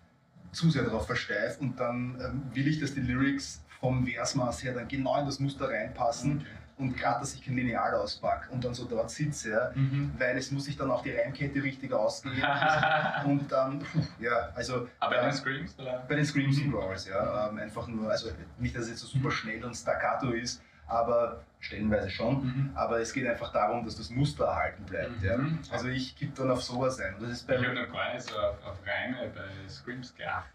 zu 0.53 0.71
sehr 0.71 0.83
darauf 0.85 1.07
versteife 1.07 1.61
und 1.61 1.79
dann 1.79 2.19
ähm, 2.21 2.43
will 2.55 2.67
ich, 2.69 2.81
dass 2.81 2.95
die 2.95 3.01
Lyrics 3.01 3.63
vom 3.81 4.07
Versmaß 4.07 4.65
her 4.65 4.75
dann 4.75 4.89
genau 4.89 5.19
in 5.21 5.27
das 5.27 5.39
Muster 5.39 5.69
reinpassen 5.69 6.45
und 6.79 6.97
gerade, 6.97 7.21
dass 7.21 7.35
ich 7.35 7.45
kein 7.45 7.57
Lineal 7.57 7.95
auspacke 7.95 8.51
und 8.53 8.65
dann 8.65 8.73
so 8.73 8.85
dort 8.85 9.11
sitze, 9.11 9.51
ja, 9.51 9.71
Mhm. 9.75 10.13
weil 10.19 10.37
es 10.37 10.51
muss 10.53 10.65
sich 10.67 10.77
dann 10.77 10.91
auch 10.91 11.03
die 11.03 11.11
Reimkette 11.11 11.63
richtig 11.63 11.93
ausgehen 11.93 12.35
und 13.25 13.51
dann, 13.51 13.83
ja, 14.21 14.51
also 14.55 14.89
Aber 15.01 15.15
bei 15.17 15.21
äh, 15.21 15.25
den 15.25 15.33
Screams, 15.33 15.79
oder? 15.79 16.05
bei 16.09 16.15
den 16.15 16.25
Screams 16.25 16.59
und 16.61 16.71
Growls, 16.73 17.07
ja, 17.09 17.49
ähm, 17.49 17.59
einfach 17.59 17.87
nur, 17.89 18.11
also 18.11 18.31
nicht, 18.59 18.75
dass 18.77 18.85
es 18.85 18.91
jetzt 18.91 19.01
so 19.01 19.07
super 19.09 19.31
schnell 19.31 19.65
und 19.65 19.75
staccato 19.75 20.31
ist, 20.31 20.63
aber 20.87 21.41
stellenweise 21.61 22.11
schon. 22.11 22.45
Mhm. 22.45 22.71
Aber 22.75 23.01
es 23.01 23.13
geht 23.13 23.27
einfach 23.27 23.53
darum, 23.53 23.85
dass 23.85 23.97
das 23.97 24.11
Muster 24.11 24.45
erhalten 24.47 24.85
bleibt. 24.85 25.23
Ja. 25.23 25.37
Mhm. 25.37 25.59
Also 25.71 25.89
ich 25.89 26.17
gebe 26.17 26.33
dann 26.35 26.51
auf 26.51 26.63
sowas 26.63 27.01
ein. 27.01 27.15
Das 27.21 27.31
ist 27.31 27.41
Ich 27.43 27.47
bei, 27.47 27.57
habe 27.57 27.75
noch 27.75 27.93
gar 27.93 28.15
nicht 28.15 28.29
so 28.29 28.37
auf, 28.39 28.57
auf 28.65 28.77
Reime 28.87 29.31
bei 29.35 29.69
Screams 29.69 30.15
geachtet, 30.15 30.53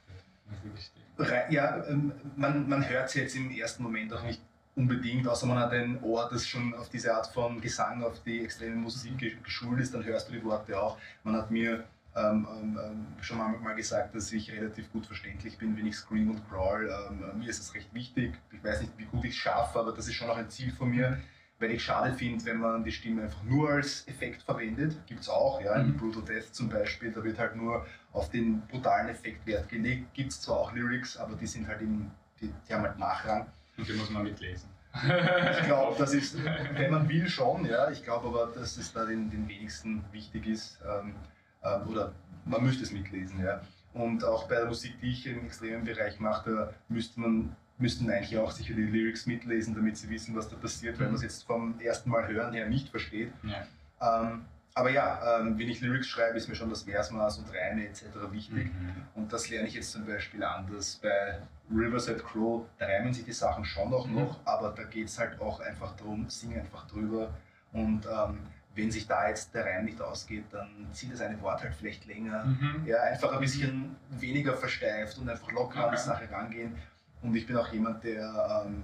ich 0.76 1.54
Ja, 1.54 1.84
ähm, 1.88 2.12
man, 2.36 2.68
man 2.68 2.88
hört 2.88 3.08
es 3.10 3.14
jetzt 3.16 3.36
im 3.36 3.52
ersten 3.52 3.84
Moment 3.84 4.14
auch 4.14 4.24
nicht 4.24 4.42
unbedingt, 4.76 5.28
außer 5.28 5.46
man 5.46 5.60
hat 5.60 5.72
ein 5.72 6.02
Ohr, 6.02 6.28
das 6.32 6.48
schon 6.48 6.74
auf 6.74 6.90
diese 6.90 7.14
Art 7.14 7.28
von 7.28 7.62
Gesang, 7.62 8.04
auf 8.04 8.24
die 8.24 8.44
extreme 8.44 8.76
Musik 8.76 9.18
ge- 9.20 9.36
geschult 9.44 9.80
ist, 9.80 9.94
dann 9.94 10.04
hörst 10.04 10.30
du 10.30 10.34
die 10.34 10.44
Worte 10.44 10.80
auch. 10.82 10.98
Man 11.24 11.36
hat 11.36 11.52
mir 11.52 11.84
ähm, 12.16 12.48
ähm, 12.52 12.80
ähm, 12.84 13.08
schon 13.22 13.38
mal, 13.38 13.76
gesagt, 13.76 14.14
dass 14.16 14.32
ich 14.32 14.52
relativ 14.52 14.92
gut 14.92 15.06
verständlich 15.08 15.58
bin, 15.58 15.76
wenn 15.76 15.88
ich 15.88 15.96
Scream 15.96 16.30
und 16.32 16.48
Crawl. 16.50 16.88
Ähm, 17.10 17.40
mir 17.40 17.50
ist 17.50 17.60
es 17.60 17.74
recht 17.74 17.94
wichtig. 17.94 18.34
Ich 18.52 18.64
weiß 18.64 18.82
nicht, 18.82 18.94
wie 18.98 19.06
gut 19.06 19.24
ich 19.26 19.32
es 19.32 19.38
schaffe, 19.38 19.80
aber 19.80 19.92
das 19.94 20.08
ist 20.08 20.14
schon 20.14 20.30
auch 20.30 20.38
ein 20.38 20.50
Ziel 20.50 20.72
von 20.72 20.90
mir, 20.90 21.18
weil 21.60 21.72
ich 21.72 21.84
schade 21.84 22.14
finde, 22.14 22.46
wenn 22.46 22.58
man 22.60 22.84
die 22.84 22.92
Stimme 22.92 23.24
einfach 23.24 23.42
nur 23.44 23.70
als 23.70 24.08
Effekt 24.08 24.44
verwendet. 24.44 24.96
Gibt 25.08 25.22
es 25.22 25.30
auch, 25.30 25.60
ja, 25.62 25.76
in 25.76 25.90
Mhm. 25.94 25.98
Brutal 25.98 26.24
Death 26.24 26.54
zum 26.54 26.70
Beispiel, 26.70 27.12
da 27.12 27.24
wird 27.24 27.40
halt 27.40 27.56
nur 27.56 27.86
auf 28.12 28.30
den 28.30 28.62
brutalen 28.68 29.10
Effekt 29.10 29.46
Wert 29.48 29.70
gelegt. 29.70 30.14
Gibt 30.14 30.32
es 30.32 30.42
zwar 30.42 30.58
auch 30.58 30.74
Lyrics, 30.74 31.18
aber 31.18 31.36
die 31.36 31.48
sind 31.48 31.68
halt 31.68 31.82
eben, 31.82 32.12
die, 32.40 32.54
die 32.68 32.74
haben 32.74 32.84
halt 32.84 33.00
Nachrang. 33.00 33.48
Und 33.78 33.88
die 33.88 33.94
muss 33.94 34.10
man 34.12 34.24
mitlesen. 34.24 34.70
Ich 34.94 35.66
glaube, 35.66 35.96
das 35.98 36.14
ist, 36.14 36.38
wenn 36.76 36.92
man 36.92 37.10
will, 37.10 37.28
schon, 37.28 37.66
ja. 37.66 37.90
Ich 37.90 38.04
glaube 38.04 38.28
aber, 38.28 38.52
dass 38.54 38.78
es 38.78 38.94
da 38.94 39.06
den, 39.06 39.32
den 39.32 39.48
wenigsten 39.48 40.04
wichtig 40.12 40.46
ist. 40.46 40.78
Ähm, 40.88 41.16
ähm, 41.64 41.88
oder 41.90 42.12
man 42.46 42.64
müsste 42.64 42.84
es 42.84 42.92
mitlesen, 42.92 43.44
ja. 43.44 43.62
Und 43.94 44.24
auch 44.24 44.48
bei 44.48 44.56
der 44.56 44.66
Musik, 44.66 45.00
die 45.02 45.12
ich 45.12 45.28
im 45.28 45.46
extremen 45.46 45.84
Bereich 45.84 46.20
mache, 46.20 46.52
da 46.52 46.74
müsste 46.90 47.20
man, 47.20 47.56
müssten 47.78 48.10
eigentlich 48.10 48.38
auch 48.38 48.52
sicher 48.52 48.74
die 48.74 48.82
Lyrics 48.84 49.26
mitlesen, 49.28 49.76
damit 49.76 49.98
sie 49.98 50.10
wissen, 50.10 50.36
was 50.36 50.50
da 50.50 50.56
passiert, 50.56 51.00
weil 51.00 51.08
man 51.08 51.16
es 51.16 51.22
jetzt 51.22 51.44
vom 51.44 51.80
ersten 51.80 52.10
Mal 52.10 52.28
hören 52.28 52.54
her 52.54 52.68
nicht 52.68 52.90
versteht. 52.90 53.32
Ja. 53.44 54.24
Ähm, 54.24 54.46
aber 54.76 54.90
ja, 54.90 55.40
ähm, 55.40 55.60
wenn 55.60 55.70
ich 55.70 55.82
Lyrics 55.82 56.08
schreibe, 56.08 56.36
ist 56.38 56.48
mir 56.48 56.56
schon 56.56 56.72
das 56.72 56.82
Versmaß 56.84 57.38
und 57.38 57.46
Reime 57.54 57.88
etc. 57.88 58.06
wichtig. 58.32 58.66
Mhm. 58.74 59.04
Und 59.14 59.32
das 59.32 59.48
lerne 59.50 59.68
ich 59.68 59.76
jetzt 59.76 59.92
zum 59.92 60.06
Beispiel 60.08 60.44
anders. 60.44 61.00
Bei 61.04 61.38
Riverside 61.70 62.20
Crow, 62.24 62.66
da 62.80 62.86
reimen 62.88 63.14
sich 63.14 63.24
die 63.26 63.34
Sachen 63.34 63.64
schon 63.64 63.94
auch 63.94 64.08
Mhm. 64.08 64.16
noch, 64.16 64.40
aber 64.46 64.74
da 64.76 64.84
geht 64.86 65.08
es 65.08 65.20
halt 65.20 65.40
auch 65.40 65.60
einfach 65.60 65.96
darum, 65.98 66.28
sing 66.28 66.58
einfach 66.58 66.88
drüber. 66.88 67.30
Und 67.72 68.08
ähm, 68.08 68.40
wenn 68.76 68.92
sich 68.92 69.08
da 69.08 69.30
jetzt 69.30 69.54
der 69.54 69.66
Reim 69.66 69.86
nicht 69.86 70.02
ausgeht, 70.02 70.46
dann 70.52 70.88
zieht 70.92 71.14
das 71.14 71.22
eine 71.22 71.40
Wort 71.42 71.64
halt 71.64 71.76
vielleicht 71.76 72.06
länger. 72.06 72.46
Mhm. 72.46 72.84
Ja, 72.86 73.04
einfach 73.04 73.32
ein 73.34 73.40
bisschen 73.40 73.96
weniger 74.10 74.56
versteift 74.56 75.18
und 75.20 75.30
einfach 75.30 75.52
locker 75.52 75.88
an 75.88 75.96
die. 75.96 76.02
Sache 76.02 76.30
rangehen. 76.32 76.76
Und 77.22 77.36
ich 77.36 77.46
bin 77.46 77.56
auch 77.56 77.72
jemand, 77.72 78.04
der 78.04 78.66
ähm, 78.66 78.84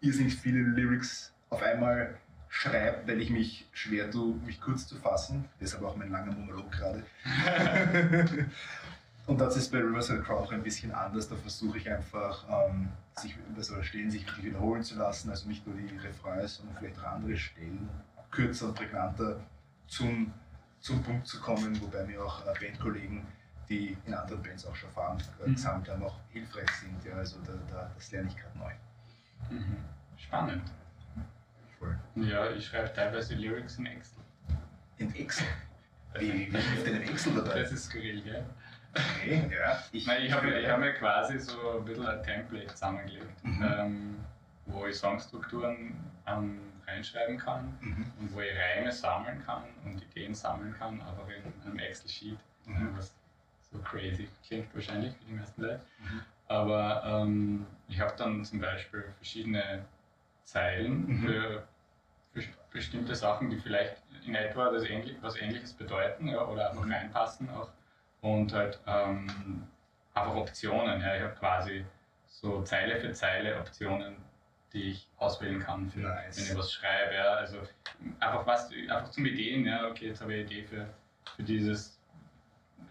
irrsinnig 0.00 0.36
viele 0.36 0.60
Lyrics 0.60 1.32
auf 1.50 1.62
einmal 1.62 2.16
schreibt, 2.48 3.06
weil 3.06 3.20
ich 3.20 3.30
mich 3.30 3.68
schwer 3.72 4.10
tue, 4.10 4.34
mich 4.44 4.60
kurz 4.60 4.86
zu 4.86 4.96
fassen. 4.96 5.44
Deshalb 5.60 5.84
auch 5.84 5.96
mein 5.96 6.10
langer 6.10 6.32
Monolog 6.32 6.70
gerade. 6.72 7.04
Und 9.26 9.40
das 9.40 9.56
ist 9.56 9.72
bei 9.72 9.78
Riverside 9.78 10.22
Crow 10.22 10.40
auch 10.40 10.52
ein 10.52 10.62
bisschen 10.62 10.92
anders. 10.92 11.28
Da 11.28 11.34
versuche 11.34 11.78
ich 11.78 11.90
einfach, 11.90 12.44
ähm, 12.48 12.88
sich 13.16 13.36
also 13.56 13.82
Stellen 13.82 14.10
sich 14.10 14.24
wirklich 14.26 14.46
wiederholen 14.46 14.82
zu 14.82 14.96
lassen. 14.96 15.30
Also 15.30 15.48
nicht 15.48 15.66
nur 15.66 15.76
die 15.76 15.96
Refrains, 15.96 16.56
sondern 16.56 16.76
vielleicht 16.76 16.98
auch 17.00 17.12
andere 17.12 17.36
Stellen 17.36 17.88
kürzer 18.36 18.66
und 18.66 18.74
prägnanter 18.74 19.40
zum, 19.88 20.32
zum 20.80 21.02
Punkt 21.02 21.26
zu 21.26 21.40
kommen. 21.40 21.80
Wobei 21.80 22.04
mir 22.04 22.22
auch 22.22 22.44
äh, 22.46 22.52
Bandkollegen, 22.60 23.26
die 23.68 23.96
in 24.04 24.14
anderen 24.14 24.42
Bands 24.42 24.66
auch 24.66 24.74
schon 24.76 24.90
Erfahrung 24.90 25.18
äh, 25.18 25.48
Mhm. 25.48 25.54
gesammelt 25.54 25.88
haben, 25.88 26.02
auch 26.04 26.18
hilfreich 26.30 26.70
sind. 26.70 27.04
Ja, 27.04 27.14
also 27.16 27.38
da, 27.46 27.52
da, 27.72 27.90
das 27.94 28.12
lerne 28.12 28.28
ich 28.28 28.36
gerade 28.36 28.58
neu. 28.58 28.72
Mhm. 29.50 29.76
Spannend. 30.18 30.62
Voll. 31.78 31.98
Ja, 32.16 32.50
ich 32.50 32.66
schreibe 32.66 32.92
teilweise 32.92 33.34
Lyrics 33.34 33.78
in 33.78 33.86
Excel. 33.86 34.22
In 34.98 35.14
Excel. 35.14 35.46
Wie, 36.18 36.32
wie 36.52 36.58
hilft 36.58 36.86
denn 36.86 36.96
in 37.02 37.08
Excel 37.08 37.34
dabei? 37.34 37.60
Das 37.62 37.72
ist 37.72 37.84
skurril, 37.90 38.26
ja. 38.26 38.38
Okay, 38.94 39.50
ja. 39.52 39.78
Nein, 40.06 40.22
ich 40.24 40.32
habe 40.32 40.50
ich 40.58 40.68
hab 40.70 40.80
mir 40.80 40.94
quasi 40.94 41.38
so 41.38 41.78
ein 41.78 41.84
bisschen 41.84 42.06
ein 42.06 42.22
Template 42.22 42.66
zusammengelegt, 42.68 43.44
Mhm. 43.44 43.62
ähm, 43.62 44.16
wo 44.66 44.86
ich 44.86 44.96
Songstrukturen 44.96 45.94
ähm, 46.26 46.58
reinschreiben 46.86 47.38
kann 47.38 47.76
Mhm. 47.80 48.12
und 48.20 48.34
wo 48.34 48.40
ich 48.40 48.52
Reime 48.56 48.92
sammeln 48.92 49.42
kann 49.44 49.64
und 49.84 50.02
Ideen 50.02 50.34
sammeln 50.34 50.74
kann, 50.78 51.00
aber 51.02 51.26
in 51.34 51.42
einem 51.64 51.78
Excel-Sheet, 51.78 52.38
Mhm. 52.66 52.96
was 52.96 53.14
so 53.70 53.78
crazy 53.78 54.28
klingt 54.46 54.72
wahrscheinlich 54.74 55.14
für 55.16 55.24
die 55.24 55.32
meisten 55.32 55.62
Leute. 55.62 55.80
Mhm. 55.98 56.22
Aber 56.48 57.02
ähm, 57.04 57.66
ich 57.88 58.00
habe 58.00 58.14
dann 58.16 58.44
zum 58.44 58.60
Beispiel 58.60 59.04
verschiedene 59.16 59.84
Zeilen 60.44 61.06
Mhm. 61.06 61.18
für, 61.26 61.68
für 62.32 62.42
bestimmte 62.72 63.14
Sachen, 63.14 63.50
die 63.50 63.58
vielleicht 63.58 63.96
in 64.24 64.34
etwa 64.34 64.70
das 64.70 64.84
ähnlich, 64.84 65.16
was 65.20 65.36
Ähnliches 65.36 65.72
bedeuten 65.72 66.28
ja, 66.28 66.44
oder 66.44 66.70
einfach 66.70 66.84
Mhm. 66.84 66.92
reinpassen 66.92 67.50
auch. 67.50 67.68
Und 68.20 68.52
halt 68.52 68.78
ähm, 68.86 69.66
einfach 70.14 70.34
Optionen. 70.34 71.00
Ja. 71.00 71.16
Ich 71.16 71.22
habe 71.22 71.34
quasi 71.34 71.84
so 72.26 72.62
Zeile 72.62 73.00
für 73.00 73.12
Zeile 73.12 73.58
Optionen, 73.58 74.16
die 74.76 74.90
ich 74.90 75.08
auswählen 75.16 75.60
kann, 75.60 75.90
für, 75.90 76.00
Nice. 76.00 76.36
wenn 76.36 76.44
ich 76.44 76.58
was 76.58 76.72
schreibe. 76.72 77.14
Ja. 77.14 77.32
Also 77.34 77.58
einfach 78.20 78.46
was, 78.46 78.70
einfach 78.70 79.10
zum 79.10 79.24
Ideen, 79.26 79.64
ja, 79.66 79.86
okay, 79.88 80.08
jetzt 80.08 80.20
habe 80.20 80.34
ich 80.34 80.40
eine 80.46 80.50
Idee 80.52 80.62
für, 80.66 80.86
für 81.34 81.42
dieses, 81.42 81.98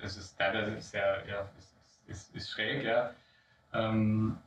das 0.02 0.18
ist 0.18 0.38
teilweise 0.38 0.80
sehr, 0.82 1.24
ja, 1.28 1.48
ist, 1.58 1.76
ist, 2.08 2.36
ist 2.36 2.50
schräg, 2.50 2.84
ja. 2.84 3.12
Ähm, 3.74 4.38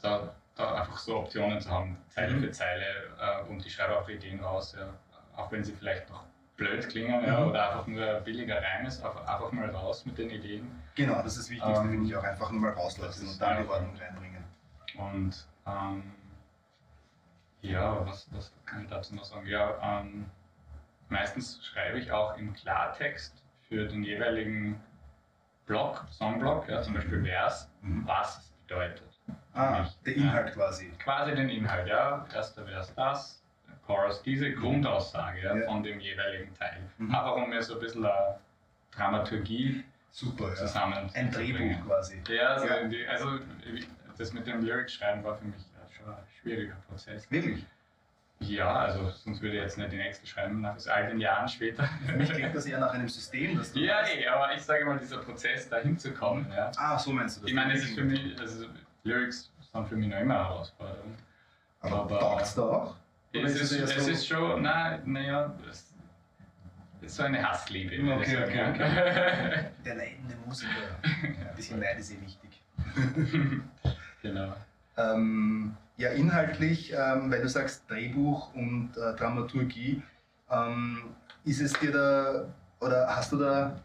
da, 0.00 0.34
da 0.56 0.74
einfach 0.80 0.98
so 0.98 1.18
Optionen 1.18 1.60
zu 1.60 1.70
haben, 1.70 1.96
Zeile 2.08 2.34
Mhm. 2.34 2.40
für 2.42 2.50
Zeile 2.50 2.84
äh, 3.20 3.42
und 3.50 3.64
ich 3.66 3.74
schreibe 3.74 3.98
auch 3.98 4.08
Ideen 4.08 4.40
raus, 4.40 4.74
ja. 4.78 4.88
auch 5.36 5.50
wenn 5.52 5.62
sie 5.64 5.72
vielleicht 5.72 6.08
noch 6.10 6.24
blöd 6.56 6.88
klingen 6.88 7.24
ja, 7.24 7.40
Mhm. 7.40 7.48
oder 7.50 7.70
einfach 7.70 7.86
nur 7.86 8.06
billiger 8.20 8.62
Reim 8.62 8.86
ist, 8.86 9.04
einfach, 9.04 9.52
mal 9.52 9.68
raus 9.70 10.06
mit 10.06 10.16
den 10.18 10.30
Ideen. 10.30 10.70
Genau, 10.94 11.16
das 11.22 11.36
ist 11.36 11.38
das 11.40 11.50
Wichtigste, 11.50 11.82
Ähm, 11.82 11.90
finde 11.90 12.06
ich 12.06 12.16
auch. 12.16 12.22
Einfach 12.22 12.50
nur 12.50 12.60
mal 12.60 12.72
rauslassen 12.72 13.28
und 13.28 13.40
dann 13.40 13.62
die 13.62 13.68
Ordnung 13.68 13.96
reinbringen. 13.96 14.44
Und 14.96 15.46
ähm, 15.66 16.02
ja, 17.62 18.04
was, 18.06 18.26
was 18.32 18.52
kann 18.66 18.82
ich 18.84 18.88
dazu 18.90 19.14
noch 19.14 19.24
sagen? 19.24 19.46
Ja, 19.46 20.00
ähm, 20.00 20.26
meistens 21.08 21.64
schreibe 21.64 21.98
ich 21.98 22.10
auch 22.12 22.36
im 22.36 22.52
Klartext 22.54 23.42
für 23.68 23.86
den 23.86 24.02
jeweiligen 24.02 24.80
Block, 25.66 26.04
Songblock, 26.10 26.68
ja, 26.68 26.82
zum 26.82 26.94
Beispiel 26.94 27.22
Vers, 27.24 27.70
Mhm. 27.82 28.06
was 28.06 28.38
es 28.38 28.50
bedeutet. 28.66 29.02
Ah, 29.54 29.80
Nicht. 29.80 30.06
der 30.06 30.16
Inhalt 30.16 30.54
quasi. 30.54 30.88
Quasi 30.98 31.34
den 31.34 31.48
Inhalt, 31.48 31.86
ja. 31.88 32.26
Erster 32.34 32.64
Vers 32.64 32.92
das, 32.94 33.42
Chorus 33.86 34.22
diese 34.22 34.52
Grundaussage 34.52 35.40
ja, 35.42 35.56
Ja. 35.56 35.66
von 35.66 35.82
dem 35.82 36.00
jeweiligen 36.00 36.52
Teil. 36.54 36.78
Mhm. 36.98 37.14
Einfach 37.14 37.34
um 37.36 37.48
mir 37.50 37.62
so 37.62 37.74
ein 37.74 37.80
bisschen 37.80 38.04
eine 38.04 38.38
Dramaturgie 38.90 39.84
Super, 40.10 40.48
ja. 40.50 40.54
zusammen 40.54 41.10
Ein 41.14 41.30
Drehbuch 41.30 41.86
quasi. 41.86 42.20
Ja, 42.28 42.48
also, 42.54 42.66
Ja. 42.66 43.10
also 43.10 43.38
das 44.18 44.32
mit 44.32 44.46
dem 44.46 44.64
Lyrics 44.64 44.94
schreiben 44.94 45.24
war 45.24 45.36
für 45.36 45.44
mich 45.46 45.56
ein 46.10 46.24
schwieriger 46.40 46.76
Prozess. 46.88 47.30
Wirklich. 47.30 47.64
Ja, 48.40 48.74
also 48.74 49.08
sonst 49.10 49.40
würde 49.40 49.56
ich 49.56 49.62
jetzt 49.62 49.78
nicht 49.78 49.92
die 49.92 49.96
nächste 49.98 50.26
schreiben, 50.26 50.60
nach 50.62 50.74
all 50.88 51.06
den 51.06 51.20
Jahren 51.20 51.48
später. 51.48 51.88
Für 52.06 52.16
mich 52.16 52.28
klingt 52.32 52.52
das 52.54 52.66
eher 52.66 52.80
nach 52.80 52.92
einem 52.92 53.08
System, 53.08 53.56
das 53.56 53.72
du 53.72 53.78
Ja, 53.80 54.00
hast. 54.02 54.12
eh, 54.16 54.26
aber 54.26 54.52
ich 54.54 54.62
sage 54.62 54.84
mal, 54.84 54.98
dieser 54.98 55.18
Prozess, 55.18 55.68
da 55.68 55.78
hinzukommen, 55.78 56.50
ja. 56.50 56.72
Ah, 56.76 56.98
so 56.98 57.12
meinst 57.12 57.36
du 57.36 57.42
das. 57.42 57.48
Ich 57.50 57.54
meine, 57.54 57.74
es 57.74 57.84
ist 57.84 57.94
für 57.94 58.02
mich, 58.02 58.36
also 58.40 58.66
Lyrics 59.04 59.52
sind 59.72 59.88
für 59.88 59.94
mich 59.96 60.08
noch 60.08 60.18
immer 60.18 60.34
eine 60.40 60.44
Herausforderung. 60.48 61.14
Aber 61.82 61.96
aber- 62.00 62.18
taugt's 62.18 62.54
da 62.56 62.62
auch? 62.62 62.96
Es 63.32 63.54
ist 63.54 63.60
ist, 63.60 63.72
es 63.72 63.96
es 63.96 64.04
so- 64.06 64.10
ist 64.10 64.26
schon, 64.26 64.62
nein, 64.62 65.00
naja, 65.04 65.54
es 65.70 65.92
ist 67.00 67.16
so 67.16 67.22
eine 67.22 67.48
Hassliebe. 67.48 67.94
Okay, 68.12 68.34
sagen, 68.34 68.44
okay, 68.74 68.96
ja. 68.96 69.62
Der 69.84 69.94
leidende 69.94 70.34
Musiker. 70.44 70.70
Ein 71.02 71.54
bisschen 71.56 71.78
Neid 71.78 71.98
ist 71.98 72.10
eh 72.12 72.20
wichtig. 72.20 72.60
genau. 74.22 74.52
Ähm, 74.96 75.76
ja, 75.96 76.10
inhaltlich, 76.10 76.92
ähm, 76.92 77.30
weil 77.30 77.42
du 77.42 77.48
sagst 77.48 77.88
Drehbuch 77.88 78.54
und 78.54 78.90
äh, 78.96 79.14
Dramaturgie, 79.16 80.02
ähm, 80.50 81.14
ist 81.44 81.60
es 81.60 81.72
dir 81.74 81.92
da, 81.92 82.54
oder 82.80 83.14
hast 83.14 83.32
du 83.32 83.36
da, 83.36 83.80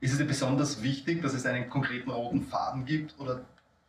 ist 0.00 0.12
es 0.12 0.18
dir 0.18 0.24
besonders 0.24 0.82
wichtig, 0.82 1.22
dass 1.22 1.34
es 1.34 1.46
einen 1.46 1.68
konkreten 1.68 2.10
roten 2.10 2.42
Faden 2.42 2.84
gibt? 2.84 3.18
Oder 3.18 3.40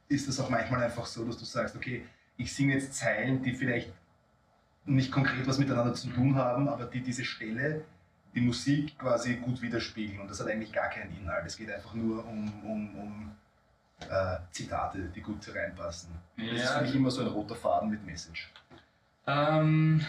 ist 0.08 0.28
es 0.28 0.40
auch 0.40 0.50
manchmal 0.50 0.84
einfach 0.84 1.06
so, 1.06 1.26
dass 1.26 1.38
du 1.38 1.46
sagst, 1.46 1.76
okay, 1.76 2.06
ich 2.38 2.54
singe 2.54 2.74
jetzt 2.74 2.94
Zeilen, 2.94 3.42
die 3.42 3.54
vielleicht 3.54 3.92
nicht 4.86 5.12
konkret 5.12 5.48
was 5.48 5.60
miteinander 5.60 5.94
zu 5.94 6.10
tun 6.10 6.36
haben, 6.36 6.68
aber 6.68 6.86
die 6.86 7.02
diese 7.02 7.24
Stelle, 7.24 7.86
die 8.36 8.42
Musik 8.42 8.98
quasi 8.98 9.36
gut 9.36 9.62
widerspiegeln 9.62 10.20
und 10.20 10.30
das 10.30 10.40
hat 10.40 10.48
eigentlich 10.48 10.74
gar 10.74 10.90
keinen 10.90 11.16
Inhalt. 11.18 11.46
Es 11.46 11.56
geht 11.56 11.72
einfach 11.72 11.94
nur 11.94 12.26
um, 12.28 12.52
um, 12.64 12.96
um 12.96 13.32
äh, 14.10 14.38
Zitate, 14.52 15.00
die 15.16 15.22
gut 15.22 15.38
reinpassen. 15.54 16.12
das 16.38 16.46
ist 16.48 16.64
Ja. 16.64 16.78
für 16.80 16.82
mich 16.86 16.96
immer 16.96 17.12
so 17.12 17.22
ein 17.22 17.28
roter 17.28 17.56
Faden 17.56 17.90
mit 17.90 18.06
Message. 18.06 18.52
Ähm, 19.28 20.06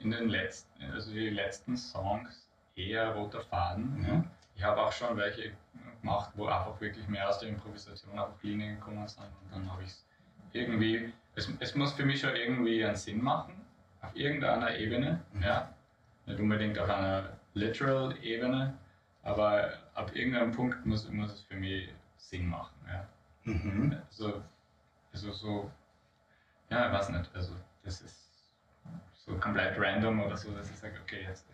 in 0.00 0.10
den 0.10 0.28
letzten, 0.28 0.84
also 0.92 1.10
die 1.12 1.30
letzten 1.30 1.76
Songs 1.76 2.48
eher 2.76 3.10
roter 3.14 3.40
Faden. 3.40 3.98
Mhm. 4.00 4.06
Ja. 4.06 4.24
Ich 4.56 4.62
habe 4.62 4.80
auch 4.82 4.92
schon 4.92 5.16
welche 5.16 5.52
gemacht, 6.00 6.30
wo 6.34 6.46
einfach 6.46 6.80
wirklich 6.80 7.08
mehr 7.08 7.28
aus 7.28 7.38
der 7.38 7.48
Improvisation 7.48 8.18
auf 8.18 8.30
Linien 8.42 8.76
gekommen 8.76 9.06
sind 9.08 9.24
und 9.24 9.52
dann 9.52 9.72
habe 9.72 9.82
ich 9.82 9.88
es 9.88 10.04
irgendwie, 10.52 11.12
es, 11.34 11.74
muss 11.74 11.92
für 11.94 12.04
mich 12.04 12.20
schon 12.20 12.36
irgendwie 12.36 12.84
einen 12.84 12.94
Sinn 12.94 13.22
machen, 13.22 13.54
auf 14.02 14.14
irgendeiner 14.14 14.74
Ebene, 14.76 15.20
Mhm. 15.32 15.42
ja. 15.42 15.70
Nicht 16.26 16.38
unbedingt 16.40 16.78
auf 16.78 16.88
einer 16.88 17.30
literal 17.54 18.14
Ebene, 18.22 18.74
aber 19.22 19.72
ab 19.94 20.14
irgendeinem 20.14 20.52
Punkt 20.52 20.84
muss, 20.86 21.08
muss 21.10 21.32
es 21.32 21.40
für 21.42 21.56
mich 21.56 21.88
Sinn 22.18 22.46
machen, 22.46 22.73
ja. 22.73 22.73
Mhm. 23.44 23.96
Also, 24.10 24.42
also 25.12 25.32
so, 25.32 25.70
ja, 26.70 26.86
ich 26.86 26.92
weiß 26.92 27.08
nicht, 27.10 27.30
also 27.34 27.52
das 27.84 28.00
ist 28.00 28.16
so 29.26 29.34
komplett 29.36 29.78
random 29.78 30.22
oder 30.22 30.36
so, 30.36 30.50
dass 30.52 30.70
ich 30.70 30.76
sage, 30.76 30.94
okay, 31.02 31.24
jetzt 31.28 31.46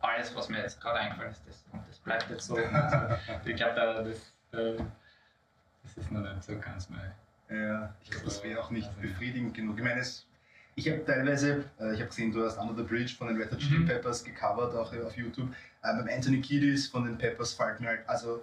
alles, 0.00 0.34
was 0.36 0.48
mir 0.48 0.58
jetzt 0.58 0.80
gerade 0.80 0.98
eingefallen 1.00 1.30
ist, 1.30 1.42
das, 1.46 1.64
und 1.72 1.82
das 1.88 1.98
bleibt 1.98 2.28
jetzt 2.30 2.46
so. 2.46 2.56
So. 2.56 2.62
Ich 3.44 3.56
glaube, 3.56 3.74
da, 3.74 4.02
das, 4.02 4.32
das 4.50 5.96
ist 5.96 6.10
noch 6.12 6.20
nicht 6.20 6.42
so 6.42 6.58
ganz 6.58 6.88
mein. 6.90 7.12
Ja, 7.48 7.94
ich 8.02 8.10
glaube, 8.10 8.26
das 8.26 8.42
wäre 8.42 8.60
auch 8.60 8.70
nicht 8.70 8.88
Also, 8.88 9.00
befriedigend 9.00 9.54
genug. 9.54 9.78
Ich 9.78 9.84
meine, 9.84 10.00
es, 10.00 10.26
ich 10.74 10.88
habe 10.90 11.04
teilweise, 11.04 11.64
äh, 11.78 11.92
ich 11.94 12.00
habe 12.00 12.08
gesehen, 12.08 12.32
du 12.32 12.44
hast 12.44 12.58
Under 12.58 12.74
the 12.74 12.82
Bridge 12.82 13.14
von 13.16 13.28
den 13.28 13.36
Red 13.36 13.52
Hot 13.52 13.58
Chili 13.58 13.78
Mhm. 13.80 13.86
Peppers 13.86 14.24
gecovert, 14.24 14.74
auch 14.74 14.92
auf 14.92 15.16
YouTube. 15.16 15.48
Äh, 15.82 15.94
beim 15.96 16.08
Anthony 16.08 16.40
Kiedis 16.40 16.88
von 16.88 17.04
den 17.04 17.16
Peppers 17.16 17.52
fällt 17.54 17.80
mir 17.80 17.88
halt, 17.88 18.08
also 18.08 18.42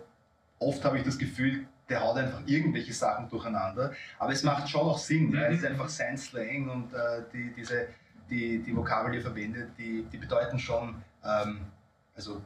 oft 0.62 0.86
habe 0.86 0.98
ich 0.98 1.04
das 1.04 1.18
Gefühl, 1.18 1.66
der 1.90 2.02
haut 2.02 2.16
einfach 2.18 2.42
irgendwelche 2.46 2.94
Sachen 2.94 3.28
durcheinander, 3.30 3.92
aber 4.18 4.32
es 4.32 4.44
macht 4.44 4.70
schon 4.70 4.82
auch 4.82 4.98
Sinn. 4.98 5.34
Ja? 5.34 5.48
Es 5.48 5.56
ist 5.58 5.62
Mhm. 5.64 5.68
einfach 5.70 5.90
sein 5.90 6.18
Slang 6.18 6.70
und 6.70 6.94
äh, 6.94 7.24
die, 7.34 7.52
diese, 7.54 7.88
die, 8.30 8.60
die 8.60 8.76
Vokabel, 8.76 9.12
die 9.12 9.18
er 9.18 9.24
verwendet, 9.24 9.72
die, 9.78 10.04
die 10.12 10.18
bedeuten 10.18 10.58
schon, 10.58 10.96
ähm, 11.26 11.62
also 12.16 12.42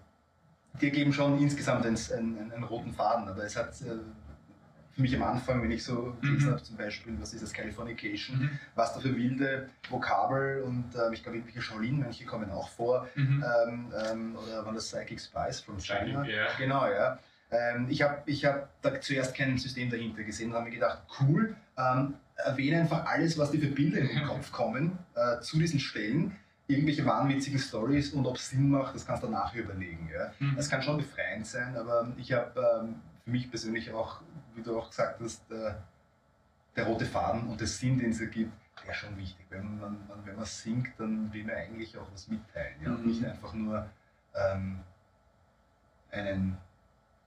die 0.82 0.86
ergeben 0.88 1.14
schon 1.14 1.40
insgesamt 1.40 1.86
einen, 1.86 1.98
einen, 2.18 2.52
einen 2.52 2.64
roten 2.64 2.92
Faden, 2.92 3.28
aber 3.28 3.44
es 3.44 3.56
hat 3.56 3.70
äh, 3.82 3.98
für 4.94 5.02
mich 5.02 5.14
am 5.16 5.24
Anfang, 5.24 5.62
wenn 5.62 5.72
ich 5.72 5.84
so 5.84 6.16
gelesen 6.22 6.48
Mhm. 6.48 6.52
habe, 6.54 6.64
zum 6.64 6.78
Beispiel, 6.78 7.14
was 7.20 7.34
ist 7.34 7.44
das, 7.44 7.52
Californication, 7.54 8.50
was 8.76 8.94
da 8.94 9.00
für 9.02 9.16
wilde 9.16 9.70
Vokabel 9.90 10.64
und 10.64 10.86
ähm, 10.96 11.12
ich 11.14 11.22
glaube, 11.22 11.38
irgendwelche 11.38 11.62
Shaolin-Mönche 11.62 12.26
kommen 12.26 12.50
auch 12.50 12.70
vor, 12.70 13.08
Mhm. 13.16 13.44
ähm, 13.68 13.94
ähm, 14.10 14.36
oder 14.38 14.66
waren 14.66 14.74
das 14.74 14.88
Psychic 14.88 15.20
Spice 15.20 15.60
from 15.60 15.78
China? 15.80 16.22
Psychic, 16.22 16.36
ja. 16.36 16.48
Genau, 16.58 16.88
ja. 16.88 17.20
Ähm, 17.52 17.88
ich 17.90 18.02
habe 18.02 18.24
ich 18.26 18.46
hab 18.46 18.70
da 18.82 19.00
zuerst 19.00 19.36
kein 19.36 19.58
System 19.58 19.90
dahinter 19.90 20.24
gesehen 20.24 20.50
und 20.50 20.56
habe 20.56 20.66
mir 20.66 20.76
gedacht, 20.76 21.04
cool, 21.20 21.56
ähm, 21.78 22.16
erwähne 22.36 22.82
einfach 22.82 23.06
alles, 23.06 23.38
was 23.38 23.52
dir 23.52 23.60
für 23.60 23.68
Bilder 23.68 24.00
in 24.00 24.08
den 24.08 24.24
Kopf 24.28 24.52
kommen 24.52 24.98
äh, 25.16 25.40
zu 25.42 25.58
diesen 25.60 25.80
Stellen, 25.80 26.36
irgendwelche 26.68 27.06
wahnwitzigen 27.06 27.60
Stories 27.60 28.12
und 28.14 28.26
ob 28.26 28.38
es 28.38 28.50
Sinn 28.50 28.70
macht, 28.70 28.96
das 28.96 29.06
kannst 29.06 29.24
du 29.24 29.30
nachher 29.30 29.62
überlegen. 29.64 30.10
Ja. 30.14 30.32
Mhm. 30.40 30.58
Es 30.58 30.70
kann 30.70 30.82
schon 30.82 30.98
befreiend 30.98 31.46
sein, 31.46 31.76
aber 31.78 32.12
ich 32.18 32.34
habe 32.34 32.60
ähm, 32.84 32.96
für 33.24 33.30
mich 33.30 33.50
persönlich 33.50 33.92
auch, 33.94 34.22
wie 34.56 34.64
du 34.64 34.78
auch 34.80 34.90
gesagt 34.90 35.22
hast, 35.22 35.50
äh, 35.52 35.74
der 36.76 36.86
rote 36.86 37.06
Faden 37.06 37.48
und 37.48 37.60
der 37.60 37.68
Sinn, 37.68 38.00
den 38.00 38.10
es 38.10 38.20
ergibt, 38.20 38.52
der 38.84 38.92
ist 38.92 38.98
schon 38.98 39.16
wichtig. 39.18 39.46
Wenn 39.50 39.80
man, 39.80 39.98
man, 40.08 40.26
wenn 40.26 40.36
man 40.36 40.46
singt, 40.46 40.90
dann 40.98 41.32
will 41.32 41.44
man 41.46 41.56
eigentlich 41.56 41.98
auch 41.98 42.12
was 42.12 42.28
mitteilen. 42.28 42.76
Ja? 42.84 42.90
Und 42.90 43.02
Mhm. 43.06 43.08
nicht 43.12 43.24
einfach 43.26 43.54
nur 43.54 43.88
ähm, 44.36 44.80
einen, 46.12 46.58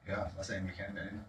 ja, 0.09 0.30
was 0.36 0.50
eigentlich, 0.50 0.82
einen, 0.82 1.24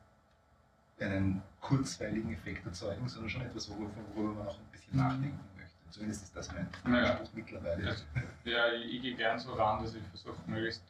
einen, 0.99 1.41
kurzweiligen 1.61 2.33
Effekt 2.33 2.65
erzeugen, 2.65 3.07
sondern 3.07 3.29
schon 3.29 3.41
etwas, 3.41 3.69
worüber, 3.69 3.91
worüber 4.15 4.33
man 4.33 4.47
auch 4.47 4.57
ein 4.57 4.65
bisschen 4.71 4.95
Mhm. 4.95 5.03
nachdenken 5.03 5.39
möchte. 5.57 5.75
Zumindest 5.89 6.23
ist 6.23 6.35
das 6.35 6.51
mein 6.51 6.69
Ja. 6.93 7.15
Spruch 7.15 7.29
mittlerweile. 7.33 7.87
Also, 7.87 8.03
ja, 8.45 8.73
ich, 8.73 8.95
ich 8.95 9.01
gehe 9.01 9.15
gern 9.15 9.37
so 9.37 9.53
ran, 9.53 9.83
dass 9.83 9.93
ich 9.93 10.03
versuche, 10.07 10.37
möglichst 10.47 10.83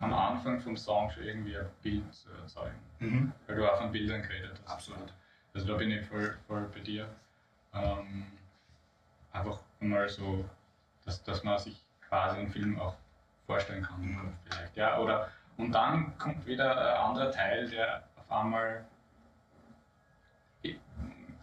am 0.00 0.12
Anfang 0.12 0.60
vom 0.60 0.76
Song 0.76 1.10
schon 1.10 1.24
irgendwie 1.24 1.56
ein 1.56 1.66
Bild 1.82 2.14
zu 2.14 2.30
erzeugen. 2.30 2.78
Mhm. 2.98 3.32
Weil 3.46 3.56
du 3.56 3.72
auch 3.72 3.78
von 3.78 3.92
Bildern 3.92 4.22
geredet 4.22 4.60
hast. 4.64 4.72
Absolut. 4.72 5.12
Also 5.54 5.66
da 5.66 5.76
bin 5.76 5.90
ich 5.90 6.04
voll, 6.06 6.36
voll 6.46 6.68
bei 6.72 6.80
dir. 6.80 7.08
Ähm, 7.74 8.26
einfach 9.32 9.60
mal 9.80 10.08
so, 10.08 10.44
dass, 11.04 11.22
dass 11.22 11.42
man 11.42 11.58
sich 11.58 11.82
quasi 12.08 12.38
einen 12.38 12.50
Film 12.50 12.78
auch 12.78 12.96
vorstellen 13.46 13.82
kann. 13.82 14.00
Mhm. 14.00 14.32
Vielleicht, 14.44 14.76
ja, 14.76 14.98
oder, 14.98 15.30
und 15.58 15.72
dann 15.72 16.16
kommt 16.18 16.46
wieder 16.46 16.70
ein 16.96 17.10
anderer 17.10 17.30
Teil, 17.30 17.68
der 17.68 18.02
auf 18.16 18.30
einmal 18.30 18.84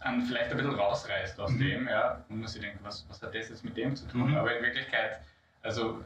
einen 0.00 0.22
vielleicht 0.22 0.50
ein 0.50 0.56
bisschen 0.56 0.74
rausreißt 0.74 1.40
aus 1.40 1.50
Mhm. 1.52 1.58
dem, 1.58 1.88
ja, 1.88 2.22
und 2.28 2.38
man 2.40 2.48
sich 2.48 2.60
denkt, 2.60 2.78
was, 2.84 3.06
was 3.08 3.20
hat 3.22 3.34
das 3.34 3.48
jetzt 3.48 3.64
mit 3.64 3.76
dem 3.76 3.96
zu 3.96 4.06
tun? 4.06 4.30
Mhm. 4.30 4.36
Aber 4.36 4.56
in 4.56 4.62
Wirklichkeit, 4.62 5.20
also 5.62 6.04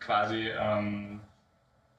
quasi 0.00 0.48
ähm, 0.48 1.20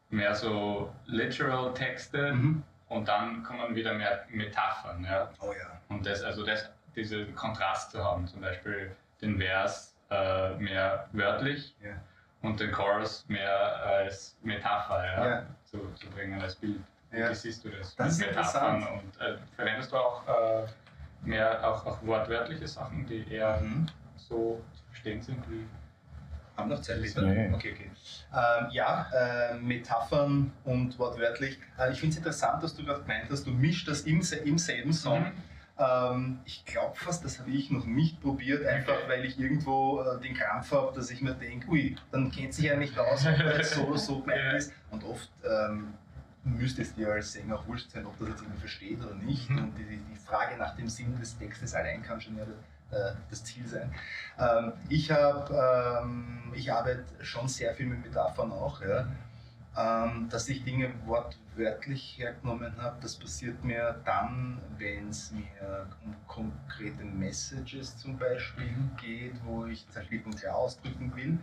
mehr 0.10 0.34
so 0.34 0.94
literal 1.06 1.74
Texte 1.74 2.34
Mhm. 2.34 2.64
und 2.90 3.08
dann 3.08 3.44
kommen 3.44 3.76
wieder 3.76 3.94
mehr 3.94 4.26
Metaphern, 4.30 5.04
ja. 5.04 5.30
Oh 5.40 5.52
ja. 5.52 5.80
Und 5.90 6.06
das, 6.06 6.24
also 6.24 6.44
das, 6.46 6.70
diesen 6.96 7.36
Kontrast 7.36 7.92
zu 7.92 8.04
haben, 8.04 8.26
zum 8.28 8.42
Beispiel 8.42 8.96
den 9.22 9.38
Vers 9.38 9.96
äh, 10.10 10.56
mehr 10.56 11.08
wörtlich 11.12 11.76
Ja. 11.82 11.92
Und 12.46 12.60
den 12.60 12.72
Chorus 12.72 13.26
mehr 13.28 13.84
als 13.86 14.36
Metapher 14.44 15.04
ja, 15.06 15.26
Ja. 15.28 15.46
Zu, 15.66 15.80
zu 15.96 16.08
bringen 16.10 16.42
als 16.42 16.56
Bild. 16.56 16.80
Ja. 17.12 17.30
Wie 17.30 17.36
siehst 17.36 17.64
du 17.64 17.70
das? 17.70 17.96
Das 17.96 18.14
ist 18.14 18.20
mit 18.20 18.30
Metaphern 18.30 18.76
interessant. 18.78 19.04
und 19.04 19.22
äh, 19.22 19.38
verwendest 19.56 19.92
du 19.92 19.96
auch 19.98 20.28
äh, 20.28 20.66
mehr 21.28 21.68
auch, 21.68 21.86
auch 21.86 22.06
wortwörtliche 22.06 22.68
Sachen, 22.68 23.06
die 23.08 23.26
eher 23.32 23.60
Mhm. 23.62 23.88
so 24.18 24.62
zu 24.74 24.84
verstehen 24.90 25.22
sind 25.22 25.44
wie 25.50 25.66
Haben 26.58 26.70
noch 26.70 26.82
Zeit, 26.82 27.02
bitte? 27.02 27.22
Ja, 27.26 27.34
ja. 27.34 27.54
Okay, 27.54 27.74
okay. 27.74 27.92
Ähm, 28.34 28.68
ja, 28.72 29.08
äh, 29.14 29.56
Metaphern 29.56 30.52
und 30.64 30.98
wortwörtlich. 31.00 31.60
Äh, 31.78 31.92
ich 31.92 32.00
finde 32.00 32.14
es 32.14 32.18
interessant, 32.18 32.64
dass 32.64 32.76
du 32.76 32.86
gerade 32.86 33.02
gemeint 33.02 33.30
hast, 33.30 33.46
du 33.46 33.52
mischst 33.52 33.88
das 33.90 34.02
im, 34.02 34.22
im 34.46 34.58
selben 34.58 34.94
Song. 34.94 35.20
Mhm. 35.24 35.32
Ähm, 35.78 36.40
ich 36.46 36.64
glaube 36.66 36.96
fast, 36.96 37.26
das 37.26 37.40
habe 37.40 37.52
ich 37.52 37.70
noch 37.70 37.86
nicht 37.86 38.22
probiert, 38.22 38.66
einfach 38.66 38.94
Okay. 38.94 39.10
weil 39.10 39.26
ich 39.26 39.38
irgendwo 39.40 40.02
äh, 40.02 40.22
den 40.22 40.34
Krampf 40.34 40.72
habe, 40.72 40.96
dass 40.96 41.10
ich 41.12 41.22
mir 41.22 41.34
denke, 41.34 41.68
ui, 41.70 41.96
dann 42.12 42.32
kennt 42.32 42.54
sich 42.54 42.66
ja 42.66 42.78
nicht 42.78 42.98
aus, 42.98 43.26
ob 43.26 43.38
das 43.38 43.72
so 43.76 43.82
oder 43.84 43.98
so 43.98 44.20
gemeint 44.22 44.54
ist. 44.58 44.74
Und 44.90 45.04
oft 45.04 45.30
ähm, 45.44 45.94
müsste 46.46 46.82
es 46.84 46.94
dir 46.96 47.12
als 47.12 47.34
Sänger 47.34 47.56
auch 47.60 47.68
wurscht 47.68 47.92
sein, 47.92 48.06
ob 48.06 48.18
das 48.20 48.30
jetzt 48.30 48.42
irgendwie 48.42 48.60
versteht 48.60 49.04
oder 49.04 49.16
nicht. 49.16 49.50
Mhm. 49.50 49.58
Und 49.58 49.78
die, 49.78 49.84
die 49.84 49.98
die 49.98 50.16
Frage 50.16 50.58
nach 50.58 50.76
dem 50.76 50.88
Sinn 50.88 51.18
des 51.20 51.38
Textes 51.38 51.74
allein 51.76 52.02
kann 52.04 52.22
schon 52.22 52.38
ja 52.38 52.44
äh, 52.92 53.14
das 53.30 53.44
Ziel 53.44 53.68
sein. 53.68 53.94
Ähm, 54.40 54.72
ich, 54.88 55.12
hab, 55.12 55.50
ähm, 55.52 56.54
ich 56.54 56.72
arbeite 56.72 57.04
schon 57.22 57.48
sehr 57.50 57.74
viel 57.74 57.88
mit 57.88 58.02
Metaphern 58.02 58.52
auch. 58.52 58.82
Ja. 58.82 59.08
Ähm, 59.78 60.30
dass 60.30 60.48
ich 60.48 60.64
Dinge 60.64 60.90
wortwörtlich 61.06 62.18
hergenommen 62.18 62.78
habe, 62.78 62.96
das 63.02 63.18
passiert 63.18 63.62
mir 63.64 64.00
dann, 64.06 64.62
wenn 64.78 65.10
es 65.10 65.34
mir 65.34 65.86
um 66.06 66.16
konkrete 66.28 67.04
Messages 67.04 67.98
zum 67.98 68.18
Beispiel 68.18 68.74
geht, 69.02 69.34
wo 69.44 69.66
ich 69.66 69.86
klipp 70.08 70.26
und 70.26 70.38
klar 70.38 70.56
ausdrücken 70.56 71.14
will. 71.16 71.38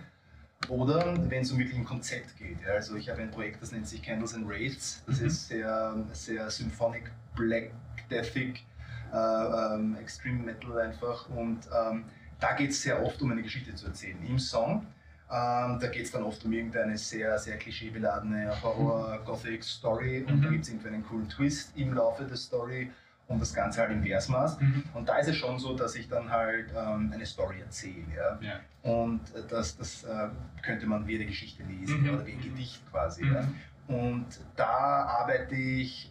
Oder 0.69 1.15
wenn 1.29 1.43
es 1.43 1.53
um 1.53 1.59
wirklich 1.59 1.77
ein 1.77 1.85
Konzept 1.85 2.39
geht. 2.39 2.63
Ja. 2.63 2.73
Also 2.75 2.97
ich 2.97 3.11
habe 3.11 3.21
ein 3.21 3.31
Projekt, 3.31 3.61
das 3.61 3.73
nennt 3.73 3.87
sich 3.87 4.03
Candles 4.03 4.35
and 4.35 4.49
Wraiths. 4.49 5.03
Das 5.07 5.21
mhm. 5.21 5.27
ist 5.27 5.49
sehr, 5.49 5.95
sehr 6.13 6.51
symphonic, 6.51 7.11
black, 7.37 7.73
deathig, 8.11 8.65
äh, 9.13 9.17
ähm, 9.17 9.97
extreme 10.01 10.43
metal 10.43 10.79
einfach. 10.79 11.29
Und 11.31 11.69
ähm, 11.79 12.05
da 12.41 12.55
geht 12.55 12.71
es 12.71 12.81
sehr 12.81 13.03
oft 13.05 13.21
um 13.21 13.31
eine 13.31 13.43
Geschichte 13.43 13.75
zu 13.75 13.87
erzählen 13.87 14.17
im 14.27 14.39
Song. 14.39 14.87
Ähm, 15.33 15.79
da 15.81 15.87
geht 15.87 16.05
es 16.05 16.11
dann 16.11 16.25
oft 16.25 16.45
um 16.45 16.53
irgendeine 16.53 16.99
sehr, 16.99 17.39
sehr 17.39 17.57
klischeebeladene 17.57 18.53
Horror-Gothic-Story 18.63 20.27
und 20.29 20.37
mhm. 20.37 20.43
da 20.43 20.51
gibt 20.51 20.65
es 20.65 20.69
irgendwie 20.69 20.89
einen 20.89 21.07
coolen 21.07 21.27
Twist 21.27 21.73
im 21.75 21.95
Laufe 21.95 22.25
der 22.25 22.37
Story 22.37 22.91
und 23.29 23.41
das 23.41 23.55
Ganze 23.55 23.81
halt 23.81 23.93
im 23.93 24.03
Versmaß. 24.03 24.61
Mhm. 24.61 24.85
Und 24.93 25.09
da 25.09 25.17
ist 25.17 25.29
es 25.29 25.37
schon 25.37 25.59
so, 25.59 25.75
dass 25.75 25.95
ich 25.95 26.07
dann 26.07 26.29
halt 26.29 26.67
ähm, 26.77 27.11
eine 27.15 27.25
Story 27.25 27.61
erzähle. 27.61 28.05
Ja? 28.15 28.39
ja. 28.43 28.61
Und 28.83 29.23
das, 29.49 29.77
das 29.79 30.05
äh, 30.05 30.29
könnte 30.61 30.87
man 30.87 31.07
wie 31.07 31.15
eine 31.15 31.25
Geschichte 31.25 31.63
lesen 31.63 32.03
mhm. 32.03 32.11
oder 32.11 32.27
wie 32.27 32.33
ein 32.33 32.43
Gedicht 32.43 32.83
quasi. 32.91 33.25
Ja? 33.25 33.49
Mhm. 33.89 33.95
Und 33.95 34.27
da 34.55 34.67
arbeite 34.67 35.55
ich 35.55 36.11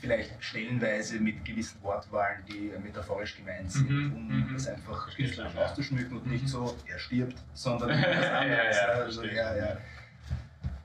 vielleicht 0.00 0.42
stellenweise 0.42 1.20
mit 1.20 1.44
gewissen 1.44 1.82
Wortwahlen, 1.82 2.42
die 2.48 2.72
metaphorisch 2.82 3.36
gemeint 3.36 3.70
sind, 3.70 3.90
mhm, 3.90 4.16
um 4.16 4.26
mhm. 4.28 4.54
das 4.54 4.66
einfach 4.66 5.14
künstlich 5.14 5.56
auszuschmücken 5.56 6.16
und 6.16 6.26
nicht 6.26 6.44
mhm. 6.44 6.48
so, 6.48 6.76
er 6.86 6.98
stirbt, 6.98 7.36
sondern 7.52 7.90
etwas 7.90 8.26
anderes. 8.26 8.76
ja, 8.76 8.86
ja, 8.86 8.92
also, 8.94 9.24
ja, 9.24 9.56
ja. 9.56 9.76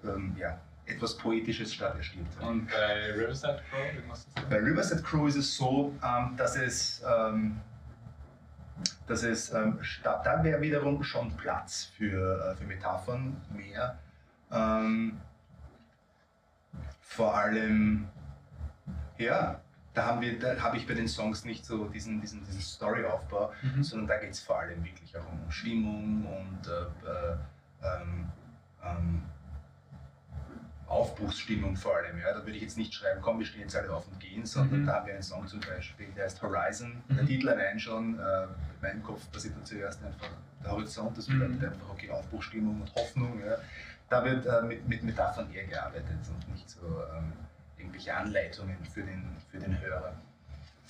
Ähm, 0.03 0.35
ja, 0.37 0.59
etwas 0.85 1.17
Poetisches 1.17 1.73
statt 1.73 1.95
er 1.97 2.03
stirbt. 2.03 2.41
Und 2.41 2.67
bei 2.69 3.11
Riverside 3.13 3.61
Crow, 3.69 3.93
wie 3.93 4.07
machst 4.07 4.27
du 4.27 4.41
das? 4.41 4.49
Bei 4.49 4.57
Riverside 4.57 5.01
Crow 5.01 5.27
ist 5.27 5.37
es 5.37 5.55
so, 5.55 5.93
ähm, 6.03 6.35
dass 6.35 6.57
es, 6.57 7.01
ähm, 7.07 7.61
dass 9.07 9.23
es 9.23 9.53
ähm, 9.53 9.79
da 10.03 10.43
wäre 10.43 10.61
wiederum 10.61 11.01
schon 11.03 11.35
Platz 11.37 11.91
für, 11.97 12.51
äh, 12.51 12.55
für 12.55 12.65
Metaphern 12.65 13.41
mehr. 13.55 13.97
Ähm, 14.51 15.19
vor 17.01 17.33
allem 17.35 18.09
ja, 19.17 19.61
da 19.93 20.05
haben 20.05 20.21
wir, 20.21 20.37
da 20.37 20.61
habe 20.61 20.77
ich 20.77 20.85
bei 20.85 20.93
den 20.93 21.07
Songs 21.07 21.45
nicht 21.45 21.65
so 21.65 21.85
diesen, 21.85 22.21
diesen, 22.21 22.43
diesen 22.43 22.61
Storyaufbau, 22.61 23.53
mhm. 23.61 23.83
sondern 23.83 24.07
da 24.07 24.17
geht 24.17 24.31
es 24.31 24.41
vor 24.41 24.59
allem 24.59 24.83
wirklich 24.83 25.17
auch 25.17 25.31
um 25.31 25.49
Stimmung 25.49 26.25
und 26.25 26.67
äh, 26.67 27.09
äh, 27.09 27.37
ähm, 27.81 28.25
ähm, 28.83 29.23
Aufbruchsstimmung 30.87 31.75
vor 31.75 31.95
allem. 31.95 32.19
Ja. 32.19 32.33
Da 32.33 32.39
würde 32.39 32.51
ich 32.51 32.61
jetzt 32.61 32.77
nicht 32.77 32.93
schreiben, 32.93 33.21
komm, 33.21 33.39
wir 33.39 33.45
stehen 33.45 33.61
jetzt 33.61 33.75
alle 33.75 33.91
auf 33.91 34.07
und 34.07 34.19
gehen, 34.19 34.45
sondern 34.45 34.81
mhm. 34.81 34.85
da 34.85 34.95
haben 34.95 35.07
wir 35.07 35.13
einen 35.13 35.23
Song 35.23 35.47
zum 35.47 35.61
Beispiel, 35.61 36.07
der 36.15 36.25
heißt 36.25 36.41
Horizon. 36.41 37.01
Mhm. 37.07 37.15
Der 37.15 37.25
Titel 37.25 37.49
allein 37.49 37.79
schon, 37.79 38.19
äh, 38.19 38.43
in 38.43 38.49
meinem 38.81 39.03
Kopf 39.03 39.31
passiert 39.31 39.55
dann 39.55 39.65
zuerst 39.65 40.03
einfach 40.03 40.27
der 40.61 40.71
Horizont, 40.71 41.17
das 41.17 41.27
bedeutet 41.27 41.61
mhm. 41.61 41.69
einfach, 41.69 41.89
okay, 41.89 42.09
Aufbruchsstimmung 42.09 42.81
und 42.81 42.95
Hoffnung. 42.95 43.39
Ja. 43.39 43.57
Da 44.09 44.23
wird 44.23 44.45
äh, 44.45 44.61
mit, 44.61 44.87
mit 44.87 45.03
Metaphern 45.03 45.51
eher 45.53 45.65
gearbeitet 45.65 46.19
und 46.27 46.51
nicht 46.51 46.69
so. 46.69 46.81
Ähm, 47.15 47.33
irgendwelche 47.85 48.13
Anleitungen 48.13 48.77
für 48.85 49.03
den, 49.03 49.23
für 49.51 49.59
den 49.59 49.79
Hörer. 49.79 50.13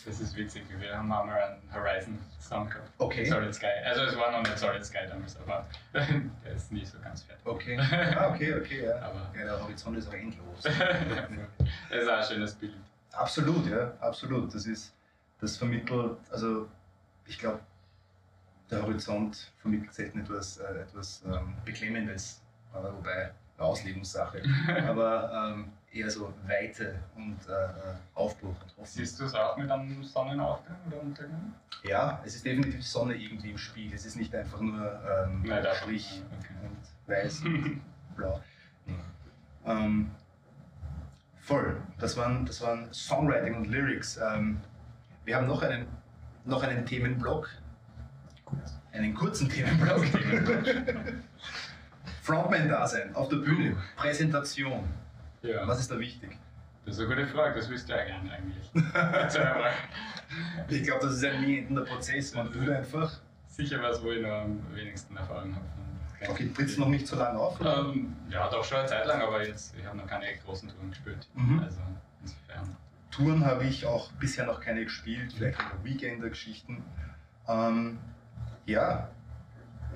Das 0.06 0.20
ist 0.20 0.36
witzig, 0.36 0.64
wir 0.70 0.96
haben 0.96 1.12
einmal 1.12 1.42
einen 1.42 1.74
Horizon-Song 1.74 2.70
gehabt. 2.70 2.92
Okay. 3.00 3.26
Solid 3.26 3.54
Sky. 3.54 3.66
Also 3.86 4.04
es 4.04 4.16
war 4.16 4.32
noch 4.32 4.44
nicht 4.44 4.58
Solid 4.58 4.86
Sky 4.86 5.08
damals, 5.10 5.38
aber 5.40 5.66
der 5.94 6.54
ist 6.54 6.72
nie 6.72 6.86
so 6.86 7.00
ganz 7.00 7.24
fertig. 7.24 7.46
Okay, 7.46 7.78
ah, 7.80 8.30
okay, 8.30 8.54
okay, 8.54 8.86
ja. 8.86 8.98
Aber 8.98 9.32
ja, 9.36 9.46
der 9.46 9.62
Horizont 9.62 9.98
ist 9.98 10.08
auch 10.08 10.14
endlos. 10.14 10.62
das 10.64 10.74
ist 10.74 12.10
auch 12.10 12.18
ein 12.18 12.24
schönes 12.24 12.54
Bild. 12.56 12.76
Absolut, 13.14 13.68
ja, 13.68 13.94
absolut. 14.00 14.54
Das 14.54 14.66
ist, 14.66 14.94
das 15.40 15.58
vermittelt, 15.58 16.18
also 16.30 16.70
ich 17.26 17.40
glaube, 17.40 17.62
der 18.70 18.82
Horizont 18.84 19.52
vermittelt 19.58 19.94
selten 19.94 20.20
etwas, 20.20 20.58
äh, 20.58 20.82
etwas 20.82 21.24
ähm, 21.26 21.56
Beklemmendes, 21.64 22.42
äh, 22.74 22.78
wobei 22.78 23.32
Auslegungssache. 23.58 24.44
aber 24.88 25.54
ähm, 25.56 25.72
eher 25.96 26.10
so 26.10 26.34
Weite 26.46 27.00
und 27.16 27.38
äh, 27.48 27.96
Aufbruch 28.14 28.50
und 28.50 28.60
Hoffnung. 28.62 28.86
Siehst 28.86 29.20
du 29.20 29.26
es 29.26 29.34
auch 29.34 29.56
mit 29.58 29.72
einem 29.72 30.04
Sonnenaufgang 30.04 30.78
oder 30.88 31.02
Untergang? 31.02 31.54
Ja, 31.84 32.22
es 32.26 32.36
ist 32.36 32.46
definitiv 32.46 32.86
Sonne 32.86 33.16
irgendwie 33.16 33.52
im 33.52 33.58
Spiel. 33.58 33.94
Es 33.94 34.06
ist 34.06 34.18
nicht 34.18 34.36
einfach 34.36 34.60
nur 34.60 34.82
ähm, 34.84 35.44
Nein, 35.46 35.66
Strich 35.82 36.22
und 36.32 37.10
weiß 37.14 37.42
und 37.42 37.82
blau. 38.16 38.42
Nee. 38.86 38.96
Ähm, 39.66 40.12
voll. 41.40 41.82
Das 41.98 42.18
waren, 42.18 42.46
das 42.46 42.62
waren 42.62 42.94
Songwriting 42.94 43.56
und 43.56 43.68
Lyrics. 43.68 44.18
Ähm, 44.18 44.60
wir 45.24 45.38
haben 45.38 45.48
noch 45.48 45.62
einen, 45.62 45.88
noch 46.44 46.62
einen 46.64 46.86
Themenblock. 46.86 47.50
Einen 48.92 49.14
kurzen 49.14 49.50
Themenblock. 49.50 50.06
Frontman-Dasein 52.22 53.16
auf 53.16 53.30
der 53.30 53.38
Bühne, 53.38 53.78
Präsentation. 53.96 54.84
Ja. 55.46 55.68
Was 55.68 55.80
ist 55.80 55.92
da 55.92 56.00
wichtig? 56.00 56.38
Das 56.86 56.96
ist 56.96 57.06
eine 57.06 57.16
gute 57.16 57.28
Frage, 57.28 57.56
das 57.60 57.70
ja 57.90 58.04
gerne 58.04 58.32
eigentlich. 58.32 58.70
ich 60.70 60.84
glaube, 60.84 61.06
das 61.06 61.16
ist 61.16 61.26
ein 61.26 61.42
nie 61.42 61.60
endender 61.60 61.84
Prozess. 61.84 62.34
Man 62.36 62.52
tut 62.52 62.70
einfach. 62.70 63.20
Sicher 63.48 63.82
was, 63.82 64.04
wo 64.04 64.12
ich 64.12 64.22
noch 64.22 64.44
am 64.44 64.62
wenigsten 64.76 65.16
Erfahrung 65.16 65.56
habe. 65.56 65.66
Okay, 66.28 66.52
trittst 66.54 66.78
du 66.78 66.82
noch 66.82 66.90
nicht 66.90 67.08
so 67.08 67.16
lange 67.16 67.40
auf? 67.40 67.60
Ähm, 67.62 68.16
ja, 68.30 68.50
doch 68.50 68.64
schon 68.64 68.80
eine 68.80 68.88
Zeit 68.88 69.06
lang, 69.06 69.22
aber 69.22 69.46
jetzt, 69.46 69.76
ich 69.78 69.86
habe 69.86 69.98
noch 69.98 70.08
keine 70.08 70.26
großen 70.46 70.70
Touren 70.70 70.90
gespielt. 70.90 71.28
Mhm. 71.36 71.60
Also 71.60 71.80
insofern. 72.22 72.78
Touren 73.12 73.46
habe 73.46 73.64
ich 73.64 73.86
auch 73.86 74.12
bisher 74.14 74.46
noch 74.46 74.60
keine 74.60 74.84
gespielt, 74.84 75.34
vielleicht 75.34 75.60
Weekender-Geschichten. 75.84 76.84
Ähm, 77.48 78.00
ja, 78.66 79.10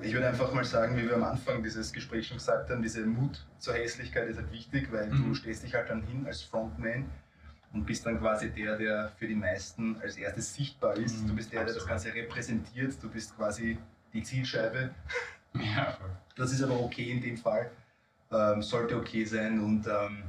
ich 0.02 0.12
würde 0.12 0.28
einfach 0.28 0.52
mal 0.52 0.64
sagen, 0.64 0.96
wie 0.96 1.04
wir 1.08 1.14
am 1.14 1.24
Anfang 1.24 1.62
dieses 1.62 1.92
Gesprächs 1.92 2.28
schon 2.28 2.38
gesagt 2.38 2.70
haben, 2.70 2.82
diese 2.82 3.04
Mut 3.04 3.44
zur 3.58 3.74
Hässlichkeit 3.74 4.28
ist 4.28 4.36
halt 4.36 4.50
wichtig, 4.52 4.90
weil 4.92 5.10
mhm. 5.10 5.28
du 5.28 5.34
stehst 5.34 5.62
dich 5.62 5.74
halt 5.74 5.90
dann 5.90 6.02
hin 6.02 6.26
als 6.26 6.42
Frontman 6.42 7.10
und 7.72 7.86
bist 7.86 8.06
dann 8.06 8.18
quasi 8.18 8.50
der, 8.50 8.76
der 8.76 9.12
für 9.16 9.26
die 9.26 9.34
meisten 9.34 10.00
als 10.00 10.16
erstes 10.16 10.54
sichtbar 10.54 10.96
ist. 10.96 11.22
Mhm, 11.22 11.28
du 11.28 11.34
bist 11.36 11.52
der, 11.52 11.64
der 11.64 11.74
das 11.74 11.86
Ganze 11.86 12.14
repräsentiert, 12.14 12.94
du 13.02 13.08
bist 13.08 13.36
quasi 13.36 13.78
die 14.12 14.22
Zielscheibe. 14.22 14.90
Ja. 15.54 15.98
Das 16.36 16.52
ist 16.52 16.62
aber 16.62 16.80
okay 16.80 17.10
in 17.10 17.20
dem 17.20 17.36
Fall, 17.36 17.70
ähm, 18.30 18.62
sollte 18.62 18.96
okay 18.96 19.24
sein 19.24 19.60
und 19.60 19.86
ähm, 19.86 20.22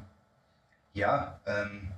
ja, 0.94 1.40
ähm, 1.46 1.92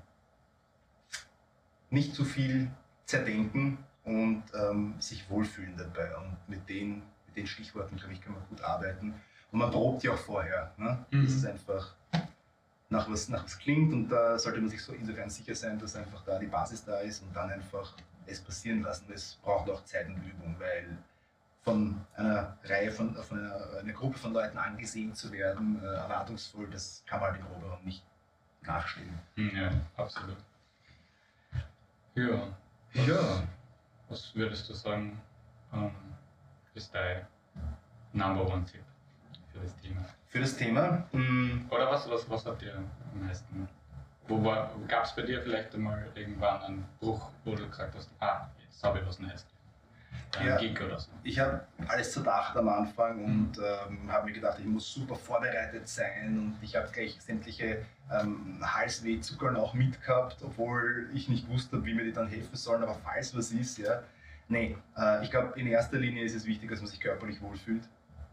nicht 1.89 2.13
zu 2.13 2.25
viel 2.25 2.69
zerdenken 3.05 3.77
und 4.03 4.43
ähm, 4.53 4.95
sich 4.99 5.29
wohlfühlen 5.29 5.77
dabei 5.77 6.15
und 6.17 6.37
mit 6.47 6.67
den 6.67 7.01
den 7.35 7.47
Stichworten, 7.47 7.95
glaube 7.97 8.13
ich, 8.13 8.21
kann 8.21 8.33
man 8.33 8.43
gut 8.49 8.61
arbeiten. 8.61 9.13
Und 9.51 9.59
man 9.59 9.71
probt 9.71 10.03
ja 10.03 10.11
auch 10.11 10.17
vorher. 10.17 10.73
Ne? 10.77 11.05
Mhm. 11.11 11.25
Das 11.25 11.33
ist 11.33 11.45
einfach 11.45 11.93
nach 12.89 13.09
was, 13.09 13.29
nach 13.29 13.43
was 13.43 13.57
klingt 13.57 13.91
und 13.91 14.09
da 14.09 14.37
sollte 14.37 14.61
man 14.61 14.69
sich 14.69 14.81
so 14.81 14.93
insofern 14.93 15.29
sicher 15.29 15.55
sein, 15.55 15.79
dass 15.79 15.95
einfach 15.95 16.23
da 16.25 16.37
die 16.37 16.47
Basis 16.47 16.85
da 16.85 16.99
ist 16.99 17.23
und 17.23 17.35
dann 17.35 17.49
einfach 17.49 17.93
es 18.25 18.39
passieren 18.39 18.81
lassen. 18.81 19.11
Es 19.13 19.39
braucht 19.43 19.69
auch 19.69 19.83
Zeit 19.83 20.07
und 20.07 20.17
Übung, 20.17 20.55
weil 20.59 20.97
von 21.63 21.99
einer 22.15 22.57
Reihe 22.63 22.91
von, 22.91 23.15
von 23.15 23.39
einer, 23.39 23.79
einer 23.79 23.93
Gruppe 23.93 24.19
von 24.19 24.33
Leuten 24.33 24.57
angesehen 24.57 25.15
zu 25.15 25.31
werden, 25.31 25.81
äh, 25.81 25.87
erwartungsvoll, 25.87 26.69
das 26.69 27.03
kann 27.07 27.19
man 27.19 27.31
halt 27.31 27.41
im 27.41 27.47
Proberaum 27.47 27.83
nicht 27.83 28.03
nachstellen. 28.61 29.19
Hm, 29.35 29.51
ja, 29.55 29.71
absolut. 29.97 30.37
Ja. 32.15 32.55
Ja. 32.93 33.43
Was 34.09 34.35
würdest 34.35 34.69
du 34.69 34.73
sagen? 34.73 35.19
Ähm, 35.73 35.91
ist 36.75 36.93
dein 36.93 37.25
Number 38.13 38.47
One 38.47 38.65
Tipp 38.65 38.83
für 39.51 39.59
das 39.59 39.75
Thema? 39.77 40.05
Für 40.27 40.39
das 40.39 40.57
Thema? 40.57 41.07
Mhm. 41.11 41.67
Oder 41.69 41.91
was, 41.91 42.09
was, 42.09 42.29
was 42.29 42.45
habt 42.45 42.61
ihr 42.63 42.75
am 42.75 43.25
meisten? 43.25 43.67
Wo 44.27 44.39
gab 44.87 45.03
es 45.03 45.15
bei 45.15 45.23
dir 45.23 45.41
vielleicht 45.41 45.73
einmal 45.75 46.07
irgendwann 46.15 46.61
einen 46.61 46.85
Bruch, 46.99 47.29
wo 47.43 47.55
du 47.55 47.67
gesagt 47.67 47.93
hast, 47.95 48.09
ah, 48.19 48.47
jetzt 48.63 48.83
habe 48.83 48.99
ich 48.99 49.05
was 49.05 49.19
Neues? 49.19 49.45
Ein 50.37 50.47
ja, 50.47 50.97
so. 50.97 51.11
Ich 51.23 51.39
habe 51.39 51.63
alles 51.87 52.11
zerdacht 52.13 52.57
am 52.57 52.67
Anfang 52.67 53.17
mhm. 53.17 53.25
und 53.25 53.57
ähm, 53.59 54.11
habe 54.11 54.27
mir 54.27 54.33
gedacht, 54.33 54.57
ich 54.59 54.65
muss 54.65 54.91
super 54.91 55.15
vorbereitet 55.15 55.87
sein 55.87 56.37
und 56.37 56.57
ich 56.63 56.75
habe 56.75 56.89
gleich 56.91 57.21
sämtliche 57.21 57.85
ähm, 58.11 58.59
Halswehzuckern 58.61 59.55
auch 59.55 59.75
mitgehabt, 59.75 60.37
obwohl 60.41 61.09
ich 61.13 61.29
nicht 61.29 61.47
wusste, 61.49 61.85
wie 61.85 61.93
mir 61.93 62.03
die 62.03 62.13
dann 62.13 62.27
helfen 62.27 62.55
sollen, 62.55 62.81
aber 62.81 62.95
falls 62.95 63.37
was 63.37 63.51
ist, 63.51 63.77
ja, 63.77 64.01
Nee, 64.53 64.77
äh, 64.97 65.23
ich 65.23 65.31
glaube, 65.31 65.59
in 65.59 65.67
erster 65.67 65.97
Linie 65.97 66.23
ist 66.23 66.35
es 66.35 66.45
wichtig, 66.45 66.69
dass 66.69 66.79
man 66.79 66.87
sich 66.87 66.99
körperlich 66.99 67.41
wohlfühlt. 67.41 67.83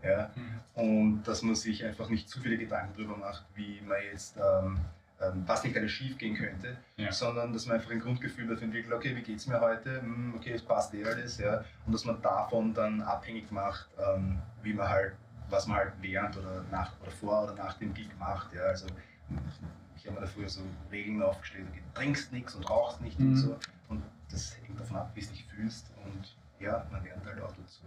Ja? 0.02 0.30
Mhm. 0.34 0.60
Und 0.82 1.22
dass 1.24 1.42
man 1.42 1.54
sich 1.54 1.84
einfach 1.84 2.08
nicht 2.08 2.28
zu 2.28 2.40
viele 2.40 2.56
Gedanken 2.58 2.92
darüber 2.96 3.16
macht, 3.16 3.44
wie 3.54 3.80
man 3.80 3.98
jetzt, 4.12 4.36
ähm, 4.36 4.78
ähm, 5.20 5.42
was 5.46 5.64
nicht 5.64 5.76
alles 5.76 5.90
schief 5.90 6.16
gehen 6.16 6.36
könnte, 6.36 6.76
ja. 6.96 7.10
sondern 7.12 7.52
dass 7.52 7.66
man 7.66 7.76
einfach 7.76 7.90
ein 7.90 8.00
Grundgefühl 8.00 8.46
dafür 8.46 8.64
entwickelt, 8.64 8.94
okay, 8.94 9.14
wie 9.16 9.22
geht 9.22 9.38
es 9.38 9.46
mir 9.46 9.60
heute, 9.60 10.00
hm, 10.00 10.34
okay, 10.36 10.52
es 10.52 10.62
passt 10.62 10.94
eh 10.94 11.04
alles, 11.04 11.38
ja? 11.38 11.64
und 11.86 11.92
dass 11.92 12.04
man 12.04 12.20
davon 12.22 12.72
dann 12.72 13.02
abhängig 13.02 13.50
macht, 13.50 13.88
ähm, 13.98 14.38
wie 14.62 14.72
man 14.74 14.88
halt 14.88 15.14
was 15.50 15.66
man 15.66 15.78
halt 15.78 15.92
während 16.00 16.36
oder 16.36 16.64
nach 16.70 16.92
oder 17.02 17.10
vor 17.10 17.42
oder 17.44 17.54
nach 17.54 17.74
dem 17.74 17.92
Gig 17.92 18.08
macht. 18.18 18.52
Ja, 18.54 18.62
also 18.62 18.86
ich 19.96 20.06
habe 20.06 20.14
mir 20.14 20.20
da 20.20 20.26
früher 20.26 20.48
so 20.48 20.60
Regeln 20.90 21.22
aufgestellt, 21.22 21.66
du 21.72 21.98
trinkst 22.00 22.32
nichts 22.32 22.54
und 22.54 22.68
rauchst 22.70 23.00
nicht 23.00 23.18
Mhm. 23.18 23.28
und 23.30 23.36
so. 23.36 23.58
Das 24.30 24.56
hängt 24.62 24.78
davon 24.78 24.96
ab, 24.96 25.10
wie 25.14 25.20
du 25.20 25.26
dich 25.28 25.44
fühlst. 25.44 25.90
Und 26.04 26.36
ja, 26.58 26.86
man 26.90 27.02
lernt 27.04 27.24
halt 27.24 27.40
auch 27.40 27.52
dazu. 27.52 27.82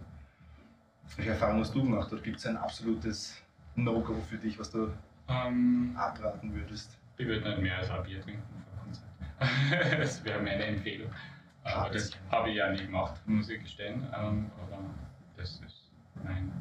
Welche 1.16 1.30
Erfahrung 1.30 1.60
hast 1.60 1.74
du 1.74 1.82
gemacht? 1.82 2.12
Oder 2.12 2.22
gibt 2.22 2.38
es 2.38 2.46
ein 2.46 2.56
absolutes 2.56 3.42
No-Go 3.74 4.20
für 4.28 4.38
dich, 4.38 4.58
was 4.58 4.70
du 4.70 4.92
Ähm, 5.28 5.94
abraten 5.96 6.54
würdest? 6.54 6.98
ich 7.16 7.26
würde 7.26 7.48
nicht 7.48 7.62
mehr 7.62 7.78
als 7.78 7.90
ein 7.90 8.02
Bier 8.02 8.20
trinken 8.20 8.42
vor 8.68 8.84
Konzert. 8.84 10.00
das 10.00 10.24
wäre 10.24 10.42
meine 10.42 10.64
Empfehlung. 10.64 11.10
Aber 11.62 11.88
das 11.90 12.10
habe 12.30 12.50
ich 12.50 12.56
ja 12.56 12.70
nie 12.70 12.84
gemacht, 12.84 13.14
muss 13.26 13.48
ich 13.48 13.60
gestehen. 13.62 14.06
Ähm, 14.14 14.50
aber 14.60 14.78
das 15.36 15.60
ist 15.60 15.90
mein 16.22 16.52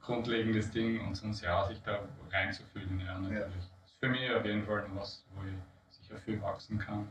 grundlegendes 0.00 0.70
Ding 0.70 1.06
und 1.06 1.14
sonst 1.14 1.42
ja, 1.42 1.66
sich 1.66 1.82
da 1.82 2.00
reinzufühlen, 2.30 2.98
ja, 3.00 3.18
natürlich. 3.18 3.38
Ja. 3.40 3.46
Das 3.46 3.64
ist 3.64 4.00
für 4.00 4.08
mich 4.08 4.30
auf 4.32 4.44
jeden 4.44 4.64
Fall 4.64 4.84
was, 4.94 5.24
wo 5.34 5.42
ich 5.42 5.96
sicher 5.96 6.16
viel 6.18 6.40
wachsen 6.40 6.78
kann. 6.78 7.08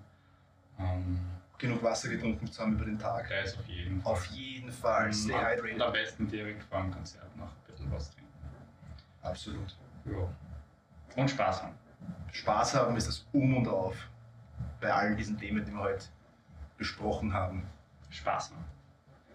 Ähm, 0.79 1.19
Genug 1.61 1.83
Wasser 1.83 2.09
getrunken 2.09 2.47
zu 2.51 2.59
haben 2.61 2.73
über 2.73 2.85
den 2.85 2.97
Tag? 2.97 3.29
ist 3.45 3.57
auf 3.59 3.65
jeden 3.67 4.01
Fall. 4.01 4.11
Auf 4.11 4.25
jeden 4.25 4.71
Fall. 4.71 5.13
Stay 5.13 5.31
Und 5.33 5.39
am 5.39 5.45
hydrated. 5.51 5.93
besten 5.93 6.27
direkt 6.27 6.63
vor 6.63 6.81
dem 6.81 6.91
Konzert 6.91 7.37
noch 7.37 7.45
ein 7.49 7.71
bisschen 7.71 7.91
was 7.91 8.09
trinken. 8.09 8.31
Absolut. 9.21 9.77
Ja. 10.05 10.27
Und 11.21 11.29
Spaß 11.29 11.61
haben. 11.61 11.75
Spaß 12.31 12.73
haben 12.75 12.97
ist 12.97 13.07
das 13.07 13.27
Um 13.31 13.57
und 13.57 13.67
Auf 13.67 13.95
bei 14.81 14.91
all 14.91 15.15
diesen 15.15 15.37
Themen, 15.37 15.63
die 15.63 15.71
wir 15.71 15.79
heute 15.81 16.05
besprochen 16.79 17.31
haben. 17.31 17.63
Spaß 18.09 18.51
haben. 18.51 18.65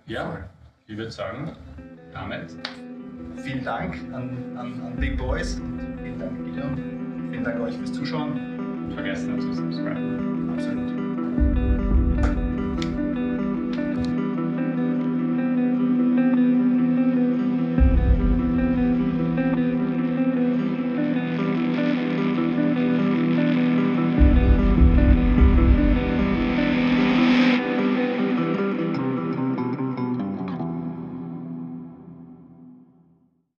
Ja, 0.06 0.28
Voll. 0.28 0.44
ich 0.88 0.96
würde 0.96 1.12
sagen, 1.12 1.56
damit 2.12 2.56
Vielen 3.36 3.62
Dank 3.62 3.94
an, 4.14 4.56
an, 4.56 4.80
an 4.82 4.96
Big 4.96 5.16
Boys 5.16 5.60
und 5.60 5.98
vielen 6.02 6.18
Dank 6.18 6.44
Gideon. 6.44 7.28
Vielen 7.30 7.44
Dank 7.44 7.60
euch 7.60 7.76
fürs 7.76 7.92
Zuschauen. 7.92 8.90
vergessen 8.94 9.36
nicht 9.36 9.42
zu 9.46 9.52
subscriben. 9.54 10.50
Absolut. 10.54 11.85